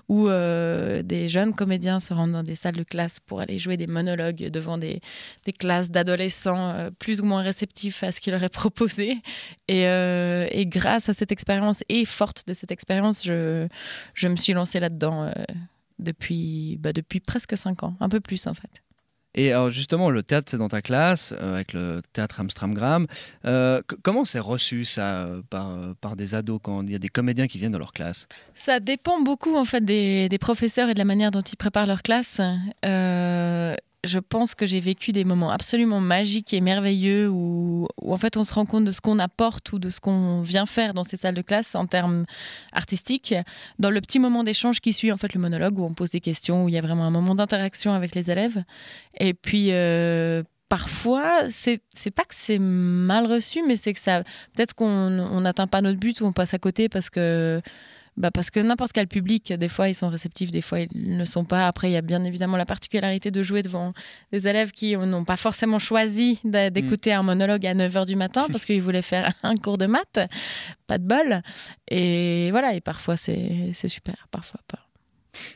où 0.08 0.28
euh, 0.28 1.02
des 1.02 1.28
jeunes 1.28 1.54
comédiens 1.54 2.00
se 2.00 2.14
rendent 2.14 2.32
dans 2.32 2.42
des 2.42 2.54
salles 2.54 2.76
de 2.76 2.82
classe 2.82 3.20
pour 3.20 3.40
aller 3.40 3.58
jouer 3.58 3.76
des 3.76 3.86
monologues 3.86 4.48
devant 4.50 4.78
des, 4.78 5.00
des 5.44 5.52
classes 5.52 5.90
d'adolescents 5.90 6.70
euh, 6.70 6.90
plus 6.98 7.20
ou 7.20 7.24
moins 7.24 7.42
réceptifs 7.42 8.02
à 8.02 8.10
ce 8.10 8.20
qui 8.20 8.30
leur 8.30 8.42
est 8.42 8.48
proposé. 8.48 9.18
Et, 9.68 9.86
euh, 9.86 10.46
et 10.50 10.66
grâce 10.66 11.08
à 11.08 11.12
cette 11.12 11.30
expérience 11.30 11.84
et 11.88 12.04
forte 12.04 12.46
de 12.46 12.54
cette 12.54 12.70
expérience, 12.70 13.24
je, 13.24 13.68
je 14.14 14.28
me 14.28 14.36
suis 14.36 14.54
lancée 14.54 14.80
là-dedans 14.80 15.30
depuis, 15.98 16.78
bah, 16.80 16.92
depuis 16.92 17.20
presque 17.20 17.56
cinq 17.56 17.82
ans, 17.82 17.96
un 18.00 18.08
peu 18.08 18.20
plus 18.20 18.46
en 18.46 18.54
fait. 18.54 18.82
Et 19.34 19.52
alors 19.52 19.70
justement, 19.70 20.10
le 20.10 20.22
théâtre, 20.22 20.48
c'est 20.50 20.58
dans 20.58 20.68
ta 20.68 20.80
classe, 20.80 21.32
euh, 21.38 21.54
avec 21.54 21.72
le 21.72 22.00
théâtre 22.12 22.40
Amstramgram. 22.40 23.06
Euh, 23.44 23.82
comment 24.02 24.24
c'est 24.24 24.38
reçu 24.38 24.84
ça 24.84 25.26
euh, 25.26 25.42
par, 25.48 25.70
euh, 25.70 25.92
par 26.00 26.16
des 26.16 26.34
ados 26.34 26.58
quand 26.62 26.82
il 26.82 26.90
y 26.90 26.94
a 26.94 26.98
des 26.98 27.08
comédiens 27.08 27.46
qui 27.46 27.58
viennent 27.58 27.72
dans 27.72 27.78
leur 27.78 27.92
classe? 27.92 28.26
Ça 28.54 28.80
dépend 28.80 29.20
beaucoup 29.20 29.54
en 29.56 29.64
fait 29.64 29.84
des, 29.84 30.28
des 30.28 30.38
professeurs 30.38 30.88
et 30.88 30.94
de 30.94 30.98
la 30.98 31.04
manière 31.04 31.30
dont 31.30 31.42
ils 31.42 31.56
préparent 31.56 31.86
leur 31.86 32.02
classe. 32.02 32.40
Je 34.04 34.20
pense 34.20 34.54
que 34.54 34.64
j'ai 34.64 34.78
vécu 34.78 35.10
des 35.10 35.24
moments 35.24 35.50
absolument 35.50 36.00
magiques 36.00 36.54
et 36.54 36.60
merveilleux 36.60 37.28
où, 37.28 37.88
en 38.00 38.16
fait 38.16 38.36
on 38.36 38.44
se 38.44 38.54
rend 38.54 38.64
compte 38.64 38.84
de 38.84 38.92
ce 38.92 39.00
qu'on 39.00 39.18
apporte 39.18 39.72
ou 39.72 39.80
de 39.80 39.90
ce 39.90 39.98
qu'on 39.98 40.40
vient 40.40 40.66
faire 40.66 40.94
dans 40.94 41.02
ces 41.02 41.16
salles 41.16 41.34
de 41.34 41.42
classe 41.42 41.74
en 41.74 41.86
termes 41.86 42.24
artistiques. 42.72 43.34
Dans 43.80 43.90
le 43.90 44.00
petit 44.00 44.20
moment 44.20 44.44
d'échange 44.44 44.80
qui 44.80 44.92
suit 44.92 45.10
en 45.10 45.16
fait 45.16 45.34
le 45.34 45.40
monologue 45.40 45.78
où 45.80 45.84
on 45.84 45.94
pose 45.94 46.10
des 46.10 46.20
questions, 46.20 46.64
où 46.64 46.68
il 46.68 46.76
y 46.76 46.78
a 46.78 46.80
vraiment 46.80 47.04
un 47.04 47.10
moment 47.10 47.34
d'interaction 47.34 47.92
avec 47.92 48.14
les 48.14 48.30
élèves. 48.30 48.62
Et 49.18 49.34
puis 49.34 49.72
euh, 49.72 50.44
parfois, 50.68 51.48
c'est 51.48 51.80
pas 52.14 52.24
que 52.24 52.34
c'est 52.34 52.60
mal 52.60 53.26
reçu, 53.26 53.64
mais 53.66 53.74
c'est 53.74 53.94
que 53.94 54.00
ça 54.00 54.22
peut-être 54.54 54.74
qu'on 54.74 54.86
on 54.86 55.40
n'atteint 55.40 55.66
pas 55.66 55.80
notre 55.80 55.98
but 55.98 56.20
ou 56.20 56.26
on 56.26 56.32
passe 56.32 56.54
à 56.54 56.58
côté 56.58 56.88
parce 56.88 57.10
que 57.10 57.60
bah 58.18 58.30
parce 58.32 58.50
que 58.50 58.58
n'importe 58.60 58.92
quel 58.92 59.06
public, 59.06 59.52
des 59.52 59.68
fois 59.68 59.88
ils 59.88 59.94
sont 59.94 60.08
réceptifs, 60.08 60.50
des 60.50 60.60
fois 60.60 60.80
ils 60.80 60.88
ne 60.94 61.18
le 61.18 61.24
sont 61.24 61.44
pas. 61.44 61.68
Après, 61.68 61.88
il 61.88 61.92
y 61.92 61.96
a 61.96 62.02
bien 62.02 62.24
évidemment 62.24 62.56
la 62.56 62.66
particularité 62.66 63.30
de 63.30 63.42
jouer 63.42 63.62
devant 63.62 63.92
des 64.32 64.48
élèves 64.48 64.72
qui 64.72 64.96
n'ont 64.96 65.24
pas 65.24 65.36
forcément 65.36 65.78
choisi 65.78 66.40
d'a- 66.44 66.68
d'écouter 66.70 67.12
un 67.12 67.22
monologue 67.22 67.64
à 67.64 67.74
9h 67.74 68.06
du 68.06 68.16
matin 68.16 68.46
parce 68.52 68.64
qu'ils 68.64 68.82
voulaient 68.82 69.02
faire 69.02 69.32
un 69.44 69.56
cours 69.56 69.78
de 69.78 69.86
maths. 69.86 70.18
Pas 70.88 70.98
de 70.98 71.04
bol. 71.06 71.42
Et 71.88 72.50
voilà, 72.50 72.74
et 72.74 72.80
parfois 72.80 73.16
c'est 73.16 73.72
super, 73.86 74.26
parfois 74.30 74.60
pas. 74.66 74.80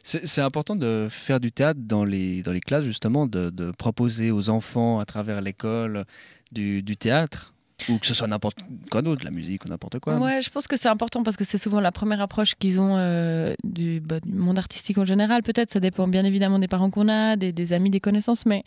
C'est 0.04 0.26
c'est 0.26 0.42
important 0.42 0.76
de 0.76 1.08
faire 1.10 1.40
du 1.40 1.50
théâtre 1.50 1.80
dans 1.82 2.04
les, 2.04 2.42
dans 2.42 2.52
les 2.52 2.60
classes, 2.60 2.84
justement, 2.84 3.26
de, 3.26 3.50
de 3.50 3.72
proposer 3.72 4.30
aux 4.30 4.48
enfants 4.48 5.00
à 5.00 5.04
travers 5.04 5.40
l'école 5.40 6.04
du, 6.52 6.82
du 6.82 6.96
théâtre, 6.96 7.51
ou 7.88 7.98
que 7.98 8.06
ce 8.06 8.14
soit 8.14 8.26
n'importe 8.28 8.58
quoi 8.90 9.02
d'autre, 9.02 9.24
la 9.24 9.30
musique 9.30 9.64
ou 9.64 9.68
n'importe 9.68 9.98
quoi. 9.98 10.18
Ouais, 10.18 10.40
je 10.42 10.50
pense 10.50 10.66
que 10.66 10.76
c'est 10.78 10.88
important 10.88 11.22
parce 11.22 11.36
que 11.36 11.44
c'est 11.44 11.58
souvent 11.58 11.80
la 11.80 11.92
première 11.92 12.20
approche 12.20 12.54
qu'ils 12.54 12.80
ont 12.80 12.96
euh, 12.96 13.54
du, 13.64 14.00
bah, 14.00 14.20
du 14.20 14.32
monde 14.32 14.58
artistique 14.58 14.98
en 14.98 15.04
général. 15.04 15.42
Peut-être, 15.42 15.70
ça 15.72 15.80
dépend 15.80 16.06
bien 16.08 16.24
évidemment 16.24 16.58
des 16.58 16.68
parents 16.68 16.90
qu'on 16.90 17.08
a, 17.08 17.36
des, 17.36 17.52
des 17.52 17.72
amis, 17.72 17.90
des 17.90 18.00
connaissances, 18.00 18.46
mais 18.46 18.64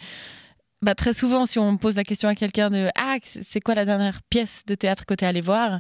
bah, 0.82 0.95
très 0.95 1.13
souvent, 1.13 1.45
si 1.45 1.57
on 1.59 1.78
pose 1.78 1.95
la 1.95 2.03
question 2.03 2.30
à 2.30 2.36
quelqu'un 2.36 2.70
de 2.70 2.89
Ah, 2.95 3.18
c'est 3.24 3.61
quoi 3.61 3.76
la 3.76 3.86
dernière 3.86 4.22
pièce 4.30 4.63
de 4.68 4.76
théâtre 4.76 5.05
que 5.05 5.13
tu 5.13 5.24
es 5.24 5.28
allé 5.28 5.41
voir? 5.41 5.80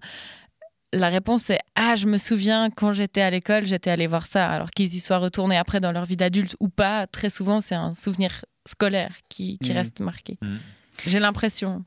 La 0.93 1.09
réponse 1.09 1.49
est 1.49 1.59
Ah, 1.75 1.95
je 1.95 2.07
me 2.07 2.15
souviens 2.17 2.69
quand 2.69 2.93
j'étais 2.93 3.21
à 3.21 3.29
l'école, 3.29 3.65
j'étais 3.65 3.89
allé 3.89 4.07
voir 4.07 4.25
ça. 4.25 4.49
Alors 4.49 4.71
qu'ils 4.71 4.95
y 4.95 4.99
soient 4.99 5.17
retournés 5.17 5.57
après 5.57 5.79
dans 5.81 5.91
leur 5.91 6.05
vie 6.05 6.15
d'adulte 6.15 6.55
ou 6.61 6.69
pas, 6.69 7.05
très 7.07 7.29
souvent, 7.29 7.59
c'est 7.59 7.75
un 7.75 7.93
souvenir 7.93 8.45
scolaire 8.65 9.13
qui, 9.29 9.57
qui 9.59 9.71
Mhm. 9.71 9.77
reste 9.77 9.99
marqué. 9.99 10.37
Mhm. 10.41 10.59
J'ai 11.05 11.19
l'impression. 11.19 11.83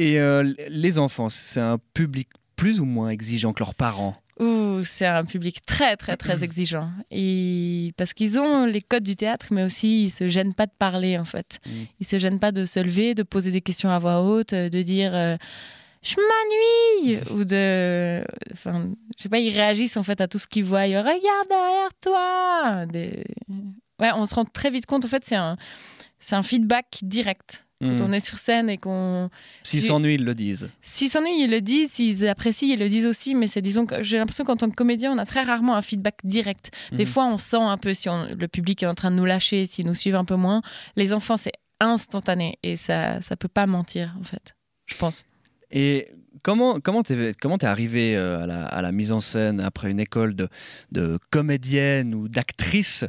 Et 0.00 0.18
euh, 0.18 0.54
les 0.70 0.98
enfants, 0.98 1.28
c'est 1.28 1.60
un 1.60 1.76
public 1.92 2.28
plus 2.56 2.80
ou 2.80 2.86
moins 2.86 3.10
exigeant 3.10 3.52
que 3.52 3.62
leurs 3.62 3.74
parents? 3.74 4.16
Ouh, 4.38 4.82
c'est 4.82 5.04
un 5.04 5.26
public 5.26 5.62
très 5.66 5.94
très 5.98 6.16
très 6.16 6.42
exigeant. 6.44 6.90
Et 7.10 7.92
parce 7.98 8.14
qu'ils 8.14 8.38
ont 8.38 8.64
les 8.64 8.80
codes 8.80 9.02
du 9.02 9.14
théâtre, 9.14 9.48
mais 9.50 9.62
aussi 9.62 10.04
ils 10.04 10.10
se 10.10 10.26
gênent 10.28 10.54
pas 10.54 10.64
de 10.64 10.72
parler 10.78 11.18
en 11.18 11.26
fait. 11.26 11.58
Mm. 11.66 11.70
Ils 12.00 12.06
se 12.06 12.18
gênent 12.18 12.40
pas 12.40 12.50
de 12.50 12.64
se 12.64 12.80
lever, 12.80 13.14
de 13.14 13.22
poser 13.22 13.50
des 13.50 13.60
questions 13.60 13.90
à 13.90 13.98
voix 13.98 14.22
haute, 14.22 14.54
euh, 14.54 14.70
de 14.70 14.80
dire 14.80 15.14
euh, 15.14 15.36
je 16.02 16.16
m'ennuie 16.16 17.20
ou 17.32 17.44
de, 17.44 18.24
enfin, 18.54 18.88
je 19.18 19.22
sais 19.24 19.28
pas, 19.28 19.38
ils 19.38 19.54
réagissent 19.54 19.98
en 19.98 20.02
fait 20.02 20.22
à 20.22 20.28
tout 20.28 20.38
ce 20.38 20.46
qu'ils 20.46 20.64
voient. 20.64 20.86
Ils, 20.86 20.96
Regarde 20.96 21.48
derrière 21.50 21.90
toi. 22.00 22.86
Des- 22.86 23.24
Ouais, 24.00 24.12
on 24.14 24.24
se 24.24 24.34
rend 24.34 24.46
très 24.46 24.70
vite 24.70 24.86
compte. 24.86 25.04
En 25.04 25.08
fait, 25.08 25.22
c'est 25.26 25.36
un 25.36 25.58
c'est 26.18 26.34
un 26.36 26.42
feedback 26.42 27.00
direct. 27.02 27.66
Quand 27.82 27.86
Mm. 27.88 28.00
on 28.02 28.12
est 28.12 28.24
sur 28.24 28.36
scène 28.36 28.68
et 28.68 28.76
qu'on 28.76 29.30
S'ils 29.62 29.82
s'ennuient, 29.82 30.14
ils 30.16 30.24
le 30.24 30.34
disent. 30.34 30.68
S'ils 30.82 31.08
s'ennuient, 31.08 31.44
ils 31.44 31.50
le 31.50 31.62
disent. 31.62 31.90
S'ils 31.92 32.28
apprécient, 32.28 32.68
ils 32.74 32.78
le 32.78 32.88
disent 32.88 33.06
aussi. 33.06 33.34
Mais 33.34 33.46
c'est, 33.46 33.62
disons, 33.62 33.86
que 33.86 34.02
j'ai 34.02 34.18
l'impression 34.18 34.44
qu'en 34.44 34.56
tant 34.56 34.68
que 34.68 34.74
comédien, 34.74 35.12
on 35.12 35.18
a 35.18 35.24
très 35.24 35.42
rarement 35.42 35.74
un 35.76 35.82
feedback 35.82 36.16
direct. 36.24 36.70
Des 36.92 37.04
Mhm. 37.04 37.10
fois, 37.10 37.24
on 37.26 37.38
sent 37.38 37.56
un 37.56 37.78
peu 37.78 37.94
si 37.94 38.10
on- 38.10 38.26
le 38.34 38.48
public 38.48 38.82
est 38.82 38.86
en 38.86 38.94
train 38.94 39.10
de 39.10 39.16
nous 39.16 39.24
lâcher, 39.24 39.64
s'ils 39.64 39.86
nous 39.86 39.94
suivent 39.94 40.16
un 40.16 40.26
peu 40.26 40.36
moins. 40.36 40.60
Les 40.96 41.14
enfants, 41.14 41.38
c'est 41.38 41.52
instantané 41.80 42.58
et 42.62 42.76
ça, 42.76 43.20
ça 43.22 43.36
peut 43.36 43.48
pas 43.48 43.66
mentir, 43.66 44.14
en 44.20 44.24
fait. 44.24 44.54
Je 44.84 44.96
pense. 44.96 45.24
Et 45.70 46.06
comment 46.42 46.80
comment 46.80 47.02
t'es 47.02 47.32
comment 47.40 47.56
t'es 47.56 47.66
arrivé 47.66 48.16
euh, 48.16 48.42
à 48.42 48.46
la, 48.46 48.66
à 48.66 48.82
la 48.82 48.92
mise 48.92 49.12
en 49.12 49.20
scène 49.20 49.60
après 49.60 49.90
une 49.90 50.00
école 50.00 50.34
de, 50.34 50.48
de 50.92 51.18
comédienne 51.30 52.12
ou 52.14 52.28
d'actrice 52.28 53.04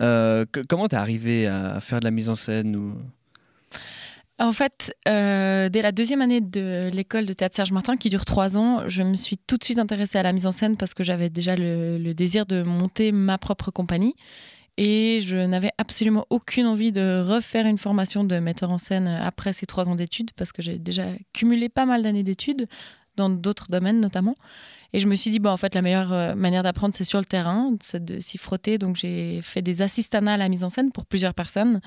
euh, 0.00 0.46
Comment 0.68 0.88
t'es 0.88 0.96
arrivé 0.96 1.46
à 1.46 1.80
faire 1.80 1.98
de 2.00 2.04
la 2.04 2.10
mise 2.10 2.28
en 2.30 2.34
scène 2.36 2.74
ou... 2.76 2.94
En 4.40 4.52
fait, 4.52 4.92
euh, 5.06 5.68
dès 5.68 5.80
la 5.80 5.92
deuxième 5.92 6.20
année 6.20 6.40
de 6.40 6.90
l'école 6.92 7.24
de 7.24 7.32
théâtre 7.32 7.54
Serge 7.54 7.70
Martin, 7.70 7.96
qui 7.96 8.08
dure 8.08 8.24
trois 8.24 8.58
ans, 8.58 8.88
je 8.88 9.04
me 9.04 9.14
suis 9.14 9.38
tout 9.38 9.56
de 9.56 9.64
suite 9.64 9.78
intéressée 9.78 10.18
à 10.18 10.24
la 10.24 10.32
mise 10.32 10.46
en 10.46 10.50
scène 10.50 10.76
parce 10.76 10.92
que 10.92 11.04
j'avais 11.04 11.30
déjà 11.30 11.54
le, 11.56 12.12
désir 12.14 12.44
de 12.44 12.64
monter 12.64 13.12
ma 13.12 13.38
propre 13.38 13.70
compagnie. 13.70 14.14
Et 14.76 15.20
je 15.20 15.36
n'avais 15.36 15.70
absolument 15.78 16.26
aucune 16.30 16.66
envie 16.66 16.90
de 16.90 17.22
refaire 17.24 17.66
une 17.66 17.78
formation 17.78 18.24
de 18.24 18.40
metteur 18.40 18.72
en 18.72 18.78
scène 18.78 19.06
après 19.06 19.52
ces 19.52 19.66
trois 19.66 19.88
ans 19.88 19.94
d'études 19.94 20.32
parce 20.32 20.50
que 20.50 20.62
j'ai 20.62 20.80
déjà 20.80 21.04
cumulé 21.32 21.68
pas 21.68 21.86
mal 21.86 22.02
d'années 22.02 22.24
d'études 22.24 22.66
dans 23.16 23.30
d'autres 23.30 23.66
domaines 23.70 24.00
notamment. 24.00 24.34
Et 24.92 25.00
je 25.00 25.08
me 25.08 25.16
suis 25.16 25.32
dit, 25.32 25.40
bon, 25.40 25.50
en 25.50 25.56
fait, 25.56 25.74
la 25.74 25.82
meilleure 25.82 26.12
euh, 26.12 26.34
manière 26.36 26.62
d'apprendre, 26.62 26.94
c'est 26.94 27.02
sur 27.02 27.18
le 27.18 27.24
terrain, 27.24 27.74
c'est 27.80 28.04
de 28.04 28.20
s'y 28.20 28.38
frotter. 28.38 28.78
Donc, 28.78 28.94
j'ai 28.94 29.40
fait 29.42 29.60
des 29.60 29.82
assistanats 29.82 30.34
à 30.34 30.36
la 30.36 30.48
mise 30.48 30.62
en 30.62 30.68
scène 30.68 30.92
pour 30.92 31.04
plusieurs 31.04 31.34
personnes. 31.34 31.80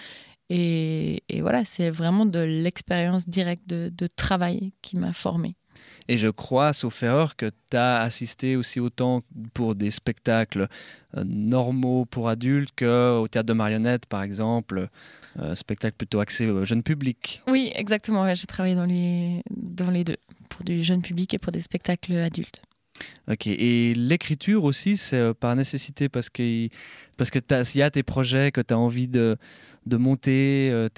Et, 0.49 1.23
et 1.29 1.41
voilà, 1.41 1.65
c'est 1.65 1.89
vraiment 1.89 2.25
de 2.25 2.39
l'expérience 2.39 3.27
directe 3.27 3.67
de, 3.67 3.91
de 3.95 4.07
travail 4.07 4.71
qui 4.81 4.97
m'a 4.97 5.13
formée. 5.13 5.55
Et 6.07 6.17
je 6.17 6.27
crois, 6.27 6.73
sauf 6.73 7.03
erreur, 7.03 7.35
que 7.35 7.51
tu 7.69 7.77
as 7.77 7.99
assisté 7.99 8.55
aussi 8.55 8.79
autant 8.79 9.23
pour 9.53 9.75
des 9.75 9.91
spectacles 9.91 10.67
euh, 11.17 11.23
normaux 11.25 12.05
pour 12.05 12.29
adultes 12.29 12.71
qu'au 12.77 13.27
théâtre 13.27 13.47
de 13.47 13.53
marionnettes, 13.53 14.05
par 14.05 14.23
exemple, 14.23 14.87
euh, 15.39 15.53
spectacle 15.55 15.97
plutôt 15.97 16.19
axé 16.19 16.47
au 16.47 16.63
jeune 16.63 16.83
public. 16.83 17.41
Oui, 17.47 17.71
exactement. 17.75 18.23
ouais, 18.23 18.35
j'ai 18.35 18.47
travaillé 18.47 18.75
dans 18.75 18.85
les, 18.85 19.41
dans 19.49 19.91
les 19.91 20.05
deux, 20.05 20.17
pour 20.49 20.63
du 20.63 20.81
jeune 20.81 21.01
public 21.01 21.33
et 21.33 21.39
pour 21.39 21.51
des 21.51 21.61
spectacles 21.61 22.13
adultes. 22.13 22.61
Ok, 23.29 23.45
et 23.45 23.93
l'écriture 23.93 24.63
aussi, 24.63 24.97
c'est 24.97 25.17
euh, 25.17 25.33
par 25.33 25.55
nécessité 25.55 26.09
parce 26.09 26.29
qu'il 26.29 26.69
parce 27.17 27.29
que 27.29 27.39
y 27.77 27.81
a 27.81 27.91
tes 27.91 28.03
projets 28.03 28.51
que 28.51 28.61
tu 28.61 28.73
as 28.73 28.77
envie 28.77 29.07
de, 29.07 29.37
de 29.87 29.97
monter. 29.97 30.69
euh, 30.71 30.89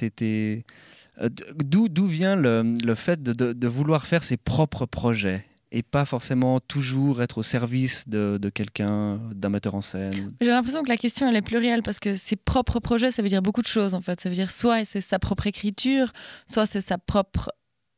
euh, 1.22 1.30
D'où 1.64 1.90
d'où 1.90 2.06
vient 2.06 2.36
le, 2.36 2.74
le 2.84 2.96
fait 2.96 3.22
de, 3.22 3.34
de- 3.54 3.68
vouloir 3.68 4.06
faire 4.06 4.24
ses 4.24 4.38
propres 4.38 4.86
projets 4.86 5.46
et 5.72 5.84
pas 5.84 6.06
forcément 6.06 6.60
toujours 6.60 7.22
être 7.22 7.38
au 7.40 7.44
service 7.44 8.08
de, 8.10 8.38
de 8.42 8.50
quelqu'un, 8.50 9.18
d'un 9.36 9.50
metteur 9.50 9.76
en 9.76 9.82
scène 9.82 10.34
J'ai 10.42 10.50
l'impression 10.50 10.82
que 10.82 10.90
la 10.90 10.98
question, 10.98 11.28
elle 11.30 11.36
est 11.36 11.44
plurielle 11.44 11.84
parce 11.84 12.00
que 12.00 12.16
ses 12.16 12.36
propres 12.36 12.80
projets, 12.80 13.12
ça 13.12 13.22
veut 13.22 13.30
dire 13.30 13.42
beaucoup 13.44 13.62
de 13.62 13.68
choses 13.68 13.94
en 13.94 14.02
fait. 14.02 14.20
Ça 14.20 14.30
veut 14.30 14.36
dire 14.36 14.50
soit 14.50 14.84
c'est 14.86 15.02
sa 15.02 15.20
propre 15.20 15.46
écriture, 15.46 16.12
soit 16.48 16.66
c'est 16.66 16.82
sa 16.82 16.98
propre 16.98 17.52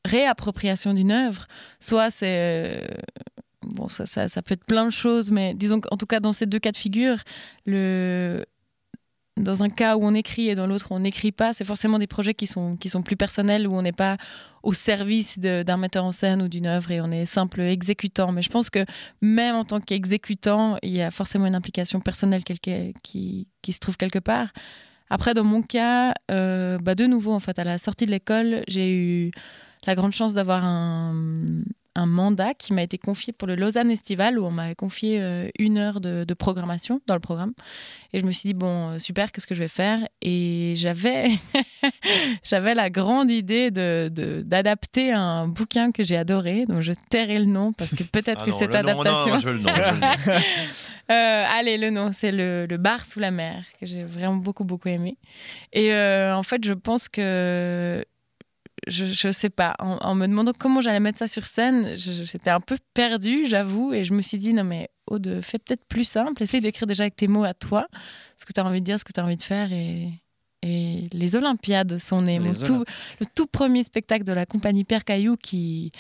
réappropriation 0.05 0.93
d'une 0.93 1.11
œuvre, 1.11 1.45
soit 1.79 2.09
c'est. 2.11 2.81
euh, 2.81 2.87
Bon, 3.63 3.87
ça, 3.87 4.07
ça, 4.07 4.27
ça 4.27 4.41
peut 4.41 4.55
être 4.55 4.65
plein 4.65 4.85
de 4.85 4.89
choses, 4.91 5.29
mais 5.29 5.53
disons 5.53 5.79
qu'en 5.81 5.95
tout 5.95 6.07
cas, 6.07 6.19
dans 6.19 6.33
ces 6.33 6.47
deux 6.47 6.57
cas 6.57 6.71
de 6.71 6.77
figure, 6.77 7.17
le... 7.67 8.43
dans 9.37 9.63
un 9.63 9.69
cas 9.69 9.95
où 9.95 10.03
on 10.03 10.13
écrit 10.13 10.49
et 10.49 10.55
dans 10.55 10.67
l'autre 10.67 10.91
où 10.91 10.95
on 10.95 10.99
n'écrit 10.99 11.31
pas, 11.31 11.53
c'est 11.53 11.65
forcément 11.65 11.99
des 11.99 12.07
projets 12.07 12.33
qui 12.33 12.47
sont, 12.47 12.75
qui 12.75 12.89
sont 12.89 13.01
plus 13.01 13.15
personnels, 13.15 13.67
où 13.67 13.73
on 13.73 13.81
n'est 13.81 13.91
pas 13.91 14.17
au 14.63 14.73
service 14.73 15.39
d'un 15.39 15.77
metteur 15.77 16.03
en 16.05 16.11
scène 16.11 16.41
ou 16.41 16.47
d'une 16.47 16.67
œuvre 16.67 16.91
et 16.91 17.01
on 17.01 17.11
est 17.11 17.25
simple 17.25 17.61
exécutant. 17.61 18.31
Mais 18.31 18.41
je 18.41 18.49
pense 18.49 18.69
que 18.69 18.85
même 19.21 19.55
en 19.55 19.65
tant 19.65 19.79
qu'exécutant, 19.79 20.77
il 20.83 20.91
y 20.91 21.01
a 21.01 21.11
forcément 21.11 21.47
une 21.47 21.55
implication 21.55 21.99
personnelle 22.01 22.43
qui 22.43 23.47
se 23.67 23.79
trouve 23.79 23.97
quelque 23.97 24.19
part. 24.19 24.49
Après, 25.11 25.33
dans 25.33 25.43
mon 25.43 25.61
cas, 25.61 26.13
euh, 26.31 26.77
bah, 26.77 26.95
de 26.95 27.05
nouveau, 27.05 27.33
en 27.33 27.41
fait, 27.41 27.59
à 27.59 27.65
la 27.65 27.77
sortie 27.77 28.05
de 28.05 28.11
l'école, 28.11 28.63
j'ai 28.69 28.95
eu 28.95 29.31
la 29.85 29.93
grande 29.93 30.13
chance 30.13 30.33
d'avoir 30.33 30.63
un, 30.63 31.13
un 31.95 32.05
mandat 32.05 32.53
qui 32.53 32.73
m'a 32.73 32.83
été 32.83 32.97
confié 32.97 33.33
pour 33.33 33.47
le 33.47 33.55
Lausanne 33.55 33.91
Estival, 33.91 34.39
où 34.39 34.45
on 34.45 34.51
m'avait 34.51 34.75
confié 34.75 35.21
euh, 35.21 35.49
une 35.59 35.77
heure 35.77 35.99
de, 36.01 36.23
de 36.23 36.33
programmation 36.33 37.01
dans 37.07 37.13
le 37.15 37.19
programme. 37.19 37.53
Et 38.13 38.19
je 38.19 38.25
me 38.25 38.31
suis 38.31 38.47
dit, 38.47 38.53
bon, 38.53 38.91
euh, 38.91 38.99
super, 38.99 39.31
qu'est-ce 39.31 39.47
que 39.47 39.55
je 39.55 39.59
vais 39.63 39.67
faire? 39.67 39.99
Et 40.21 40.73
j'avais 40.77 41.27
j'avais 42.43 42.75
la 42.75 42.89
grande 42.89 43.29
idée 43.31 43.71
de- 43.71 44.09
d'adapter 44.45 45.11
un 45.11 45.47
bouquin 45.47 45.91
que 45.91 46.03
j'ai 46.03 46.17
adoré, 46.17 46.65
dont 46.67 46.81
je 46.81 46.93
tairai 47.09 47.39
le 47.39 47.45
nom, 47.45 47.73
parce 47.73 47.91
que 47.95 48.03
peut-être 48.03 48.41
Ah 48.41 48.45
que 48.45 48.51
non, 48.51 48.57
cette 48.59 48.75
adaptation... 48.75 49.37
allez, 51.09 51.77
le 51.77 51.89
nom, 51.89 52.11
c'est 52.13 52.31
le, 52.31 52.65
le 52.69 52.77
bar 52.77 53.03
sous 53.05 53.19
la 53.19 53.31
mer, 53.31 53.63
que 53.79 53.85
j'ai 53.85 54.03
vraiment 54.03 54.35
beaucoup, 54.37 54.63
beaucoup 54.63 54.87
aimé. 54.87 55.17
Et 55.73 55.93
euh, 55.93 56.35
en 56.35 56.43
fait, 56.43 56.63
je 56.65 56.73
pense 56.73 57.09
que. 57.09 58.05
Je, 58.87 59.05
je 59.05 59.29
sais 59.29 59.49
pas, 59.49 59.75
en, 59.79 59.97
en 59.97 60.15
me 60.15 60.25
demandant 60.27 60.53
comment 60.57 60.81
j'allais 60.81 60.99
mettre 60.99 61.19
ça 61.19 61.27
sur 61.27 61.45
scène, 61.45 61.95
j'étais 61.97 62.49
un 62.49 62.59
peu 62.59 62.77
perdue, 62.95 63.45
j'avoue, 63.45 63.93
et 63.93 64.03
je 64.03 64.13
me 64.13 64.21
suis 64.23 64.37
dit, 64.37 64.53
non 64.53 64.63
mais 64.63 64.89
Aude, 65.07 65.41
fais 65.43 65.59
peut-être 65.59 65.85
plus 65.87 66.03
simple, 66.03 66.41
essaye 66.41 66.61
d'écrire 66.61 66.87
déjà 66.87 67.03
avec 67.03 67.15
tes 67.15 67.27
mots 67.27 67.43
à 67.43 67.53
toi, 67.53 67.87
ce 68.37 68.45
que 68.45 68.53
tu 68.53 68.59
as 68.59 68.65
envie 68.65 68.79
de 68.79 68.85
dire, 68.85 68.97
ce 68.97 69.03
que 69.03 69.11
tu 69.13 69.19
as 69.19 69.23
envie 69.23 69.35
de 69.37 69.43
faire, 69.43 69.71
et, 69.71 70.09
et 70.63 71.03
les 71.13 71.35
Olympiades 71.35 71.97
sont 71.99 72.21
nées. 72.23 72.39
Les 72.39 72.45
Mon 72.47 72.53
tout, 72.53 72.85
le 73.19 73.25
tout 73.35 73.45
premier 73.45 73.83
spectacle 73.83 74.23
de 74.23 74.33
la 74.33 74.45
compagnie 74.47 74.83
Père 74.83 75.03
Caillou 75.03 75.35
qui, 75.35 75.91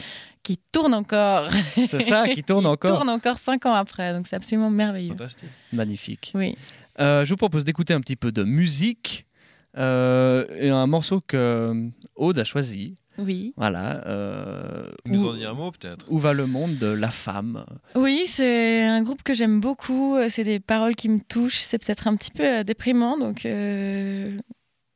qui 0.41 0.57
tourne 0.71 0.93
encore. 0.95 1.49
C'est 1.75 2.01
ça, 2.01 2.27
qui 2.29 2.41
tourne 2.43 2.65
encore. 2.65 2.97
tourne 2.97 3.09
encore 3.09 3.37
cinq 3.37 3.65
ans 3.67 3.73
après, 3.75 4.13
donc 4.13 4.27
c'est 4.27 4.35
absolument 4.35 4.71
merveilleux. 4.71 5.09
Fantastique. 5.09 5.49
Magnifique. 5.73 6.31
Oui. 6.33 6.55
Euh, 6.99 7.25
je 7.25 7.29
vous 7.29 7.37
propose 7.37 7.63
d'écouter 7.63 7.93
un 7.93 8.01
petit 8.01 8.15
peu 8.15 8.31
de 8.31 8.43
musique 8.43 9.25
euh, 9.77 10.45
et 10.59 10.69
un 10.69 10.87
morceau 10.87 11.21
que 11.25 11.73
Aude 12.15 12.39
a 12.39 12.43
choisi. 12.43 12.95
Oui. 13.17 13.53
Voilà. 13.57 14.05
euh, 14.07 14.89
Vous 15.05 15.13
nous 15.13 15.25
où, 15.25 15.29
en 15.29 15.33
dire 15.33 15.51
un 15.51 15.53
mot 15.53 15.71
peut-être 15.71 16.05
où 16.09 16.17
va 16.17 16.33
le 16.33 16.47
monde 16.47 16.77
de 16.77 16.87
la 16.87 17.11
femme 17.11 17.65
Oui, 17.95 18.23
c'est 18.25 18.83
un 18.83 19.01
groupe 19.01 19.21
que 19.21 19.33
j'aime 19.33 19.59
beaucoup. 19.59 20.15
Euh, 20.15 20.27
C'est 20.29 20.43
des 20.45 20.59
paroles 20.59 20.95
qui 20.95 21.09
me 21.09 21.19
touchent. 21.19 21.59
C'est 21.59 21.77
peut-être 21.77 22.07
un 22.07 22.15
petit 22.15 22.31
peu 22.31 22.43
euh, 22.43 22.63
déprimant, 22.63 23.17
donc 23.17 23.45
euh, 23.45 24.37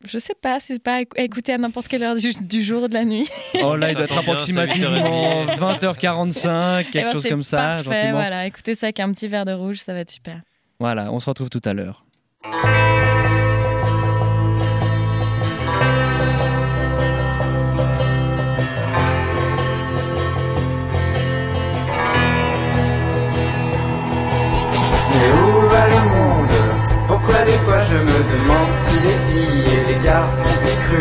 je 0.07 0.17
sais 0.17 0.34
pas. 0.34 0.59
C'est 0.61 0.82
pas 0.82 0.95
à 0.95 1.01
éc- 1.01 1.19
à 1.19 1.23
écouter 1.23 1.53
à 1.53 1.57
n'importe 1.57 1.88
quelle 1.89 2.03
heure 2.03 2.15
du, 2.15 2.32
du 2.41 2.63
jour 2.63 2.84
ou 2.84 2.88
de 2.88 2.93
la 2.93 3.03
nuit. 3.05 3.28
Oh 3.63 3.76
là, 3.76 3.89
il 3.91 3.95
doit 3.95 4.05
être 4.05 4.17
approximativement 4.17 5.45
8h30. 5.45 5.80
20h45, 5.80 6.78
Eh 6.88 6.91
quelque 6.91 7.05
ben, 7.07 7.11
chose 7.11 7.28
comme 7.28 7.43
ça, 7.43 7.57
parfait, 7.57 7.84
gentiment. 7.84 8.11
Voilà, 8.13 8.47
écoutez 8.47 8.76
ça 8.76 8.88
avec 8.88 8.99
un 9.01 9.11
petit 9.11 9.28
verre 9.28 9.45
de 9.45 9.53
rouge, 9.53 9.80
ça 9.80 9.93
va 9.93 9.99
être 9.99 10.11
super. 10.11 10.41
Voilà, 10.80 11.11
on 11.11 11.19
se 11.19 11.30
retrouve 11.30 11.49
tout 11.49 11.61
à 11.65 11.73
l'heure. 11.73 12.05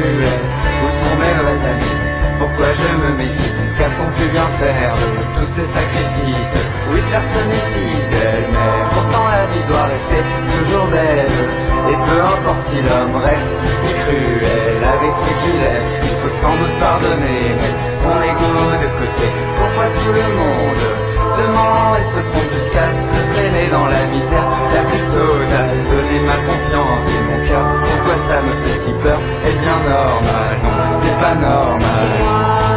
Où 0.05 0.89
sont 0.89 1.17
mes 1.17 1.35
vrais 1.41 1.63
amis 1.73 1.97
Pourquoi 2.39 2.67
je 2.77 2.89
me 3.03 3.17
méfie 3.17 3.53
Qu'a-t-on 3.79 4.09
pu 4.17 4.29
bien 4.31 4.49
faire 4.61 4.95
de 4.95 5.21
tous 5.35 5.49
ces 5.57 5.65
sacrifices 5.65 6.61
Oui, 6.93 7.01
personne 7.11 7.49
n'est 7.49 7.69
fidèle, 7.73 8.47
mais 8.53 8.75
pourtant 8.93 9.27
la 9.33 9.47
vie 9.49 9.65
doit 9.67 9.89
rester 9.89 10.21
toujours 10.53 10.87
belle. 10.89 11.41
Et 11.89 11.97
peu 11.97 12.19
importe 12.21 12.63
si 12.69 12.79
l'homme 12.85 13.17
reste 13.17 13.57
si 13.81 13.93
cruel 14.05 14.81
avec 14.85 15.13
ce 15.13 15.31
qu'il 15.41 15.61
est 15.61 15.85
Il 16.05 16.15
faut 16.21 16.35
sans 16.41 16.55
doute 16.61 16.77
pardonner, 16.79 17.57
mettre 17.57 17.85
son 18.05 18.17
ego 18.21 18.53
de 18.85 18.89
côté. 19.01 19.27
Pourquoi 19.57 19.87
tout 19.89 20.13
le 20.13 20.27
monde 20.37 20.85
se 21.35 21.45
ment 21.49 21.97
et 21.97 22.07
se 22.13 22.21
trompe 22.29 22.51
jusqu'à 22.53 22.89
se 22.93 23.19
traîner 23.35 23.69
dans 23.69 23.87
la 23.87 24.05
misère 24.13 24.49
La 24.75 24.83
plus 24.85 25.05
totale, 25.09 25.81
ma 26.35 26.53
confiance 26.53 27.09
et 27.09 27.25
mon 27.25 27.47
cœur. 27.47 27.67
Pourquoi 27.83 28.17
ça 28.29 28.43
me 28.43 28.53
fait 28.63 28.81
si 28.81 28.93
peur? 29.03 29.21
Est-ce 29.45 29.59
bien 29.61 29.79
normal? 29.91 30.61
Non, 30.63 30.71
c'est 31.03 31.21
pas 31.21 31.35
normal 31.35 32.74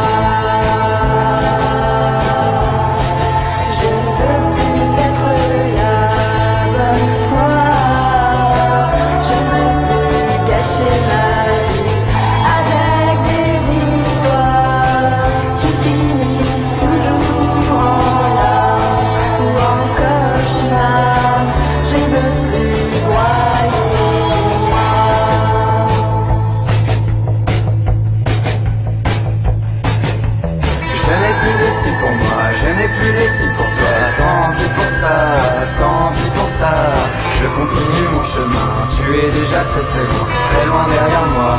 tu 39.08 39.18
es 39.18 39.30
déjà 39.30 39.60
très 39.64 39.80
très 39.90 40.04
loin 40.10 40.26
Très 40.50 40.66
loin 40.66 40.84
derrière 40.86 41.26
moi, 41.26 41.56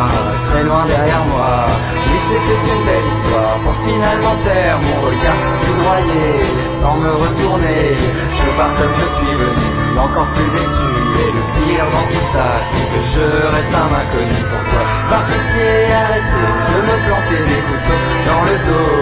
très 0.49 0.63
loin 0.63 0.85
derrière 0.85 1.25
moi. 1.25 1.65
Oui 2.07 2.19
c'était 2.29 2.73
une 2.73 2.85
belle 2.85 3.07
histoire 3.13 3.55
pour 3.63 3.75
finalement 3.85 4.35
taire 4.43 4.79
mon 4.79 5.01
regard 5.07 5.41
foudroyé 5.61 6.25
Sans 6.81 6.95
me 6.97 7.11
retourner, 7.11 7.95
je 8.37 8.57
pars 8.57 8.73
comme 8.75 8.93
je 9.01 9.07
suis 9.17 9.35
venu 9.35 9.99
Encore 9.99 10.27
plus 10.27 10.49
déçu 10.51 10.98
et 11.20 11.32
le 11.36 11.43
pire 11.55 11.88
dans 11.91 12.07
tout 12.11 12.28
ça 12.34 12.47
C'est 12.70 12.88
que 12.93 13.01
je 13.13 13.26
reste 13.53 13.74
un 13.76 13.91
inconnu. 14.01 14.39
Pour 14.51 14.63
toi 14.72 14.84
Par 15.09 15.24
pitié 15.28 15.70
arrêtez 15.91 16.49
de 16.72 16.80
me 16.88 16.95
planter 17.05 17.41
des 17.49 17.61
couteaux 17.67 18.03
dans 18.28 18.43
le 18.49 18.55
dos 18.67 18.93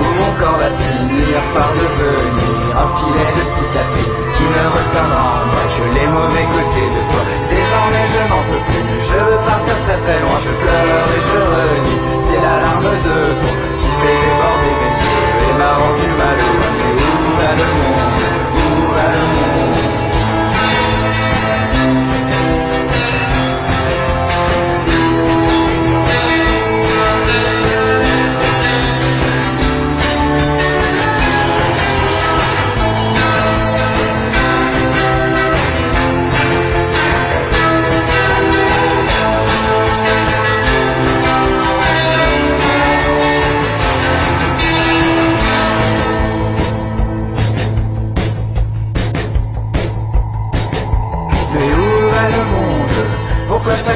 Où 0.00 0.08
mon 0.20 0.32
corps 0.40 0.58
va 0.58 0.70
finir 0.70 1.36
par 1.54 1.70
devenir 1.80 2.66
un 2.76 2.88
filet 2.96 3.30
de 3.36 3.44
cicatrices 3.54 4.20
Qui 4.36 4.44
ne 4.44 4.64
retiendra. 4.76 5.26
En 5.36 5.46
moi 5.46 5.64
que 5.76 5.84
les 5.94 6.08
mauvais 6.08 6.46
côtés 6.56 6.88
de 6.96 7.02
toi. 7.10 7.22
Désormais 7.50 8.06
je 8.12 8.22
n'en 8.30 8.42
peux 8.48 8.62
plus, 8.64 8.96
je 9.08 9.18
veux 9.26 9.40
partir 9.44 9.74
très 9.84 9.98
très 9.98 10.18
loin. 10.20 10.36
Je 10.44 10.52
pleure 10.52 11.06
et 11.16 11.22
je 11.30 11.40
renie, 11.52 12.00
c'est 12.26 12.40
la 12.40 12.56
larme 12.64 12.90
de 13.06 13.16
toi 13.36 13.52
Qui 13.80 13.90
fait 14.00 14.16
déborder 14.24 14.74
mes 14.80 14.94
yeux 15.04 15.28
et 15.44 15.52
m'a 15.58 15.72
rendu 15.74 16.08
malheureux. 16.18 16.74
Mais 16.76 16.92
où 16.96 17.28
va 17.40 17.50
le 17.60 17.68
monde? 17.80 18.14
Où 18.54 18.92
va 18.94 19.06
le 19.12 19.22
monde? 19.36 19.55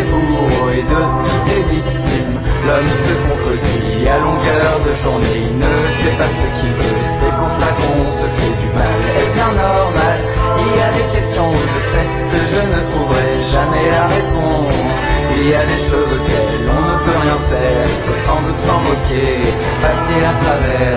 bourreaux 0.00 0.70
et 0.72 0.82
de 0.82 1.00
toutes 1.24 1.46
ces 1.48 1.62
victimes. 1.74 2.40
L'homme 2.66 2.92
se 3.04 3.14
contredit 3.26 4.08
à 4.08 4.18
longueur 4.18 4.72
de 4.86 4.92
journée. 5.02 5.50
Il 5.50 5.58
ne 5.58 5.74
sait 6.00 6.16
pas 6.16 6.30
ce 6.38 6.46
qu'il 6.60 6.72
veut. 6.72 7.02
C'est 7.20 7.34
pour 7.36 7.52
ça 7.60 7.68
qu'on 7.78 8.06
se 8.08 8.26
fait 8.36 8.54
du 8.62 8.68
mal. 8.72 8.96
Est-ce 9.16 9.34
bien 9.34 9.52
normal? 9.52 10.18
Il 10.62 10.70
y 10.78 10.80
a 10.80 10.90
des 10.98 11.08
questions. 11.12 11.50
Où 11.50 11.64
je 11.74 11.80
sais 11.90 12.06
que 12.30 12.38
je 12.52 12.60
ne 12.72 12.80
trouverai 12.90 13.30
jamais 13.52 13.86
la 13.90 14.06
réponse. 14.06 14.98
Il 15.36 15.48
y 15.48 15.54
a 15.54 15.64
des 15.66 15.82
choses 15.90 16.10
auxquelles 16.16 16.66
on 16.70 16.82
ne 16.90 16.96
peut 17.04 17.18
rien 17.24 17.40
faire. 17.50 17.88
Faut 18.04 18.20
sans 18.26 18.40
doute 18.42 18.60
s'en 18.66 18.78
moquer. 18.86 19.42
Passer 19.82 20.20
à 20.22 20.34
travers 20.44 20.96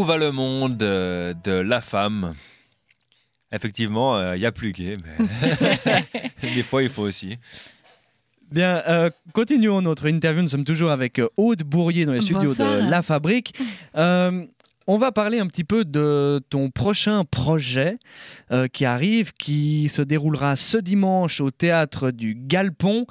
Où 0.00 0.04
va 0.04 0.16
le 0.16 0.32
monde 0.32 0.82
euh, 0.82 1.34
de 1.44 1.52
la 1.52 1.82
femme? 1.82 2.32
Effectivement, 3.52 4.32
il 4.32 4.40
n'y 4.40 4.46
a 4.46 4.52
plus 4.52 4.72
gay, 4.72 4.96
mais 4.96 5.26
des 6.54 6.62
fois, 6.62 6.82
il 6.82 6.88
faut 6.88 7.02
aussi. 7.02 7.36
Bien, 8.50 8.82
euh, 8.88 9.10
continuons 9.34 9.82
notre 9.82 10.08
interview. 10.08 10.40
Nous 10.42 10.48
sommes 10.48 10.64
toujours 10.64 10.90
avec 10.90 11.18
euh, 11.18 11.28
Aude 11.36 11.64
Bourrier 11.64 12.06
dans 12.06 12.14
les 12.14 12.22
studios 12.22 12.44
Bonsoir. 12.44 12.82
de 12.82 12.88
La 12.90 13.02
Fabrique. 13.02 13.54
Euh, 13.94 14.46
on 14.86 14.96
va 14.96 15.12
parler 15.12 15.38
un 15.38 15.46
petit 15.46 15.64
peu 15.64 15.84
de 15.84 16.40
ton 16.48 16.70
prochain 16.70 17.24
projet 17.24 17.98
euh, 18.52 18.68
qui 18.68 18.86
arrive, 18.86 19.34
qui 19.34 19.90
se 19.90 20.00
déroulera 20.00 20.56
ce 20.56 20.78
dimanche 20.78 21.42
au 21.42 21.50
théâtre 21.50 22.10
du 22.10 22.34
Galpon. 22.34 23.04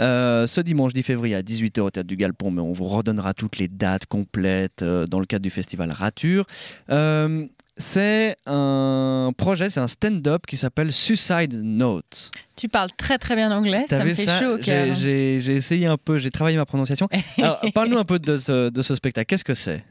Euh, 0.00 0.46
ce 0.46 0.60
dimanche 0.60 0.92
10 0.92 1.02
février 1.02 1.34
à 1.34 1.42
18h 1.42 1.80
au 1.80 1.90
théâtre 1.90 2.06
du 2.08 2.16
Galpon, 2.16 2.50
mais 2.50 2.62
on 2.62 2.72
vous 2.72 2.84
redonnera 2.84 3.34
toutes 3.34 3.58
les 3.58 3.68
dates 3.68 4.06
complètes 4.06 4.82
euh, 4.82 5.04
dans 5.06 5.20
le 5.20 5.26
cadre 5.26 5.42
du 5.42 5.50
festival 5.50 5.90
Rature. 5.92 6.46
Euh, 6.90 7.46
c'est 7.76 8.36
un 8.46 9.32
projet, 9.36 9.70
c'est 9.70 9.80
un 9.80 9.86
stand-up 9.88 10.46
qui 10.46 10.56
s'appelle 10.56 10.92
Suicide 10.92 11.54
Note. 11.62 12.30
Tu 12.54 12.68
parles 12.68 12.90
très 12.96 13.18
très 13.18 13.34
bien 13.34 13.50
anglais, 13.50 13.86
ça 13.88 14.04
me 14.04 14.12
fait 14.14 14.26
ça 14.26 14.40
chaud 14.40 14.54
au 14.54 14.58
cœur. 14.58 14.94
J'ai- 14.94 15.36
essayé 15.36 15.86
un 15.86 15.96
peu, 15.96 16.18
j'ai 16.18 16.30
travaillé 16.30 16.56
ma 16.56 16.66
prononciation. 16.66 17.08
Parle-nous 17.74 17.98
un 17.98 18.04
peu 18.04 18.18
de 18.18 18.36
ce, 18.36 18.68
de 18.70 18.82
ce 18.82 18.94
spectacle. 18.94 19.26
Qu'est-ce 19.26 19.44
que 19.44 19.54
c'est? 19.54 19.84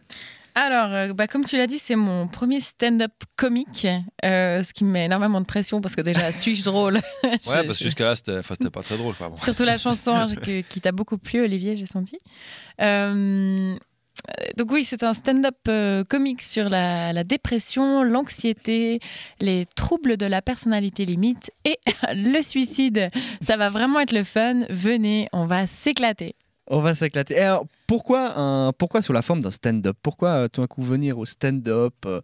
Alors, 0.55 0.91
euh, 0.93 1.13
bah, 1.13 1.27
comme 1.27 1.45
tu 1.45 1.55
l'as 1.57 1.67
dit, 1.67 1.79
c'est 1.79 1.95
mon 1.95 2.27
premier 2.27 2.59
stand-up 2.59 3.11
comique, 3.37 3.87
euh, 4.25 4.61
ce 4.63 4.73
qui 4.73 4.83
me 4.83 4.91
met 4.91 5.05
énormément 5.05 5.39
de 5.39 5.45
pression 5.45 5.79
parce 5.81 5.95
que 5.95 6.01
déjà, 6.01 6.31
suis-je 6.31 6.63
drôle? 6.63 6.99
Ouais, 7.23 7.39
Je- 7.43 7.45
parce 7.45 7.65
que 7.67 7.73
je- 7.73 7.83
jusqu'à 7.85 8.03
là, 8.05 8.15
c'était 8.15 8.69
pas 8.69 8.81
très 8.83 8.97
drôle. 8.97 9.15
bon. 9.19 9.37
Surtout 9.41 9.63
la 9.63 9.77
chanson 9.77 10.11
hein, 10.13 10.27
que- 10.35 10.61
qui 10.61 10.81
t'a 10.81 10.91
beaucoup 10.91 11.17
plu, 11.17 11.41
Olivier, 11.41 11.75
j'ai 11.75 11.85
senti. 11.85 12.19
Euh, 12.81 13.75
donc 14.57 14.71
oui, 14.71 14.83
c'est 14.83 15.03
un 15.03 15.13
stand-up 15.13 15.55
euh, 15.67 16.03
comique 16.03 16.41
sur 16.41 16.69
la, 16.69 17.13
la 17.13 17.23
dépression, 17.23 18.03
l'anxiété, 18.03 18.99
les 19.39 19.65
troubles 19.75 20.17
de 20.17 20.25
la 20.25 20.41
personnalité 20.41 21.05
limite 21.05 21.51
et 21.65 21.77
le 22.13 22.41
suicide. 22.41 23.09
Ça 23.41 23.57
va 23.57 23.69
vraiment 23.69 23.99
être 24.01 24.11
le 24.11 24.23
fun. 24.23 24.65
Venez, 24.69 25.27
on 25.33 25.45
va 25.45 25.65
s'éclater. 25.65 26.35
On 26.73 26.79
va 26.79 26.95
s'éclater. 26.95 27.37
Alors, 27.37 27.65
pourquoi, 27.85 28.39
un, 28.39 28.71
pourquoi 28.71 29.01
sous 29.01 29.11
la 29.11 29.21
forme 29.21 29.41
d'un 29.41 29.51
stand-up? 29.51 29.97
Pourquoi 30.01 30.29
euh, 30.29 30.47
tout 30.47 30.61
d'un 30.61 30.67
coup 30.67 30.81
venir 30.81 31.17
au 31.17 31.25
stand-up 31.25 31.93
euh, 32.05 32.21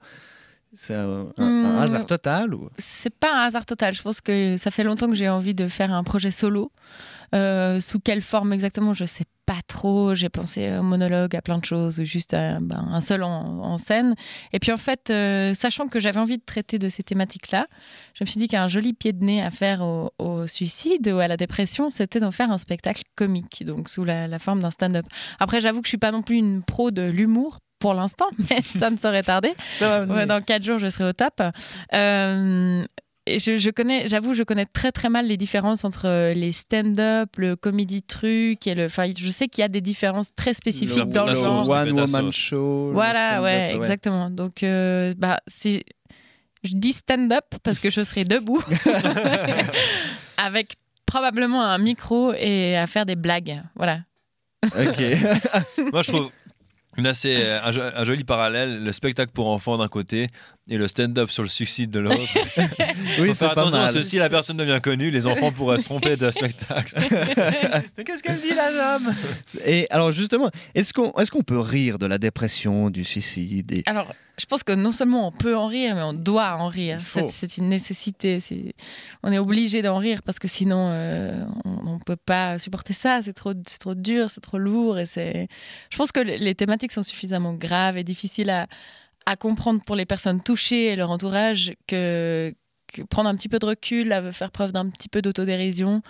C'est 0.73 0.93
un, 0.95 1.27
un- 1.37 1.43
un 1.65 1.73
Hmm. 1.77 1.79
hasard 1.81 2.05
total 2.05 2.53
ou... 2.53 2.69
C'est 2.77 3.13
pas 3.13 3.33
un 3.33 3.41
hasard 3.47 3.65
total. 3.65 3.93
Je 3.95 4.01
pense 4.01 4.21
que 4.21 4.57
ça 4.57 4.69
fait 4.71 4.83
longtemps 4.83 5.07
que 5.07 5.15
j'ai 5.15 5.29
envie 5.29 5.55
de 5.55 5.67
faire 5.67 5.91
un 5.93 6.03
projet 6.03 6.31
solo. 6.31 6.71
Euh, 7.35 7.79
sous 7.81 7.99
quelle 7.99 8.21
forme 8.21 8.53
exactement, 8.53 8.93
je 8.93 9.03
sais 9.05 9.25
pas 9.45 9.59
trop. 9.67 10.15
J'ai 10.15 10.29
pensé 10.29 10.77
au 10.77 10.83
monologue, 10.83 11.35
à 11.35 11.41
plein 11.41 11.57
de 11.57 11.65
choses, 11.65 11.99
ou 11.99 12.05
juste 12.05 12.33
à, 12.33 12.59
ben, 12.61 12.87
un 12.89 13.01
seul 13.01 13.23
en, 13.23 13.29
en 13.29 13.77
scène. 13.77 14.15
Et 14.53 14.59
puis 14.59 14.71
en 14.71 14.77
fait, 14.77 15.09
euh, 15.09 15.53
sachant 15.53 15.87
que 15.87 15.99
j'avais 15.99 16.19
envie 16.19 16.37
de 16.37 16.43
traiter 16.45 16.79
de 16.79 16.87
ces 16.89 17.03
thématiques-là, 17.03 17.67
je 18.13 18.23
me 18.23 18.27
suis 18.27 18.39
dit 18.39 18.47
qu'un 18.47 18.67
joli 18.67 18.93
pied 18.93 19.11
de 19.13 19.23
nez 19.23 19.41
à 19.41 19.49
faire 19.49 19.81
au, 19.81 20.11
au 20.19 20.47
suicide 20.47 21.07
ou 21.09 21.19
à 21.19 21.27
la 21.27 21.35
dépression, 21.37 21.89
c'était 21.89 22.19
d'en 22.21 22.31
faire 22.31 22.49
un 22.51 22.57
spectacle 22.57 23.03
comique, 23.15 23.63
donc 23.65 23.89
sous 23.89 24.05
la, 24.05 24.27
la 24.29 24.39
forme 24.39 24.61
d'un 24.61 24.71
stand-up. 24.71 25.05
Après, 25.39 25.59
j'avoue 25.59 25.81
que 25.81 25.87
je 25.87 25.91
suis 25.91 25.97
pas 25.97 26.11
non 26.11 26.21
plus 26.21 26.37
une 26.37 26.63
pro 26.63 26.91
de 26.91 27.01
l'humour. 27.03 27.59
Pour 27.79 27.93
l'instant, 27.93 28.27
mais 28.49 28.61
ça 28.61 28.89
ne 28.89 28.97
saurait 28.97 29.23
tarder. 29.23 29.53
Ouais, 29.81 30.25
dans 30.25 30.41
quatre 30.43 30.63
jours, 30.63 30.79
je 30.79 30.87
serai 30.87 31.05
au 31.09 31.13
top. 31.13 31.41
Euh, 31.93 32.81
et 33.29 33.39
je, 33.39 33.57
je 33.57 33.69
connais, 33.69 34.07
j'avoue, 34.07 34.33
je 34.33 34.43
connais 34.43 34.65
très 34.65 34.91
très 34.91 35.09
mal 35.09 35.27
les 35.27 35.35
différences 35.37 35.83
entre 35.83 36.07
euh, 36.07 36.33
les 36.33 36.53
stand-up, 36.53 37.29
le 37.37 37.55
comédie 37.57 38.01
truc 38.01 38.65
et 38.67 38.73
le. 38.73 38.85
Enfin, 38.85 39.09
je 39.15 39.29
sais 39.31 39.47
qu'il 39.47 39.61
y 39.61 39.65
a 39.65 39.67
des 39.67 39.81
différences 39.81 40.33
très 40.33 40.53
spécifiques 40.53 40.97
Le- 40.97 41.05
dans 41.05 41.25
le 41.25 41.35
genre. 41.35 41.67
One 41.69 41.91
Woman. 41.91 42.31
Show. 42.31 42.91
Voilà, 42.93 43.41
ouais, 43.43 43.75
exactement. 43.75 44.29
Donc, 44.29 44.63
euh, 44.63 45.13
bah, 45.17 45.39
si 45.47 45.83
je 46.63 46.71
dis 46.73 46.93
stand-up 46.93 47.45
parce 47.63 47.79
que 47.79 47.89
je 47.89 48.01
serai 48.01 48.23
debout 48.23 48.63
avec 50.37 50.75
probablement 51.05 51.63
un 51.63 51.77
micro 51.77 52.33
et 52.33 52.77
à 52.77 52.87
faire 52.87 53.05
des 53.05 53.15
blagues. 53.15 53.61
Voilà. 53.75 53.99
Ok. 54.65 54.99
Moi, 55.91 56.01
je 56.01 56.07
trouve 56.11 56.31
une 56.97 57.07
assez, 57.07 57.37
euh, 57.39 57.59
un 57.63 58.03
joli 58.03 58.23
parallèle 58.23 58.83
le 58.83 58.91
spectacle 58.91 59.31
pour 59.31 59.47
enfants 59.47 59.77
d'un 59.77 59.87
côté 59.87 60.29
et 60.69 60.77
le 60.77 60.87
stand-up 60.87 61.29
sur 61.29 61.43
le 61.43 61.49
suicide 61.49 61.89
de 61.91 61.99
l'autre. 61.99 62.17
oui, 62.57 62.65
Faut 63.17 63.25
c'est 63.27 63.33
faire 63.35 63.53
pas 63.53 63.61
attention, 63.61 63.79
mal. 63.79 63.93
que 63.93 64.01
si 64.01 64.17
la 64.17 64.29
personne 64.29 64.57
devient 64.57 64.79
connue, 64.81 65.09
les 65.09 65.25
enfants 65.25 65.51
pourraient 65.51 65.77
se 65.77 65.85
tromper 65.85 66.17
de 66.17 66.29
spectacle. 66.31 66.95
Qu'est-ce 68.05 68.21
qu'elle 68.21 68.41
dit, 68.41 68.53
la 68.53 68.71
dame? 68.71 69.15
Et 69.65 69.87
alors 69.89 70.11
justement, 70.11 70.51
est-ce 70.75 70.93
qu'on 70.93 71.11
est 71.13 71.29
qu'on 71.29 71.43
peut 71.43 71.59
rire 71.59 71.99
de 71.99 72.05
la 72.05 72.17
dépression, 72.17 72.89
du 72.89 73.03
suicide 73.03 73.71
et... 73.71 73.83
Alors, 73.85 74.13
je 74.39 74.45
pense 74.45 74.63
que 74.63 74.73
non 74.73 74.91
seulement 74.91 75.27
on 75.27 75.31
peut 75.31 75.57
en 75.57 75.65
rire, 75.65 75.95
mais 75.95 76.03
on 76.03 76.13
doit 76.13 76.57
en 76.57 76.67
rire. 76.67 76.99
C'est 77.27 77.57
une 77.57 77.69
nécessité. 77.69 78.37
On 79.23 79.31
est 79.31 79.39
obligé 79.39 79.81
d'en 79.81 79.97
rire 79.97 80.21
parce 80.21 80.37
que 80.37 80.47
sinon, 80.47 80.89
euh, 80.91 81.43
on 81.65 81.95
ne 81.95 81.99
peut 82.05 82.15
pas 82.17 82.59
supporter 82.59 82.93
ça. 82.93 83.21
C'est 83.23 83.33
trop, 83.33 83.53
c'est 83.67 83.79
trop 83.79 83.95
dur, 83.95 84.29
c'est 84.29 84.41
trop 84.41 84.59
lourd. 84.59 84.99
Et 84.99 85.07
c'est. 85.07 85.47
Je 85.89 85.97
pense 85.97 86.11
que 86.11 86.19
les 86.19 86.53
thématiques 86.53 86.91
sont 86.91 87.01
suffisamment 87.01 87.53
graves 87.53 87.97
et 87.97 88.03
difficiles 88.03 88.51
à, 88.51 88.67
à 89.27 89.35
comprendre 89.35 89.81
pour 89.85 89.95
les 89.95 90.05
personnes 90.05 90.41
touchées 90.41 90.85
et 90.85 90.95
leur 90.95 91.11
entourage 91.11 91.73
que, 91.87 92.53
que 92.91 93.01
prendre 93.03 93.29
un 93.29 93.35
petit 93.35 93.49
peu 93.49 93.59
de 93.59 93.65
recul, 93.65 94.11
à 94.13 94.31
faire 94.31 94.51
preuve 94.51 94.71
d'un 94.71 94.89
petit 94.89 95.09
peu 95.09 95.21
d'autodérision 95.21 96.01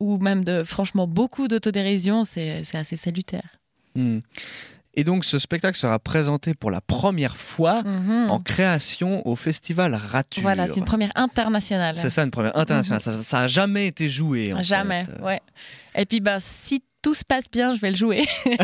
ou 0.00 0.16
même 0.18 0.42
de 0.42 0.64
franchement 0.64 1.06
beaucoup 1.06 1.48
d'autodérision, 1.48 2.24
c'est 2.24 2.62
assez 2.74 2.96
salutaire. 2.96 3.44
Hmm. 3.94 4.20
Et 4.94 5.04
donc 5.04 5.24
ce 5.24 5.38
spectacle 5.38 5.78
sera 5.78 5.98
présenté 5.98 6.54
pour 6.54 6.70
la 6.70 6.80
première 6.82 7.36
fois 7.36 7.82
Mhm. 7.82 8.30
en 8.30 8.40
création 8.40 9.26
au 9.26 9.36
festival 9.36 9.94
Rature. 9.94 10.42
Voilà, 10.42 10.66
c'est 10.66 10.76
une 10.78 10.84
première 10.84 11.12
internationale. 11.14 11.96
C'est 11.96 12.10
ça, 12.10 12.22
une 12.24 12.30
première 12.30 12.56
internationale. 12.58 13.00
Ça, 13.00 13.12
ça 13.12 13.40
a 13.40 13.46
jamais 13.48 13.86
été 13.86 14.08
joué. 14.10 14.52
en 14.52 14.60
Jamais, 14.62 15.04
fait. 15.06 15.20
ouais. 15.22 15.40
Et 15.94 16.04
puis, 16.04 16.20
bah, 16.20 16.38
si 16.40 16.82
tout 17.02 17.14
se 17.14 17.24
passe 17.24 17.50
bien, 17.50 17.74
je 17.74 17.80
vais 17.80 17.90
le 17.90 17.96
jouer. 17.96 18.24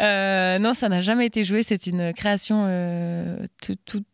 Euh, 0.00 0.58
non, 0.58 0.74
ça 0.74 0.88
n'a 0.88 1.00
jamais 1.00 1.26
été 1.26 1.42
joué. 1.44 1.62
C'est 1.62 1.86
une 1.86 2.12
création 2.12 2.64
euh, 2.68 3.36
tout, 3.62 3.74
tout- 3.84 4.04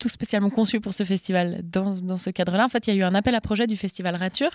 tout 0.00 0.08
spécialement 0.08 0.50
conçue 0.50 0.80
pour 0.80 0.92
ce 0.94 1.04
festival 1.04 1.60
dans, 1.62 1.92
dans 2.02 2.18
ce 2.18 2.30
cadre-là. 2.30 2.64
En 2.64 2.68
fait, 2.68 2.88
il 2.88 2.94
y 2.94 2.96
a 2.96 3.00
eu 3.00 3.04
un 3.04 3.14
appel 3.14 3.34
à 3.36 3.40
projet 3.40 3.68
du 3.68 3.76
festival 3.76 4.16
Rature, 4.16 4.50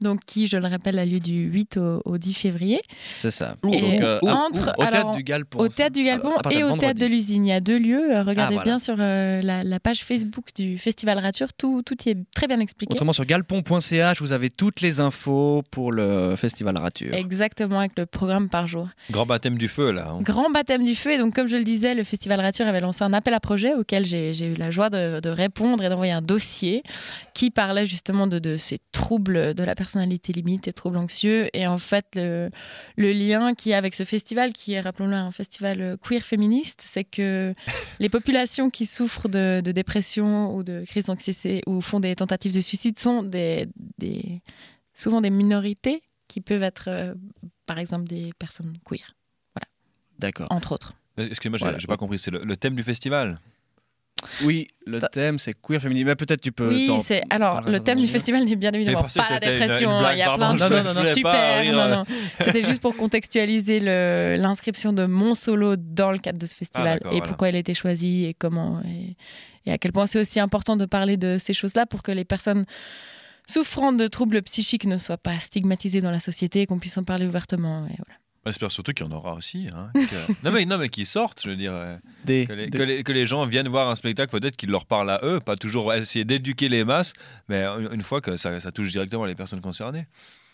donc 0.00 0.20
qui, 0.26 0.48
je 0.48 0.56
le 0.56 0.66
rappelle, 0.66 0.98
a 0.98 1.04
lieu 1.06 1.20
du 1.20 1.44
8 1.44 1.76
au, 1.76 2.02
au 2.04 2.18
10 2.18 2.34
février. 2.34 2.80
C'est 3.14 3.30
ça. 3.30 3.54
Et 3.72 3.80
Donc, 3.80 4.00
euh, 4.02 4.18
entre- 4.22 4.72
au 4.78 4.82
théâtre 4.82 4.96
alors, 4.98 5.14
du 5.16 5.22
Galpon. 5.22 5.58
Au 5.60 5.68
théâtre 5.68 5.92
du 5.94 6.02
Galpon 6.02 6.30
à 6.36 6.42
partir 6.42 6.60
et 6.60 6.64
au 6.64 6.76
théâtre 6.76 6.98
de 7.00 7.06
l'usine. 7.06 7.44
Il 7.46 7.50
y 7.50 7.52
a 7.52 7.60
deux 7.60 7.78
lieux. 7.78 8.16
Euh, 8.16 8.22
Regardez 8.22 8.56
Ah, 8.56 8.62
voilà. 8.62 8.62
bien 8.64 8.78
sur 8.78 8.96
euh, 8.98 9.40
la, 9.42 9.62
la 9.62 9.78
page 9.80 10.02
Facebook 10.02 10.46
du 10.56 10.78
festival 10.78 11.18
Rature. 11.18 11.52
Tout, 11.52 11.82
tout 11.82 11.96
y 12.06 12.10
est 12.10 12.18
très 12.34 12.46
bien 12.48 12.58
expliqué. 12.58 12.92
Autrement, 12.94 13.12
sur 13.12 13.24
galpon.ch, 13.26 14.20
vous 14.20 14.32
avez 14.32 14.50
toutes 14.50 14.80
les 14.80 15.00
infos 15.00 15.62
pour 15.70 15.92
le 15.92 16.34
festival 16.36 16.76
Rature. 16.76 17.14
Exactement, 17.14 17.78
avec 17.80 17.92
le 17.98 18.06
programme 18.06 18.48
par 18.48 18.66
jour. 18.66 18.88
Grand 19.10 19.26
baptême 19.26 19.58
du 19.58 19.68
feu, 19.68 19.92
là. 19.92 20.08
hein. 20.10 20.20
Grand 20.22 20.50
baptême 20.50 20.84
du 20.84 20.94
feu. 20.94 21.12
Et 21.12 21.18
donc, 21.18 21.34
comme 21.34 21.48
je 21.48 21.56
le 21.56 21.64
disais, 21.64 21.94
le 21.94 22.04
Festival 22.04 22.40
Rature 22.40 22.66
avait 22.66 22.80
lancé 22.80 23.02
un 23.04 23.12
appel 23.12 23.34
à 23.34 23.40
projet 23.40 23.74
auquel 23.74 24.04
j'ai 24.06 24.32
j'ai 24.34 24.46
eu 24.52 24.54
la 24.54 24.70
joie 24.70 24.85
de, 24.90 25.20
de 25.20 25.28
répondre 25.28 25.82
et 25.84 25.88
d'envoyer 25.88 26.12
un 26.12 26.22
dossier 26.22 26.82
qui 27.34 27.50
parlait 27.50 27.86
justement 27.86 28.26
de, 28.26 28.38
de 28.38 28.56
ces 28.56 28.78
troubles 28.92 29.54
de 29.54 29.64
la 29.64 29.74
personnalité 29.74 30.32
limite 30.32 30.68
et 30.68 30.72
troubles 30.72 30.96
anxieux. 30.96 31.48
Et 31.54 31.66
en 31.66 31.78
fait, 31.78 32.06
le, 32.14 32.50
le 32.96 33.12
lien 33.12 33.54
qu'il 33.54 33.70
y 33.70 33.74
a 33.74 33.78
avec 33.78 33.94
ce 33.94 34.04
festival, 34.04 34.52
qui 34.52 34.72
est, 34.74 34.80
rappelons-le, 34.80 35.14
un 35.16 35.30
festival 35.30 35.96
queer 36.02 36.22
féministe, 36.22 36.82
c'est 36.86 37.04
que 37.04 37.54
les 38.00 38.08
populations 38.08 38.70
qui 38.70 38.86
souffrent 38.86 39.28
de, 39.28 39.60
de 39.64 39.72
dépression 39.72 40.54
ou 40.54 40.62
de 40.62 40.84
crise 40.86 41.04
d'anxiété 41.06 41.62
ou 41.66 41.80
font 41.80 42.00
des 42.00 42.14
tentatives 42.16 42.54
de 42.54 42.60
suicide 42.60 42.98
sont 42.98 43.22
des, 43.22 43.68
des- 43.98 44.40
souvent 44.94 45.20
des 45.20 45.30
minorités 45.30 46.02
qui 46.28 46.40
peuvent 46.40 46.62
être, 46.62 46.88
euh, 46.88 47.14
par 47.66 47.78
exemple, 47.78 48.08
des 48.08 48.32
personnes 48.38 48.74
queer, 48.84 49.14
D'accord. 50.18 50.46
entre 50.50 50.72
autres. 50.72 50.94
Excusez-moi, 51.18 51.58
j'ai 51.58 51.64
Voilà. 51.66 51.78
pas 51.86 51.96
compris. 51.96 52.18
C'est 52.18 52.30
le, 52.30 52.42
le 52.44 52.56
thème 52.56 52.74
du 52.74 52.82
festival? 52.82 53.38
Oui, 54.44 54.68
le 54.86 54.98
Ça- 55.00 55.08
thème 55.08 55.38
c'est 55.38 55.54
queer 55.60 55.80
féminin. 55.80 56.02
Mais 56.06 56.16
peut-être 56.16 56.40
tu 56.40 56.50
peux. 56.50 56.68
Oui, 56.68 56.90
c'est 57.04 57.22
alors 57.30 57.60
le 57.60 57.78
thème 57.80 57.98
du 58.00 58.06
festival 58.06 58.44
n'est 58.44 58.56
bien 58.56 58.72
évidemment 58.72 59.02
pas 59.02 59.26
la 59.30 59.40
dépression. 59.40 59.90
Il 60.12 60.18
y 60.18 60.22
a 60.22 60.34
plein 60.34 60.54
de 60.54 61.12
Super, 61.14 61.60
rire. 61.60 61.72
non, 61.74 61.88
non. 61.88 62.04
C'était 62.40 62.62
juste 62.62 62.80
pour 62.80 62.96
contextualiser 62.96 63.78
l'inscription 64.38 64.92
de 64.92 65.04
mon 65.06 65.34
solo 65.34 65.76
dans 65.76 66.10
le 66.12 66.18
cadre 66.18 66.38
de 66.38 66.46
ce 66.46 66.54
festival 66.54 66.86
Ah, 66.88 66.94
d'accord, 66.94 67.12
et 67.12 67.16
voilà. 67.16 67.28
pourquoi 67.28 67.48
elle 67.50 67.56
a 67.56 67.58
été 67.58 67.74
choisie 67.74 68.24
et 68.24 68.34
comment 68.34 68.80
et, 68.84 69.16
et 69.66 69.72
à 69.72 69.78
quel 69.78 69.92
point 69.92 70.06
c'est 70.06 70.18
aussi 70.20 70.40
important 70.40 70.76
de 70.76 70.86
parler 70.86 71.16
de 71.16 71.36
ces 71.38 71.52
choses-là 71.52 71.84
pour 71.86 72.02
que 72.02 72.10
les 72.12 72.24
personnes 72.24 72.64
souffrant 73.48 73.92
de 73.92 74.06
troubles 74.06 74.42
psychiques 74.42 74.86
ne 74.86 74.96
soient 74.96 75.18
pas 75.18 75.38
stigmatisées 75.38 76.00
dans 76.00 76.10
la 76.10 76.20
société 76.20 76.62
et 76.62 76.66
qu'on 76.66 76.78
puisse 76.78 76.96
en 76.98 77.04
parler 77.04 77.26
ouvertement. 77.26 77.86
Et 77.86 77.94
voilà. 77.98 78.18
J'espère 78.46 78.70
surtout 78.70 78.92
qu'il 78.92 79.04
y 79.06 79.08
en 79.08 79.12
aura 79.12 79.34
aussi. 79.34 79.66
hein, 79.74 79.90
que- 79.94 80.32
non, 80.44 80.50
mais, 80.52 80.64
non, 80.64 80.78
mais 80.78 80.88
qu'ils 80.88 81.06
sortent, 81.06 81.42
je 81.42 81.50
veux 81.50 81.56
dire. 81.56 81.72
euh, 81.74 81.96
Des- 82.24 82.46
Que 82.46 82.52
les, 82.52 82.66
des- 82.68 82.78
que 82.78 82.82
les- 82.82 83.04
que 83.04 83.12
les 83.12 83.26
gens 83.26 83.44
viennent 83.46 83.68
voir 83.68 83.88
un 83.90 83.96
spectacle, 83.96 84.30
peut-être 84.30 84.56
qu'il 84.56 84.70
leur 84.70 84.86
parle 84.86 85.10
à 85.10 85.20
eux, 85.22 85.40
pas 85.40 85.56
toujours 85.56 85.92
essayer 85.92 86.24
d'éduquer 86.24 86.68
les 86.68 86.84
masses, 86.84 87.12
mais 87.48 87.64
une, 87.64 87.88
une 87.92 88.02
fois 88.02 88.20
que 88.20 88.36
ça, 88.36 88.58
ça 88.60 88.72
touche 88.72 88.90
directement 88.92 89.24
les 89.24 89.34
personnes 89.34 89.60
concernées. 89.60 90.06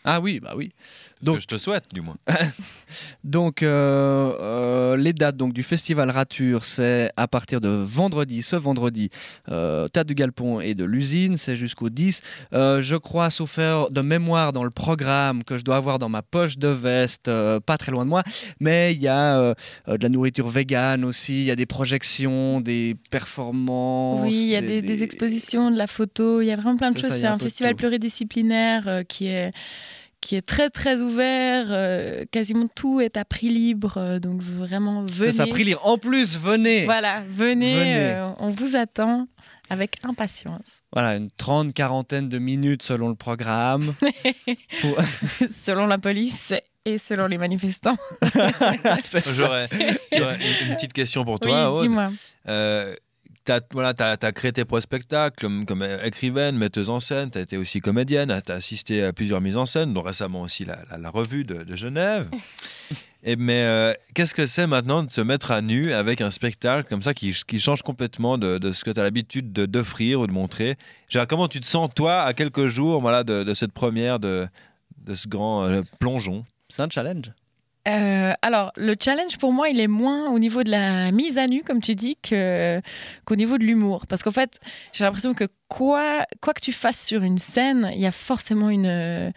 Ah 0.05 0.21
oui, 0.21 0.41
bah 0.41 0.55
oui. 0.57 0.71
Ce 1.21 1.25
Donc- 1.25 1.37
que 1.37 1.43
je 1.43 1.47
te 1.47 1.57
souhaite, 1.57 1.85
du 1.93 2.01
moins. 2.01 2.17
Donc, 3.25 3.63
euh, 3.63 4.33
euh, 4.41 4.97
les 4.97 5.13
dates 5.13 5.37
donc, 5.37 5.55
du 5.55 5.63
festival 5.63 6.11
Rature, 6.11 6.65
c'est 6.65 7.11
à 7.17 7.27
partir 7.27 7.61
de 7.61 7.69
vendredi, 7.69 8.43
ce 8.43 8.57
vendredi, 8.57 9.09
euh, 9.49 9.89
Théâtre 9.89 10.09
du 10.09 10.15
Galpon 10.15 10.61
et 10.61 10.75
de 10.75 10.85
l'usine, 10.85 11.39
c'est 11.39 11.57
jusqu'au 11.57 11.89
10. 11.89 12.21
Euh, 12.53 12.83
je 12.83 12.97
crois, 12.97 13.31
sauf 13.31 13.53
faire 13.53 13.89
de 13.91 14.01
mémoire 14.03 14.53
dans 14.53 14.65
le 14.65 14.71
programme 14.71 15.43
que 15.45 15.57
je 15.57 15.65
dois 15.65 15.77
avoir 15.77 15.99
dans 15.99 16.09
ma 16.11 16.21
poche 16.23 16.59
de 16.59 16.69
veste, 16.69 17.29
euh, 17.29 17.61
pas 17.61 17.79
très 17.79 17.93
loin 17.93 18.05
de 18.05 18.11
moi, 18.11 18.23
mais 18.61 18.93
il 18.93 19.01
y 19.01 19.09
a 19.09 19.55
de 19.87 20.03
la 20.03 20.09
nourriture 20.09 20.49
végane 20.49 21.05
aussi, 21.05 21.43
il 21.43 21.47
y 21.47 21.51
a 21.51 21.57
des 21.57 21.67
projections, 21.67 22.61
des 22.61 22.97
performances. 23.11 24.25
Oui, 24.27 24.35
il 24.45 24.51
y 24.51 24.57
a 24.57 24.61
des, 24.61 24.83
des 24.83 25.03
expositions, 25.03 25.71
de 25.71 25.77
la 25.79 25.87
photo, 25.87 26.41
il 26.43 26.47
y 26.47 26.51
a 26.53 26.57
vraiment 26.57 26.77
plein 26.77 26.91
de 26.91 26.99
choses. 26.99 27.11
C'est 27.11 27.25
a 27.25 27.33
un 27.35 27.39
festival 27.39 27.75
pluridisciplinaire 27.75 28.89
euh, 28.89 29.03
qui 29.03 29.27
est 29.27 29.53
qui 30.23 30.37
est 30.37 30.41
très 30.47 30.71
très 30.71 31.03
ouvert. 31.03 31.67
euh, 31.71 32.25
quasiment 32.31 32.67
tout 32.75 33.01
est 33.03 33.19
à 33.19 33.25
prix 33.27 33.51
libre, 33.51 33.95
euh, 33.99 34.19
donc 34.19 34.41
vraiment 34.41 35.05
venez. 35.05 35.31
C'est 35.33 35.37
ça, 35.37 35.47
prix 35.47 35.65
lire. 35.65 35.85
En 35.87 35.99
plus, 35.99 36.39
venez 36.39 36.85
Voilà, 36.87 37.23
venez, 37.29 37.75
Venez. 37.75 37.95
euh, 38.15 38.29
on 38.39 38.49
vous 38.49 38.75
attend 38.77 39.27
avec 39.69 39.97
impatience. 40.05 40.81
Voilà, 40.93 41.17
une 41.17 41.31
trente, 41.31 41.73
quarantaine 41.75 42.29
de 42.29 42.39
minutes 42.39 42.83
selon 42.83 43.09
le 43.11 43.15
programme. 43.15 43.95
Pour- 44.81 44.97
selon 45.65 45.87
la 45.87 45.99
police 45.99 46.55
et 46.85 46.99
selon 46.99 47.27
les 47.27 47.39
manifestants. 47.39 47.97
J'aurais 49.35 49.69
une, 50.13 50.69
une 50.69 50.75
petite 50.77 50.93
question 50.93 51.25
pour 51.25 51.39
toi. 51.41 51.75
oui, 51.75 51.83
dis-moi. 51.83 52.11
Euh, 53.51 53.59
T'as 53.59 53.61
voilà, 53.73 53.93
créé 54.33 54.53
tes 54.53 54.65
propres 54.65 54.83
spectacles 54.83 55.37
comme, 55.41 55.67
comme 55.67 55.85
écrivaine, 56.05 56.57
metteuse 56.57 56.89
en 56.91 57.01
scène, 57.01 57.31
tu 57.31 57.39
as 57.39 57.41
été 57.41 57.57
aussi 57.57 57.81
comédienne, 57.81 58.41
tu 58.45 58.53
as 58.53 58.55
assisté 58.55 59.03
à 59.05 59.13
plusieurs 59.13 59.41
mises 59.41 59.57
en 59.57 59.67
scène, 59.67 59.93
dont 59.93 60.03
récemment 60.03 60.43
aussi 60.43 60.65
la, 60.65 60.79
la- 60.91 60.99
la 60.99 61.11
revue 61.11 61.45
de, 61.45 61.63
de 61.65 61.77
Genève. 61.77 62.29
Et, 63.25 63.37
mais 63.37 63.63
euh, 63.63 63.93
qu'est-ce 64.15 64.35
que 64.35 64.47
c'est 64.49 64.67
maintenant 64.67 65.05
de 65.05 65.11
se 65.11 65.21
mettre 65.21 65.53
à 65.53 65.63
nu 65.63 65.93
avec 65.93 66.21
un 66.21 66.33
spectacle 66.33 66.89
comme 66.89 67.03
ça 67.05 67.15
qui, 67.15 67.33
qui 67.47 67.61
change 67.61 67.83
complètement 67.83 68.37
de, 68.37 68.59
de 68.59 68.73
ce 68.73 68.83
que 68.85 68.91
tu 68.91 68.99
as 68.99 69.05
l'habitude 69.05 69.53
de- 69.53 69.65
d'offrir 69.67 70.19
ou 70.21 70.27
de 70.27 70.33
montrer? 70.33 70.77
Genre, 71.09 71.27
Comment 71.29 71.47
tu 71.47 71.61
te 71.61 71.67
sens, 71.67 71.89
toi, 71.95 72.23
à 72.23 72.35
quelques 72.35 72.67
jours 72.67 73.01
voilà, 73.01 73.23
de, 73.23 73.45
de 73.45 73.55
cette 73.55 73.73
première, 73.73 74.19
de, 74.19 74.49
de 75.05 75.15
ce 75.15 75.29
grand 75.29 75.63
euh, 75.65 75.83
plongeon? 76.01 76.45
C'est 76.69 76.83
un 76.83 76.91
challenge. 76.91 77.31
Euh, 77.89 78.33
alors, 78.43 78.73
le 78.77 78.95
challenge 78.99 79.39
pour 79.39 79.53
moi, 79.53 79.69
il 79.69 79.81
est 79.81 79.89
moins 79.89 80.31
au 80.31 80.39
niveau 80.39 80.63
de 80.63 80.71
la 80.71 81.11
mise 81.11 81.39
à 81.39 81.49
nu, 81.49 81.63
comme 81.63 81.81
tu 81.81 81.95
dis, 81.95 82.17
qu'au 82.17 83.37
niveau 83.37 83.59
de 83.59 83.65
l'humour. 83.65 84.07
Parce 84.07 84.23
qu'en 84.23 84.31
fait, 84.31 84.61
j'ai 84.93 85.05
l'impression 85.05 85.35
que 85.35 85.49
quoi, 85.69 86.25
que 86.41 86.61
tu 86.61 86.73
fasses 86.73 87.05
sur 87.05 87.23
une 87.23 87.39
scène, 87.39 87.91
il 87.93 88.01
y 88.01 88.07
a 88.07 88.13
forcément 88.13 88.71
une, 88.71 89.33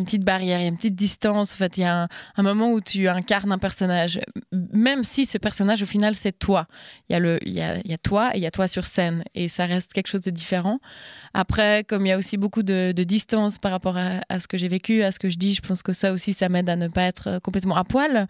une 0.00 0.06
petite 0.06 0.24
barrière, 0.24 0.58
il 0.58 0.62
y 0.62 0.64
a 0.64 0.68
une 0.68 0.76
petite 0.76 0.94
distance. 0.94 1.52
En 1.52 1.56
fait, 1.56 1.76
il 1.76 1.82
y 1.82 1.84
a 1.84 2.08
un, 2.36 2.42
moment 2.42 2.70
où 2.70 2.80
tu 2.80 3.06
incarnes 3.08 3.52
un 3.52 3.58
personnage, 3.58 4.20
même 4.50 5.04
si 5.04 5.26
ce 5.26 5.38
personnage, 5.38 5.82
au 5.82 5.86
final, 5.86 6.14
c'est 6.14 6.36
toi. 6.36 6.66
Il 7.08 7.12
y, 7.12 7.16
a 7.16 7.18
le, 7.18 7.38
il, 7.46 7.52
y 7.52 7.60
a, 7.60 7.78
il 7.84 7.90
y 7.90 7.94
a 7.94 7.98
toi 7.98 8.30
et 8.34 8.38
il 8.38 8.42
y 8.42 8.46
a 8.46 8.50
toi 8.50 8.66
sur 8.66 8.86
scène. 8.86 9.22
Et 9.34 9.46
ça 9.46 9.66
reste 9.66 9.92
quelque 9.92 10.08
chose 10.08 10.22
de 10.22 10.30
différent. 10.30 10.80
Après, 11.34 11.84
comme 11.84 12.06
il 12.06 12.08
y 12.08 12.12
a 12.12 12.18
aussi 12.18 12.38
beaucoup 12.38 12.62
de, 12.62 12.92
distance 12.92 13.58
par 13.58 13.72
rapport 13.72 13.96
à, 13.96 14.40
ce 14.40 14.48
que 14.48 14.56
j'ai 14.56 14.68
vécu, 14.68 15.02
à 15.02 15.12
ce 15.12 15.18
que 15.18 15.28
je 15.28 15.36
dis, 15.36 15.54
je 15.54 15.62
pense 15.62 15.82
que 15.82 15.92
ça 15.92 16.12
aussi, 16.12 16.32
ça 16.32 16.48
m'aide 16.48 16.68
à 16.68 16.76
ne 16.76 16.88
pas 16.88 17.02
être 17.02 17.38
complètement 17.40 17.76
à 17.76 17.84
poil. 17.84 18.26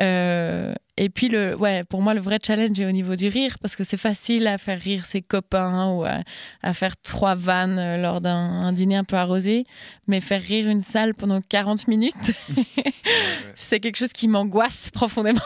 Euh, 0.00 0.74
et 0.98 1.08
puis, 1.08 1.28
le, 1.28 1.56
ouais, 1.56 1.84
pour 1.84 2.02
moi, 2.02 2.12
le 2.12 2.20
vrai 2.20 2.38
challenge 2.44 2.78
est 2.78 2.84
au 2.86 2.90
niveau 2.92 3.16
du 3.16 3.28
rire, 3.28 3.56
parce 3.62 3.76
que 3.76 3.82
c'est 3.84 3.96
facile 3.96 4.46
à 4.46 4.58
faire 4.58 4.78
rire 4.78 5.04
ses 5.06 5.22
copains 5.22 5.88
ou 5.90 6.04
à, 6.04 6.18
à 6.62 6.74
faire 6.74 6.94
trois 7.02 7.34
vannes 7.34 7.78
euh, 7.78 7.96
lors 7.96 8.20
d'un 8.20 8.36
un 8.36 8.72
dîner 8.72 8.96
un 8.96 9.04
peu 9.04 9.16
arrosé, 9.16 9.64
mais 10.06 10.20
faire 10.20 10.42
rire 10.42 10.68
une 10.68 10.80
salle 10.82 11.14
pendant 11.14 11.40
40 11.40 11.88
minutes, 11.88 12.12
c'est 13.54 13.80
quelque 13.80 13.96
chose 13.96 14.12
qui 14.12 14.28
m'angoisse 14.28 14.90
profondément. 14.90 15.40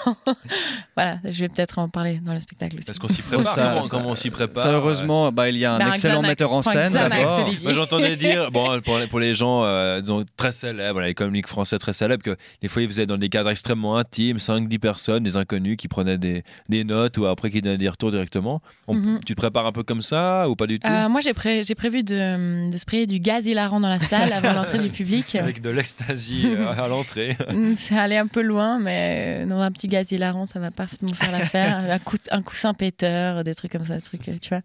voilà, 0.97 1.18
je 1.24 1.40
vais 1.40 1.49
peut-être 1.49 1.78
en 1.78 1.88
parler 1.88 2.20
dans 2.24 2.32
le 2.32 2.40
spectacle 2.40 2.76
aussi. 2.78 2.90
Est-ce 2.90 2.99
qu'on 3.01 3.09
s'y 3.09 3.22
prépare 3.22 3.55
Ça- 3.55 3.62
comment, 3.70 3.82
ça- 3.82 3.88
comment 3.88 4.11
on 4.11 4.16
s'y 4.16 4.30
prépare 4.30 4.64
Ça, 4.64 4.72
heureusement, 4.72 5.32
bah, 5.32 5.49
il 5.49 5.59
y 5.59 5.64
a 5.64 5.74
un 5.74 5.78
Bah, 5.78 5.86
un 5.86 5.92
excellent 5.92 6.14
Xanax, 6.22 6.28
metteur 6.28 6.53
en 6.53 6.62
scène 6.62 6.92
d'abord. 6.92 7.49
Moi, 7.62 7.72
j'entendais 7.72 8.16
dire, 8.16 8.51
bon, 8.51 8.80
pour 8.80 8.99
les, 8.99 9.07
pour 9.07 9.20
les 9.20 9.34
gens 9.34 9.62
euh, 9.64 10.01
disons, 10.01 10.24
très 10.36 10.53
célèbres, 10.53 10.92
voilà, 10.94 11.09
les 11.09 11.14
comiques 11.14 11.47
français 11.47 11.78
très 11.78 11.92
célèbres, 11.92 12.22
que 12.22 12.36
des 12.62 12.68
fois 12.68 12.82
ils 12.82 12.88
faisaient 12.88 13.07
dans 13.07 13.18
des 13.18 13.28
cadres 13.28 13.51
extrêmement 13.51 13.97
intimes, 13.97 14.38
5-10 14.38 14.78
personnes, 14.78 15.22
des 15.22 15.36
inconnus 15.37 15.76
qui 15.76 15.89
prenaient 15.89 16.18
des, 16.18 16.43
des 16.68 16.84
notes 16.84 17.18
ou 17.18 17.26
après 17.26 17.51
qui 17.51 17.62
donnaient 17.62 17.78
des 17.78 17.89
retours 17.89 18.11
directement. 18.11 18.61
On- 18.89 18.95
Mhm. 18.95 19.20
Tu 19.24 19.34
te 19.34 19.41
prépares 19.41 19.66
un 19.66 19.72
peu 19.72 19.82
comme 19.82 20.03
ça 20.03 20.49
ou 20.49 20.57
pas 20.57 20.66
du 20.66 20.78
tout 20.80 20.89
Euh, 20.89 21.09
moi, 21.09 21.20
j'ai 21.20 21.34
pré- 21.34 21.62
j'ai 21.64 21.74
prévu 21.74 22.03
de, 22.03 22.70
de 22.70 22.76
sprayer 22.78 23.07
du 23.07 23.20
gaz 23.20 23.47
hilarant 23.47 23.78
dans 23.80 23.89
la 23.89 23.99
salle 23.99 24.32
avant 24.32 24.53
l'entrée 24.55 24.78
du 24.78 24.89
public. 24.89 25.34
Avec 25.37 25.61
de 25.61 25.70
l'ecstasy 25.70 26.43
euh, 26.47 26.68
à 26.78 26.89
l'entrée. 26.89 27.37
Mm, 27.53 27.74
C'est 27.76 27.99
allé 27.99 28.16
un 28.16 28.26
peu 28.26 28.43
loin, 28.43 28.78
mais 28.78 29.43
euh, 29.43 29.47
non, 29.47 29.61
un 29.61 29.70
petit 29.70 29.89
gaz 29.89 30.11
hilarant, 30.12 30.47
ça 30.47 30.59
va 30.61 30.70
parfaitement 30.70 31.12
faire 31.14 31.30
l'affaire. 31.32 31.78
un, 31.91 31.99
coup- 31.99 32.16
un 32.30 32.43
coussin 32.43 32.74
péteur, 32.74 33.45
des 33.45 33.55
trucs 33.55 33.72
comme 33.72 33.84
ça, 33.84 33.97
des 33.97 34.03
trucs, 34.03 34.28
euh, 34.28 34.37
tu 34.41 34.49
vois. 34.49 34.62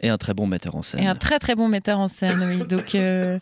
Et 0.00 0.08
un 0.10 0.16
très 0.18 0.32
bon 0.34 0.46
metteur 0.46 0.76
en 0.76 0.82
scène. 0.82 1.02
Et 1.02 1.06
un 1.08 1.16
très 1.16 1.40
très 1.40 1.56
bon 1.56 1.66
metteur 1.66 1.98
en 1.98 2.06
scène, 2.06 2.38
oui. 2.48 2.64
Donc, 2.68 2.94
euh, 2.94 3.38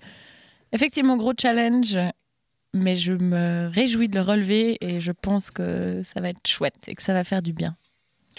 effectivement, 0.73 1.17
gros 1.19 1.35
challenge, 1.39 1.97
mais 2.77 2.95
je 2.95 3.13
me 3.13 3.69
réjouis 3.73 4.09
de 4.09 4.17
le 4.17 4.23
relever 4.23 4.77
et 4.81 5.01
je 5.01 5.13
pense 5.13 5.51
que 5.51 6.03
ça 6.05 6.21
va 6.21 6.29
être 6.31 6.47
chouette 6.47 6.75
et 6.87 6.95
que 6.95 7.03
ça 7.03 7.13
va 7.15 7.25
faire 7.25 7.43
du 7.43 7.53
bien. 7.53 7.77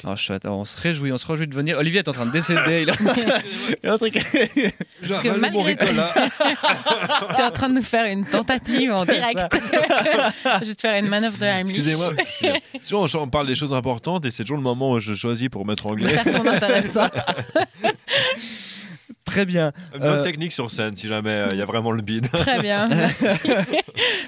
Oh, 0.04 0.16
chouette. 0.16 0.46
Alors, 0.46 0.60
on 0.60 0.66
se 0.66 0.80
réjouit, 0.80 1.12
on 1.12 1.18
se 1.18 1.26
réjouit 1.26 1.48
de 1.48 1.56
venir. 1.56 1.76
Olivier 1.80 2.00
est 2.02 2.08
en 2.08 2.14
train 2.14 2.28
de 2.28 2.32
décéder. 2.32 2.84
il 2.84 2.90
a- 2.92 2.94
il 3.00 3.76
y 3.84 3.88
a 3.88 3.94
un 3.94 3.98
truc. 3.98 4.14
Parce 4.14 5.24
que 5.24 5.40
malgré 5.40 5.76
tu 5.76 5.86
es 5.86 7.44
en 7.44 7.50
train 7.50 7.68
de 7.68 7.74
nous 7.74 7.82
faire 7.84 8.06
une 8.06 8.24
tentative 8.24 8.92
en 8.92 9.06
direct. 9.06 9.40
je 10.62 10.68
vais 10.68 10.76
te 10.76 10.82
faire 10.82 11.00
une 11.04 11.10
manœuvre 11.10 11.40
de 11.40 11.46
Heimlich. 11.46 11.78
Excusez-moi. 11.78 12.14
excusez-moi. 12.16 12.60
Toujours, 13.08 13.24
on 13.24 13.28
parle 13.28 13.48
des 13.48 13.56
choses 13.56 13.74
importantes 13.74 14.24
et 14.26 14.30
c'est 14.30 14.44
toujours 14.44 14.58
le 14.58 14.64
moment 14.64 14.92
où 14.92 15.00
je 15.00 15.16
choisis 15.16 15.50
pour 15.50 15.66
mettre 15.66 15.88
anglais. 15.88 16.10
faire 16.10 16.44
ton 16.44 16.48
intéressant. 16.48 17.08
Très 19.28 19.46
bien. 19.46 19.72
Une 19.94 20.00
bonne 20.00 20.10
Euh, 20.20 20.24
technique 20.24 20.52
sur 20.52 20.72
scène 20.72 20.96
si 20.96 21.08
jamais 21.08 21.30
euh, 21.30 21.48
il 21.52 21.58
y 21.60 21.62
a 21.62 21.66
vraiment 21.66 21.92
le 21.92 22.02
bide. 22.02 22.28
Très 22.32 22.60
bien. 22.68 22.82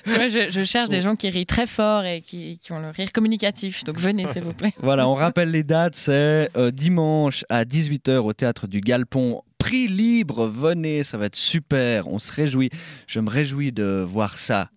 je, 0.05 0.47
je 0.49 0.63
cherche 0.63 0.89
des 0.89 1.01
gens 1.01 1.15
qui 1.15 1.29
rient 1.29 1.45
très 1.45 1.65
fort 1.67 2.03
et 2.03 2.21
qui, 2.21 2.59
qui 2.59 2.71
ont 2.71 2.79
le 2.79 2.89
rire 2.89 3.11
communicatif. 3.13 3.83
Donc 3.83 3.99
venez, 3.99 4.27
s'il 4.27 4.43
vous 4.43 4.53
plaît. 4.53 4.73
Voilà, 4.81 5.07
on 5.07 5.15
rappelle 5.15 5.51
les 5.51 5.63
dates. 5.63 5.95
C'est 5.95 6.49
euh, 6.57 6.71
dimanche 6.71 7.43
à 7.49 7.63
18h 7.63 8.17
au 8.17 8.33
théâtre 8.33 8.67
du 8.67 8.81
Galpon. 8.81 9.41
Prix 9.57 9.87
libre, 9.87 10.47
venez, 10.47 11.03
ça 11.03 11.17
va 11.17 11.25
être 11.25 11.35
super. 11.35 12.07
On 12.07 12.19
se 12.19 12.31
réjouit. 12.31 12.69
Je 13.07 13.19
me 13.19 13.29
réjouis 13.29 13.71
de 13.71 14.05
voir 14.07 14.37
ça. 14.37 14.69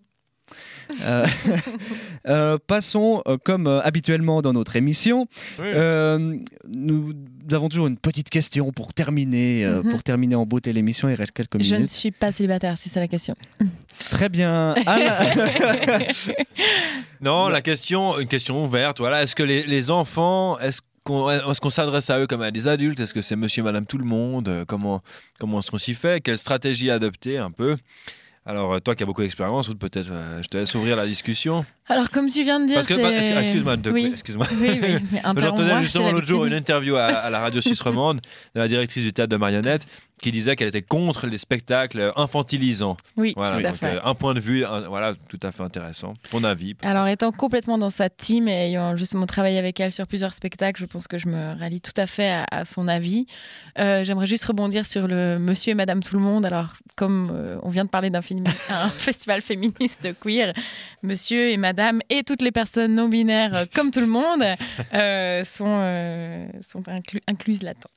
Euh, 1.05 1.27
euh, 2.29 2.59
passons, 2.67 3.23
euh, 3.27 3.37
comme 3.43 3.67
euh, 3.67 3.81
habituellement 3.83 4.43
dans 4.43 4.53
notre 4.53 4.77
émission, 4.77 5.27
euh, 5.61 6.37
nous 6.77 7.13
avons 7.53 7.69
toujours 7.69 7.87
une 7.87 7.97
petite 7.97 8.31
question 8.31 8.73
pour 8.73 8.95
terminer, 8.95 9.65
euh, 9.65 9.83
Mhm. 9.83 9.91
pour 9.91 10.03
terminer 10.03 10.35
en 10.35 10.47
beauté 10.47 10.73
l'émission. 10.73 11.09
Il 11.09 11.15
reste 11.15 11.33
quelques 11.33 11.63
Je 11.63 11.71
ne 11.73 11.77
minutes. 11.81 11.91
suis 11.93 12.11
pas 12.11 12.31
célibataire, 12.33 12.77
si 12.77 12.89
c'est 12.89 13.01
la 13.01 13.09
question. 13.09 13.35
Très 14.11 14.29
bien. 14.29 14.75
La- 14.87 15.99
Non, 17.21 17.49
la 17.49 17.61
question, 17.63 18.19
une 18.19 18.27
question 18.29 18.65
ouverte. 18.65 18.99
Voilà, 18.99 19.23
est-ce 19.23 19.35
que 19.35 19.43
les, 19.43 19.63
les 19.65 19.91
enfants, 19.91 20.59
est-ce 20.59 20.81
qu'on 21.05 21.31
est-ce 21.31 21.61
qu'on 21.61 21.71
s'adresse 21.71 22.11
à 22.11 22.19
eux 22.19 22.27
comme 22.27 22.43
à 22.43 22.51
des 22.51 22.69
adultes? 22.69 23.01
Est-ce 23.01 23.15
que 23.15 23.23
c'est 23.23 23.37
Monsieur, 23.37 23.63
Madame, 23.63 23.87
tout 23.87 23.99
le 23.99 24.05
monde? 24.05 24.65
Comment 24.67 25.03
comment 25.39 25.61
est-ce 25.61 25.71
qu'on 25.71 25.79
s'y 25.79 25.95
fait? 25.95 26.21
Quelle 26.21 26.39
stratégie 26.39 26.91
adopter 26.91 27.39
un 27.39 27.51
peu? 27.51 27.77
Alors, 28.45 28.75
euh, 28.75 28.81
toi 28.81 28.95
qui 28.97 29.05
as 29.05 29.07
beaucoup 29.07 29.23
d'expérience, 29.23 29.73
peut-être, 29.75 30.11
euh, 30.11 30.43
je 30.43 30.49
te 30.49 30.57
laisse 30.57 30.75
ouvrir 30.75 30.97
la 30.97 31.07
discussion. 31.07 31.65
Alors, 31.89 32.11
comme 32.11 32.29
tu 32.31 32.43
viens 32.45 32.61
de 32.61 32.67
dire, 32.67 32.77
Parce 32.77 32.87
que, 32.87 32.95
bah, 32.95 33.41
excuse-moi, 33.41 33.77
Oui. 33.93 34.11
excuse-moi. 34.13 34.47
Oui, 34.61 34.71
oui, 34.83 34.95
mais 35.13 35.21
J'entendais 35.41 35.81
justement 35.83 36.13
l'autre 36.13 36.27
jour 36.27 36.45
une 36.47 36.55
interview 36.55 36.97
à, 36.97 37.07
à 37.07 37.29
la 37.31 37.41
radio 37.41 37.61
suisse 37.61 37.81
romande 37.81 38.21
de 38.55 38.61
la 38.61 38.69
directrice 38.69 39.03
du 39.03 39.13
théâtre 39.13 39.31
de 39.33 39.37
marionnette 39.37 39.85
qui 40.21 40.31
disait 40.31 40.55
qu'elle 40.55 40.69
était 40.69 40.83
contre 40.83 41.27
les 41.27 41.37
spectacles 41.39 42.13
infantilisants. 42.15 42.97
Oui, 43.17 43.35
Voilà, 43.37 43.59
tout 43.59 43.67
à 43.67 43.71
donc, 43.71 43.79
fait. 43.79 43.87
euh, 43.97 44.01
un 44.05 44.15
point 44.15 44.35
de 44.35 44.41
vue, 44.41 44.65
un- 44.65 44.83
voilà, 44.83 45.15
tout 45.29 45.41
à 45.43 45.51
fait 45.51 45.65
intéressant. 45.65 46.15
Ton 46.31 46.45
avis 46.45 46.77
Alors, 46.83 47.09
étant 47.09 47.33
complètement 47.33 47.77
dans 47.77 47.91
sa 47.91 48.09
team 48.09 48.47
et 48.47 48.69
ayant 48.69 48.95
justement 48.95 49.27
travaillé 49.27 49.59
avec 49.59 49.81
elle 49.81 49.91
sur 49.91 50.07
plusieurs 50.07 50.33
spectacles, 50.33 50.81
je 50.81 50.87
pense 50.87 51.09
que 51.09 51.19
je 51.19 51.27
me 51.27 51.59
rallie 51.59 51.81
tout 51.81 51.91
à 51.97 52.07
fait 52.07 52.31
à, 52.31 52.45
à 52.53 52.65
son 52.65 52.87
avis. 52.87 53.27
Euh, 53.81 54.05
J'aimerais 54.05 54.29
juste 54.29 54.45
rebondir 54.45 54.87
sur 54.87 55.09
le 55.09 55.41
Monsieur 55.41 55.73
et 55.73 55.75
Madame 55.75 56.01
Tout 56.05 56.15
le 56.15 56.23
Monde. 56.23 56.47
Alors, 56.47 56.75
comme 56.95 57.33
euh, 57.35 57.57
on 57.65 57.71
vient 57.71 57.85
de 57.85 57.91
parler 57.91 58.11
d'un 58.11 58.21
festival 58.95 59.41
féministe 59.41 60.09
queer, 60.21 60.53
Monsieur 61.03 61.51
et 61.51 61.57
Madame 61.57 61.72
et 62.09 62.23
toutes 62.25 62.43
les 62.43 62.53
personnes 62.53 62.95
non 62.95 63.09
binaires, 63.09 63.55
euh, 63.55 63.65
comme 63.75 63.91
tout 63.91 64.01
le 64.01 64.07
monde, 64.07 64.45
euh, 64.95 65.45
sont, 65.45 65.67
euh, 65.67 66.47
incluses 67.27 67.63
là-dedans. 67.63 67.91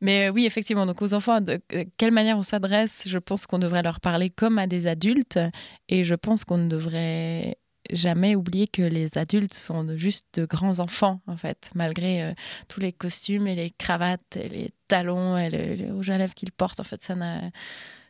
Mais 0.00 0.28
oui, 0.28 0.44
effectivement, 0.44 0.84
donc 0.84 1.00
aux 1.00 1.14
enfants, 1.14 1.40
de 1.40 1.60
quelle 1.96 2.10
manière 2.10 2.36
on 2.36 2.42
s'adresse 2.42 3.04
Je 3.06 3.18
pense 3.18 3.46
qu'on 3.46 3.58
devrait 3.58 3.82
leur 3.82 4.00
parler 4.00 4.28
comme 4.28 4.58
à 4.58 4.66
des 4.66 4.86
adultes 4.86 5.38
et 5.88 6.04
je 6.04 6.14
pense 6.14 6.44
qu'on 6.44 6.58
ne 6.58 6.68
devrait 6.68 7.56
jamais 7.90 8.36
oublier 8.36 8.68
que 8.68 8.82
les 8.82 9.16
adultes 9.16 9.54
sont 9.54 9.96
juste 9.96 10.26
de 10.34 10.44
grands 10.44 10.78
enfants, 10.78 11.20
en 11.26 11.38
fait, 11.38 11.70
malgré 11.74 12.34
tous 12.68 12.80
les 12.80 12.92
costumes 12.92 13.46
et 13.46 13.54
les 13.54 13.70
cravates 13.70 14.36
et 14.36 14.48
les 14.48 14.66
talons 14.88 15.38
et 15.38 15.48
le, 15.48 15.74
le 15.74 15.92
rouge 15.94 16.10
à 16.10 16.18
lèvres 16.18 16.34
qu'ils 16.34 16.52
portent. 16.52 16.80
En 16.80 16.84
fait, 16.84 17.02
ça 17.02 17.14
n'a 17.14 17.40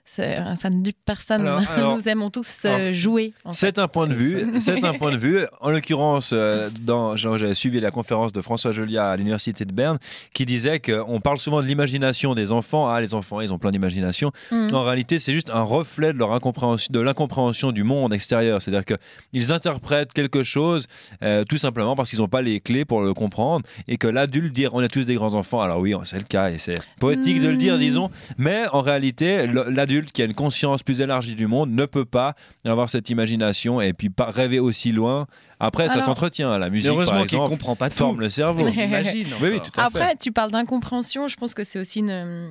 c'est- 0.04 0.38
ça 0.60 0.68
ne 0.70 0.82
dupe 0.82 0.96
personne. 1.04 1.42
Alors- 1.42 1.62
alors- 1.76 1.96
Nous 1.96 2.08
aimons 2.08 2.30
tous 2.30 2.62
euh, 2.64 2.74
alors, 2.74 2.92
jouer. 2.92 3.32
C'est 3.52 3.78
un 3.78 3.88
point 3.88 4.06
de 4.06 4.14
vue. 4.14 4.46
C'est 4.60 4.82
un 4.84 4.94
point 4.94 5.10
de 5.12 5.16
vue. 5.16 5.40
En 5.60 5.70
l'occurrence, 5.70 6.30
euh, 6.34 6.68
j'avais 7.14 7.54
suivi 7.54 7.80
la 7.80 7.90
conférence 7.90 8.32
de 8.32 8.40
François 8.42 8.72
Jolia 8.72 9.10
à 9.10 9.16
l'université 9.16 9.64
de 9.64 9.72
Berne, 9.72 9.98
qui 10.34 10.44
disait 10.46 10.80
qu'on 10.80 11.20
parle 11.20 11.38
souvent 11.38 11.62
de 11.62 11.66
l'imagination 11.66 12.34
des 12.34 12.52
enfants. 12.52 12.88
Ah, 12.88 13.00
les 13.00 13.14
enfants, 13.14 13.40
ils 13.40 13.52
ont 13.52 13.58
plein 13.58 13.70
d'imagination. 13.70 14.32
Mm. 14.50 14.68
En 14.74 14.84
réalité, 14.84 15.18
c'est 15.18 15.32
juste 15.32 15.50
un 15.50 15.62
reflet 15.62 16.12
de 16.12 16.18
leur 16.18 16.32
incompréhension, 16.32 16.88
de 16.92 17.00
l'incompréhension 17.00 17.72
du 17.72 17.82
monde 17.84 18.12
extérieur. 18.12 18.60
C'est-à-dire 18.60 18.84
que 18.84 18.94
ils 19.32 19.52
interprètent 19.52 20.12
quelque 20.12 20.42
chose 20.42 20.86
euh, 21.22 21.44
tout 21.44 21.58
simplement 21.58 21.94
parce 21.96 22.10
qu'ils 22.10 22.18
n'ont 22.20 22.28
pas 22.28 22.42
les 22.42 22.60
clés 22.60 22.84
pour 22.84 23.02
le 23.02 23.14
comprendre 23.14 23.64
et 23.88 23.96
que 23.96 24.06
l'adulte 24.08 24.52
dire 24.52 24.74
on 24.74 24.82
est 24.82 24.88
tous 24.88 25.04
des 25.04 25.14
grands 25.14 25.34
enfants. 25.34 25.60
Alors 25.60 25.78
oui, 25.78 25.94
c'est 26.04 26.18
le 26.18 26.24
cas 26.24 26.50
et 26.50 26.58
c'est 26.58 26.74
poétique 27.00 27.40
de 27.40 27.48
le 27.48 27.56
dire, 27.56 27.76
Mm. 27.76 27.78
disons. 27.78 28.10
Mais 28.38 28.64
en 28.72 28.80
réalité, 28.82 29.46
le- 29.46 29.64
qui 30.10 30.22
a 30.22 30.24
une 30.24 30.34
conscience 30.34 30.82
plus 30.82 31.00
élargie 31.00 31.34
du 31.34 31.46
monde 31.46 31.70
ne 31.70 31.84
peut 31.84 32.04
pas 32.04 32.34
avoir 32.64 32.90
cette 32.90 33.10
imagination 33.10 33.80
et 33.80 33.92
puis 33.92 34.10
pas 34.10 34.30
rêver 34.30 34.58
aussi 34.58 34.92
loin. 34.92 35.26
Après, 35.60 35.88
ça 35.88 36.00
s'entretient. 36.00 36.58
La 36.58 36.70
musique, 36.70 36.90
Heureusement 36.90 37.18
par 37.18 37.26
qu'il 37.26 37.36
exemple, 37.36 37.50
comprend 37.50 37.76
pas 37.76 37.90
tout. 37.90 37.96
forme 37.96 38.20
le 38.20 38.28
cerveau. 38.28 38.66
Imagine. 38.66 39.28
Oui, 39.40 39.50
oui, 39.52 39.60
tout 39.60 39.70
à 39.80 39.90
fait. 39.90 39.98
Après, 39.98 40.16
tu 40.16 40.32
parles 40.32 40.50
d'incompréhension. 40.50 41.28
Je 41.28 41.36
pense 41.36 41.54
que 41.54 41.62
c'est 41.64 41.78
aussi 41.78 42.00
une, 42.00 42.50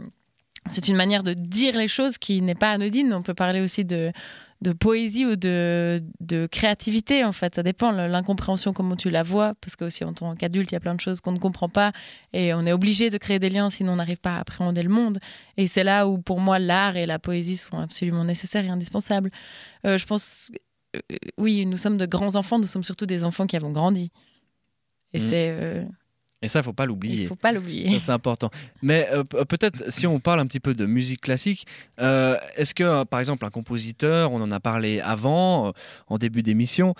c'est 0.69 0.87
une 0.87 0.95
manière 0.95 1.23
de 1.23 1.33
dire 1.33 1.75
les 1.77 1.87
choses 1.87 2.17
qui 2.17 2.41
n'est 2.41 2.55
pas 2.55 2.71
anodine. 2.71 3.13
On 3.13 3.21
peut 3.21 3.33
parler 3.33 3.61
aussi 3.61 3.83
de, 3.83 4.11
de 4.61 4.73
poésie 4.73 5.25
ou 5.25 5.35
de, 5.35 6.03
de 6.19 6.45
créativité, 6.45 7.23
en 7.25 7.31
fait. 7.31 7.55
Ça 7.55 7.63
dépend, 7.63 7.91
l'incompréhension, 7.91 8.73
comment 8.73 8.95
tu 8.95 9.09
la 9.09 9.23
vois. 9.23 9.55
Parce 9.59 9.75
que 9.75 9.85
aussi, 9.85 10.03
en 10.03 10.13
tant 10.13 10.35
qu'adulte, 10.35 10.71
il 10.71 10.75
y 10.75 10.77
a 10.77 10.79
plein 10.79 10.93
de 10.93 11.01
choses 11.01 11.19
qu'on 11.19 11.31
ne 11.31 11.39
comprend 11.39 11.67
pas. 11.67 11.91
Et 12.31 12.53
on 12.53 12.65
est 12.67 12.71
obligé 12.71 13.09
de 13.09 13.17
créer 13.17 13.39
des 13.39 13.49
liens, 13.49 13.71
sinon 13.71 13.93
on 13.93 13.95
n'arrive 13.95 14.19
pas 14.19 14.35
à 14.35 14.39
appréhender 14.41 14.83
le 14.83 14.89
monde. 14.89 15.17
Et 15.57 15.65
c'est 15.65 15.83
là 15.83 16.07
où, 16.07 16.19
pour 16.19 16.39
moi, 16.39 16.59
l'art 16.59 16.95
et 16.95 17.07
la 17.07 17.17
poésie 17.17 17.57
sont 17.57 17.79
absolument 17.79 18.23
nécessaires 18.23 18.63
et 18.63 18.69
indispensables. 18.69 19.31
Euh, 19.85 19.97
je 19.97 20.05
pense, 20.05 20.51
euh, 20.95 20.99
oui, 21.37 21.65
nous 21.65 21.77
sommes 21.77 21.97
de 21.97 22.05
grands 22.05 22.35
enfants. 22.35 22.59
Nous 22.59 22.67
sommes 22.67 22.83
surtout 22.83 23.07
des 23.07 23.23
enfants 23.23 23.47
qui 23.47 23.55
avons 23.55 23.71
grandi. 23.71 24.11
Et 25.13 25.19
Mhm. 25.19 25.29
c'est... 25.29 25.49
euh, 25.59 25.85
Et 26.43 26.47
ça, 26.47 26.63
faut 26.63 26.73
pas 26.73 26.85
il 26.85 26.87
l'oublier. 26.87 27.27
faut 27.27 27.35
pas 27.35 27.51
l'oublier. 27.51 27.99
C'est 27.99 28.11
important. 28.11 28.49
Mais 28.81 29.07
euh, 29.11 29.23
peut-être 29.23 29.91
si 29.91 30.07
on 30.07 30.19
parle 30.19 30.39
un 30.39 30.47
petit 30.47 30.59
peu 30.59 30.73
de 30.73 30.87
musique 30.87 31.21
classique, 31.21 31.67
euh, 31.99 32.35
est-ce 32.55 32.73
que 32.73 32.83
euh, 32.83 33.05
par 33.05 33.19
exemple 33.19 33.45
un 33.45 33.51
compositeur, 33.51 34.31
on 34.31 34.41
en 34.41 34.49
a 34.49 34.59
parlé 34.59 34.99
avant, 35.01 35.67
euh, 35.67 35.71
en 36.07 36.17
début 36.17 36.41
d'émission, 36.41 36.95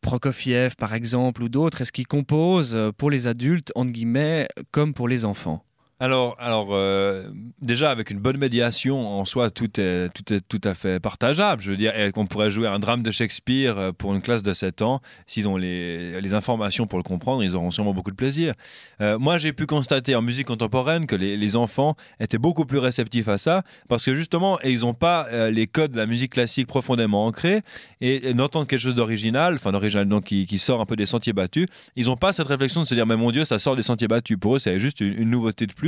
Prokofiev 0.00 0.76
par 0.76 0.94
exemple 0.94 1.42
ou 1.42 1.48
d'autres, 1.48 1.82
est-ce 1.82 1.92
qu'ils 1.92 2.06
composent 2.06 2.74
euh, 2.74 2.90
pour 2.90 3.10
les 3.10 3.26
adultes, 3.26 3.70
entre 3.74 3.92
guillemets, 3.92 4.48
comme 4.70 4.94
pour 4.94 5.08
les 5.08 5.24
enfants? 5.24 5.62
Alors, 6.00 6.36
alors 6.38 6.68
euh, 6.70 7.24
déjà, 7.60 7.90
avec 7.90 8.10
une 8.10 8.20
bonne 8.20 8.36
médiation, 8.36 9.18
en 9.18 9.24
soi, 9.24 9.50
tout 9.50 9.80
est, 9.80 10.08
tout 10.10 10.32
est 10.32 10.40
tout 10.48 10.60
à 10.62 10.74
fait 10.74 11.00
partageable. 11.00 11.60
Je 11.60 11.72
veux 11.72 11.76
dire, 11.76 11.92
qu'on 12.12 12.26
pourrait 12.26 12.52
jouer 12.52 12.68
un 12.68 12.78
drame 12.78 13.02
de 13.02 13.10
Shakespeare 13.10 13.76
euh, 13.76 13.90
pour 13.90 14.14
une 14.14 14.22
classe 14.22 14.44
de 14.44 14.52
7 14.52 14.82
ans. 14.82 15.00
S'ils 15.26 15.48
ont 15.48 15.56
les, 15.56 16.34
informations 16.34 16.86
pour 16.86 16.98
le 16.98 17.02
comprendre, 17.02 17.42
ils 17.42 17.56
auront 17.56 17.72
sûrement 17.72 17.94
beaucoup 17.94 18.12
de 18.12 18.16
plaisir. 18.16 18.54
Euh, 19.00 19.18
moi, 19.18 19.38
j'ai 19.38 19.52
pu 19.52 19.66
constater 19.66 20.14
en 20.14 20.22
musique 20.22 20.46
contemporaine 20.46 21.06
que 21.06 21.16
les, 21.16 21.56
enfants 21.56 21.96
étaient 22.20 22.38
beaucoup 22.38 22.66
plus 22.66 22.78
réceptifs 22.78 23.26
à 23.26 23.38
ça, 23.38 23.62
parce 23.88 24.04
que 24.04 24.14
justement, 24.14 24.60
ils 24.60 24.80
n'ont 24.80 24.92
pas 24.92 25.26
les 25.48 25.66
codes 25.66 25.92
de 25.92 25.96
la 25.96 26.04
musique 26.04 26.32
classique 26.32 26.66
profondément 26.66 27.24
ancrés, 27.24 27.62
et, 28.02 28.34
d'entendre 28.34 28.66
quelque 28.66 28.80
chose 28.80 28.94
d'original, 28.94 29.54
enfin 29.54 29.72
d'original 29.72 30.06
donc 30.06 30.24
qui, 30.24 30.58
sort 30.58 30.82
un 30.82 30.86
peu 30.86 30.94
des 30.94 31.06
sentiers 31.06 31.32
battus, 31.32 31.66
ils 31.96 32.06
n'ont 32.06 32.18
pas 32.18 32.34
cette 32.34 32.48
réflexion 32.48 32.82
de 32.82 32.86
se 32.86 32.94
dire, 32.94 33.06
mais 33.06 33.16
mon 33.16 33.30
Dieu, 33.30 33.46
ça 33.46 33.58
sort 33.58 33.76
des 33.76 33.82
sentiers 33.82 34.08
battus. 34.08 34.36
Pour 34.38 34.56
eux, 34.56 34.58
c'est 34.58 34.78
juste 34.78 35.00
une 35.00 35.30
nouveauté 35.30 35.66
de 35.66 35.72
plus. 35.72 35.87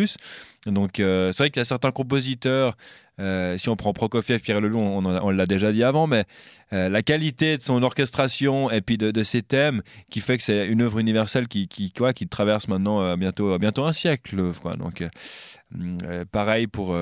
Donc, 0.67 1.01
euh, 1.01 1.33
c'est 1.33 1.43
vrai 1.45 1.51
qu'il 1.51 1.61
y 1.61 1.63
a 1.63 1.65
certains 1.65 1.91
compositeurs, 1.91 2.77
euh, 3.21 3.59
si 3.59 3.69
on 3.69 3.77
prend 3.77 3.93
Prokofiev, 3.93 4.41
Pierre 4.41 4.61
Leloup, 4.61 4.79
on, 4.81 5.05
on 5.05 5.31
l'a 5.31 5.47
déjà 5.47 5.71
dit 5.73 5.85
avant, 5.85 6.07
mais 6.07 6.25
euh, 6.73 6.89
la 6.89 7.03
qualité 7.03 7.57
de 7.59 7.63
son 7.63 7.83
orchestration 7.83 8.71
et 8.71 8.81
puis 8.81 8.97
de, 8.99 9.11
de 9.11 9.23
ses 9.23 9.43
thèmes 9.43 9.83
qui 10.11 10.21
fait 10.21 10.39
que 10.39 10.43
c'est 10.45 10.67
une 10.67 10.83
œuvre 10.83 10.99
universelle 10.99 11.49
qui, 11.49 11.69
qui, 11.69 11.93
quoi, 11.93 12.13
qui 12.13 12.27
traverse 12.29 12.69
maintenant 12.69 13.01
euh, 13.03 13.17
bientôt, 13.17 13.59
bientôt 13.59 13.85
un 13.85 13.93
siècle. 13.93 14.37
l'œuvre. 14.37 14.77
Donc, 14.77 15.03
euh, 15.03 16.25
pareil 16.33 16.67
pour, 16.67 16.97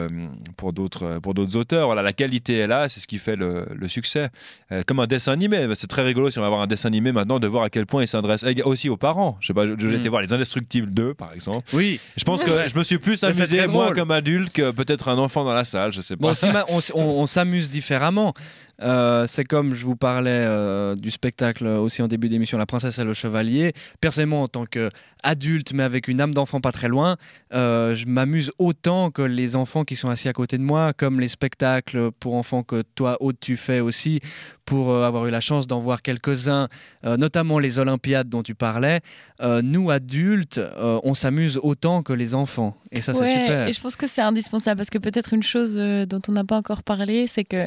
pour 0.57 0.73
d'autres 0.73 1.57
auteurs. 1.57 1.87
Voilà, 1.87 2.03
la 2.03 2.13
qualité 2.13 2.59
est 2.59 2.67
là, 2.67 2.89
c'est 2.89 3.01
ce 3.01 3.07
qui 3.07 3.19
fait 3.19 3.37
le, 3.37 3.67
le 3.75 3.89
succès. 3.89 4.29
Comme 4.87 5.01
un 5.01 5.07
dessin 5.07 5.33
animé, 5.33 5.67
c'est 5.75 5.87
très 5.87 6.03
rigolo 6.03 6.31
si 6.31 6.39
on 6.39 6.43
va 6.43 6.49
avoir 6.49 6.63
un 6.63 6.67
dessin 6.67 6.89
animé 6.89 7.13
maintenant 7.13 7.39
de 7.39 7.47
voir 7.47 7.65
à 7.65 7.71
quel 7.71 7.87
point 7.87 8.03
il 8.03 8.09
s'adresse 8.09 8.45
aussi 8.65 8.89
aux 8.91 8.97
parents. 8.99 9.37
Je 9.41 9.47
sais 9.49 9.55
pas, 9.55 9.67
je- 9.67 9.75
j'ai 9.79 9.87
Mm. 9.87 9.95
été 9.95 10.09
voir 10.11 10.21
les 10.23 10.33
Indestructibles 10.33 10.93
2 10.93 11.15
par 11.15 11.33
exemple. 11.33 11.67
Oui. 11.73 11.99
Je 12.17 12.25
pense 12.25 12.43
que 12.45 12.69
je 12.69 12.77
me 12.77 12.83
suis 12.85 12.99
plus 12.99 13.23
amusé 13.25 13.67
moi 13.69 13.95
comme 13.95 14.11
adulte 14.11 14.53
que 14.53 14.71
peut-être 14.71 15.09
un 15.09 15.17
enfant 15.19 15.45
dans 15.45 15.55
la 15.55 15.65
salle, 15.65 15.93
je 15.93 16.01
sais 16.03 16.08
pas. 16.17 16.29
Bon, 16.29 16.35
si 16.35 16.49
ma- 16.51 16.65
on, 16.69 16.79
s- 16.79 16.93
on- 16.95 17.01
on 17.21 17.27
s'amuse 17.27 17.71
différemment. 17.71 18.33
Euh, 18.81 19.27
c'est 19.27 19.45
comme 19.45 19.75
je 19.75 19.85
vous 19.85 19.97
parlais 19.97 20.45
euh, 20.47 20.95
du 20.95 21.11
spectacle 21.11 21.67
aussi 21.67 22.01
en 22.01 22.07
début 22.07 22.29
d'émission, 22.29 22.59
La 22.59 22.67
Princesse 22.67 22.99
et 22.99 23.05
le 23.05 23.15
Chevalier. 23.15 23.73
Personnellement, 24.01 24.43
en 24.43 24.49
tant 24.49 24.67
qu'adulte, 24.67 25.73
mais 25.73 25.83
avec 25.83 26.07
une 26.09 26.21
âme 26.21 26.33
d'enfant 26.33 26.61
pas 26.61 26.71
très 26.71 26.89
loin, 26.89 27.17
euh, 27.55 27.95
je 27.95 28.07
m'amuse 28.07 28.53
autant 28.59 29.11
que 29.11 29.23
les 29.23 29.57
enfants 29.57 29.85
qui 29.85 29.97
sont 29.97 30.09
assis 30.09 30.29
à 30.29 30.33
côté 30.33 30.59
de 30.59 30.63
moi, 30.63 30.93
comme 30.93 31.21
les 31.21 31.29
spectacles 31.29 32.11
pour 32.21 32.35
enfants 32.35 32.63
que 32.63 32.83
toi, 32.95 33.17
Aude, 33.21 33.37
tu 33.41 33.57
fais 33.57 33.81
aussi, 33.81 34.21
pour 34.65 34.95
avoir 34.95 35.27
eu 35.27 35.31
la 35.31 35.41
chance 35.41 35.67
d'en 35.67 35.81
voir 35.81 36.03
quelques-uns, 36.03 36.69
notamment 37.03 37.59
les 37.59 37.79
Olympiades 37.79 38.29
dont 38.29 38.43
tu 38.43 38.55
parlais. 38.55 39.01
Nous, 39.63 39.91
adultes, 39.91 40.61
on 40.79 41.15
s'amuse 41.15 41.59
autant 41.63 42.03
que 42.03 42.13
les 42.13 42.35
enfants. 42.35 42.77
Et 42.93 43.01
ça, 43.01 43.15
c'est 43.15 43.27
super. 43.27 43.67
Et 43.67 43.73
je 43.73 43.81
pense 43.81 43.97
que 43.97 44.07
c'est 44.07 44.21
indispensable 44.21 44.77
parce 44.77 44.91
que 44.91 44.99
peut-être 44.99 45.33
une 45.33 45.43
chose 45.43 45.75
dont 45.75 46.21
on 46.29 46.33
n'a 46.33 46.45
pas 46.45 46.57
encore 46.57 46.83
parlé, 46.83 47.27
c'est 47.27 47.45
que 47.45 47.67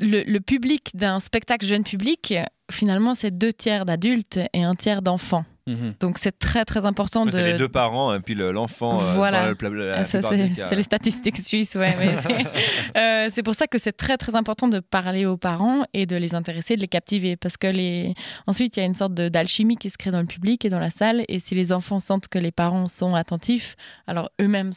le, 0.00 0.38
public 0.38 0.90
d'un 0.94 1.20
spectacle 1.20 1.66
jeune 1.66 1.84
public, 1.84 2.34
finalement, 2.70 3.14
c'est 3.14 3.30
deux 3.30 3.52
tiers 3.52 3.84
d'adultes 3.84 4.40
et 4.52 4.62
un 4.62 4.74
tiers 4.74 5.02
d'enfants. 5.02 5.44
Mhm. 5.66 5.94
Donc 5.98 6.18
c'est 6.18 6.38
très 6.38 6.66
très 6.66 6.84
important 6.84 7.24
de. 7.24 7.30
C'est 7.30 7.42
les 7.52 7.54
deux 7.54 7.68
parents 7.70 8.12
et 8.14 8.20
puis 8.20 8.34
le- 8.34 8.52
l'enfant. 8.52 9.00
euh, 9.00 9.14
Voilà. 9.14 9.54
Ah, 9.96 10.04
c'est 10.04 10.74
les 10.76 10.82
statistiques 10.82 11.38
suisses, 11.38 11.74
ouais. 11.74 11.88
c'est- 12.22 12.44
Euh, 12.96 13.28
c'est 13.34 13.42
pour 13.42 13.54
ça 13.54 13.66
que 13.66 13.78
c'est 13.78 13.92
très 13.96 14.16
très 14.18 14.36
important 14.36 14.68
de 14.68 14.78
parler 14.80 15.24
aux 15.26 15.36
parents 15.38 15.84
et 15.94 16.04
de 16.06 16.16
les 16.16 16.34
intéresser, 16.34 16.76
de 16.76 16.82
les 16.82 16.86
captiver, 16.88 17.36
parce 17.36 17.56
que 17.56 17.66
les. 17.66 18.14
Ensuite, 18.46 18.76
il 18.76 18.80
y 18.80 18.82
a 18.82 18.86
une 18.86 18.94
sorte 18.94 19.14
d'alchimie 19.14 19.76
qui 19.76 19.88
se 19.90 19.96
crée 19.96 20.10
dans 20.10 20.20
le 20.20 20.26
public 20.26 20.64
et 20.66 20.68
dans 20.70 20.78
la 20.80 20.90
salle, 20.90 21.24
et 21.28 21.38
si 21.38 21.54
les 21.54 21.72
enfants 21.72 21.98
sentent 21.98 22.28
que 22.28 22.38
les 22.38 22.52
parents 22.52 22.86
sont 22.86 23.14
attentifs, 23.14 23.74
alors 24.06 24.30
eux-mêmes 24.40 24.72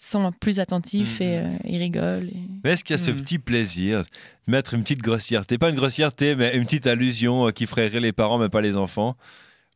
sont 0.00 0.32
plus 0.32 0.58
attentifs 0.58 1.20
Mhm. 1.20 1.26
et 1.26 1.38
euh, 1.38 1.48
ils 1.64 1.78
rigolent. 1.78 2.28
et- 2.28 2.36
Mais 2.64 2.72
est-ce 2.72 2.82
qu'il 2.84 2.94
y 2.96 2.98
a 3.00 3.02
ce 3.02 3.12
Mhm. 3.12 3.20
petit 3.20 3.38
plaisir 3.38 4.02
de 4.02 4.06
mettre 4.50 4.74
une 4.74 4.82
petite 4.82 5.02
grossièreté? 5.02 5.56
Pas 5.56 5.68
une 5.70 5.76
grossièreté, 5.76 6.34
mais 6.34 6.56
une 6.56 6.64
petite 6.64 6.86
allusion 6.88 7.50
qui 7.52 7.66
ferait 7.66 7.86
rire 7.86 8.00
les 8.00 8.12
parents, 8.12 8.38
mais 8.38 8.48
pas 8.48 8.60
les 8.60 8.76
enfants? 8.76 9.16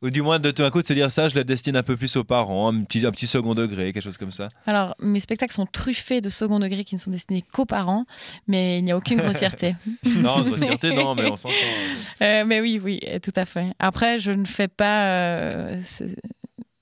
Ou 0.03 0.11
du 0.11 0.21
moins 0.21 0.39
de 0.39 0.51
tout 0.51 0.63
d'un 0.63 0.71
coup 0.71 0.83
de 0.83 0.87
se 0.87 0.93
dire 0.93 1.11
ça, 1.11 1.29
je 1.29 1.35
le 1.35 1.43
destine 1.45 1.75
un 1.77 1.83
peu 1.83 1.97
plus 1.97 2.17
aux 2.17 2.25
parents, 2.25 2.69
un 2.71 2.85
petit, 2.85 3.07
un 3.07 3.11
petit 3.11 3.27
second 3.27 3.55
degré, 3.55 3.93
quelque 3.95 4.03
chose 4.05 4.19
comme 4.19 4.31
ça. 4.31 4.51
Alors, 4.67 4.95
mes 5.01 5.21
spectacles 5.21 5.55
sont 5.55 5.65
truffés 5.65 6.21
de 6.21 6.29
second 6.29 6.59
degré 6.59 6.85
qui 6.85 6.95
ne 6.95 7.01
sont 7.01 7.11
destinés 7.11 7.41
qu'aux 7.41 7.65
parents, 7.65 8.05
mais 8.47 8.79
il 8.79 8.85
n'y 8.85 8.93
a 8.93 8.97
aucune 8.99 9.17
grossièreté. 9.19 9.75
non, 10.17 10.43
grossièreté, 10.43 10.93
non, 10.95 11.15
mais 11.15 11.25
on 11.27 11.37
s'entend. 11.37 11.55
Euh, 12.23 12.45
mais 12.47 12.61
oui, 12.61 12.79
oui, 12.83 13.01
tout 13.23 13.33
à 13.37 13.45
fait. 13.47 13.73
Après, 13.79 14.19
je 14.19 14.31
ne 14.31 14.45
fais 14.45 14.69
pas. 14.69 15.07
euh, 15.09 15.81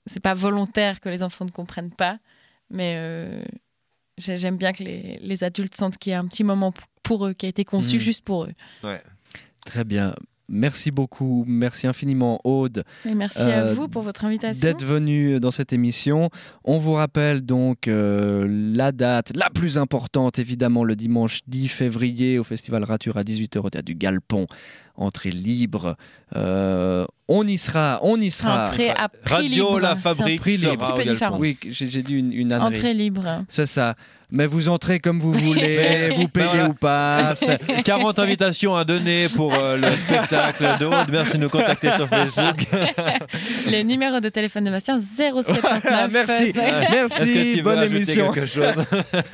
c'est 0.07 0.19
pas 0.21 0.33
volontaire 0.33 0.99
que 0.99 1.09
les 1.09 1.23
enfants 1.23 1.45
ne 1.45 1.51
comprennent 1.51 1.91
pas, 1.93 2.19
mais 2.69 2.95
euh, 2.97 3.43
j'ai- 4.17 4.37
j'aime 4.37 4.57
bien 4.57 4.71
que 4.73 4.83
les, 4.83 5.19
les 5.21 5.43
adultes 5.43 5.75
sentent 5.75 5.97
qu'il 5.97 6.11
y 6.11 6.13
a 6.13 6.19
un 6.19 6.27
petit 6.27 6.43
moment 6.43 6.73
pour 7.03 7.25
eux, 7.27 7.33
qui 7.33 7.45
a 7.45 7.49
été 7.49 7.63
conçu 7.65 7.95
Mhm. 7.95 8.01
juste 8.01 8.23
pour 8.23 8.43
eux. 8.45 8.53
Très 9.65 9.83
bien. 9.83 10.15
Merci 10.47 10.91
beaucoup. 10.91 11.43
Merci 11.47 11.87
infiniment, 11.87 12.39
Aude, 12.43 12.83
Et 13.05 13.15
merci 13.15 13.39
Euh, 13.39 13.71
à 13.71 13.73
vous 13.73 13.87
pour 13.87 14.03
votre 14.03 14.25
invitation. 14.25 14.61
d'être 14.61 14.85
venue 14.85 15.39
dans 15.39 15.51
cette 15.51 15.73
émission. 15.73 16.29
On 16.63 16.77
vous 16.77 16.93
rappelle 16.93 17.41
donc 17.41 17.87
euh, 17.87 18.45
la 18.75 18.91
date 18.91 19.31
la 19.35 19.49
plus 19.49 19.77
importante, 19.77 20.37
évidemment, 20.37 20.83
le 20.83 20.95
dimanche 20.95 21.39
10 21.47 21.67
février 21.67 22.37
au 22.37 22.43
Festival 22.43 22.83
Rature 22.83 23.17
à 23.17 23.23
18h 23.23 23.59
au 23.59 23.69
Théâtre 23.69 23.85
du 23.85 23.95
Galpon. 23.95 24.45
Entrée 24.97 25.31
libre. 25.31 25.97
Euh, 26.37 27.05
on 27.27 27.45
y 27.45 27.57
sera. 27.57 27.99
On 28.03 28.15
y 28.21 28.31
sera. 28.31 28.67
Entrée 28.69 28.91
à 28.91 29.09
prix 29.09 29.33
Radio 29.33 29.65
libre. 29.65 29.79
La 29.81 29.89
C'est 29.89 29.93
un 29.93 29.95
Fabrique 30.15 30.39
prix 30.39 30.57
sera 30.57 30.71
libre. 30.71 30.83
Un 30.85 30.93
petit 30.93 31.03
peu 31.03 31.11
différent. 31.11 31.37
Oui, 31.37 31.57
j'ai 31.69 32.01
dit 32.03 32.13
une, 32.13 32.31
une. 32.31 32.53
Entrée 32.53 32.93
libre. 32.93 33.43
C'est 33.49 33.65
ça. 33.65 33.95
Mais 34.31 34.47
vous 34.47 34.69
entrez 34.69 34.99
comme 34.99 35.19
vous 35.19 35.31
voulez, 35.33 36.09
vous 36.17 36.27
payez 36.27 36.47
voilà. 36.47 36.69
ou 36.69 36.73
pas. 36.73 37.35
c'est- 37.35 37.83
40 37.83 38.17
invitations 38.19 38.75
à 38.75 38.83
donner 38.83 39.27
pour 39.35 39.53
euh, 39.53 39.77
le 39.77 39.89
spectacle 39.91 40.65
d'Aude. 40.79 41.07
Merci 41.11 41.33
de 41.33 41.43
nous 41.43 41.49
contacter 41.49 41.91
sur 41.91 42.07
Facebook. 42.07 42.65
Les 43.69 43.83
numéros 43.83 44.19
de 44.19 44.29
téléphone 44.29 44.63
de 44.65 44.71
Bastien 44.71 44.97
079. 44.97 45.81
Ah, 45.89 46.07
merci. 46.11 46.33
Est-ce 46.45 46.53
que 46.53 46.91
Merci. 46.91 47.51
tu 47.55 47.61
Bonne 47.61 47.83
émission. 47.83 48.31
quelque 48.31 48.47
chose 48.47 48.83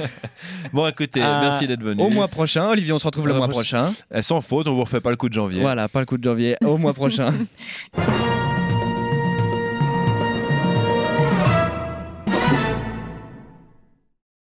Bon, 0.73 0.87
écoutez, 0.87 1.19
merci 1.21 1.67
d'être 1.67 1.83
venu. 1.83 2.01
Au 2.03 2.09
mois 2.09 2.27
prochain. 2.27 2.67
Olivier, 2.69 2.93
on 2.93 2.97
se 2.99 3.05
retrouve 3.05 3.27
le 3.27 3.33
la 3.33 3.39
mois 3.39 3.47
prochain. 3.47 3.93
Eh, 4.13 4.21
Sans 4.21 4.41
faute, 4.41 4.67
on 4.67 4.73
vous 4.73 4.81
refait 4.83 5.01
pas 5.01 5.09
le 5.09 5.15
coup 5.17 5.29
de 5.29 5.33
janvier. 5.33 5.61
Voilà, 5.61 5.87
pas 5.87 5.99
le 5.99 6.05
coup 6.05 6.17
de 6.17 6.23
janvier. 6.23 6.55
Au 6.63 6.77
mois 6.77 6.93
prochain. 6.93 7.33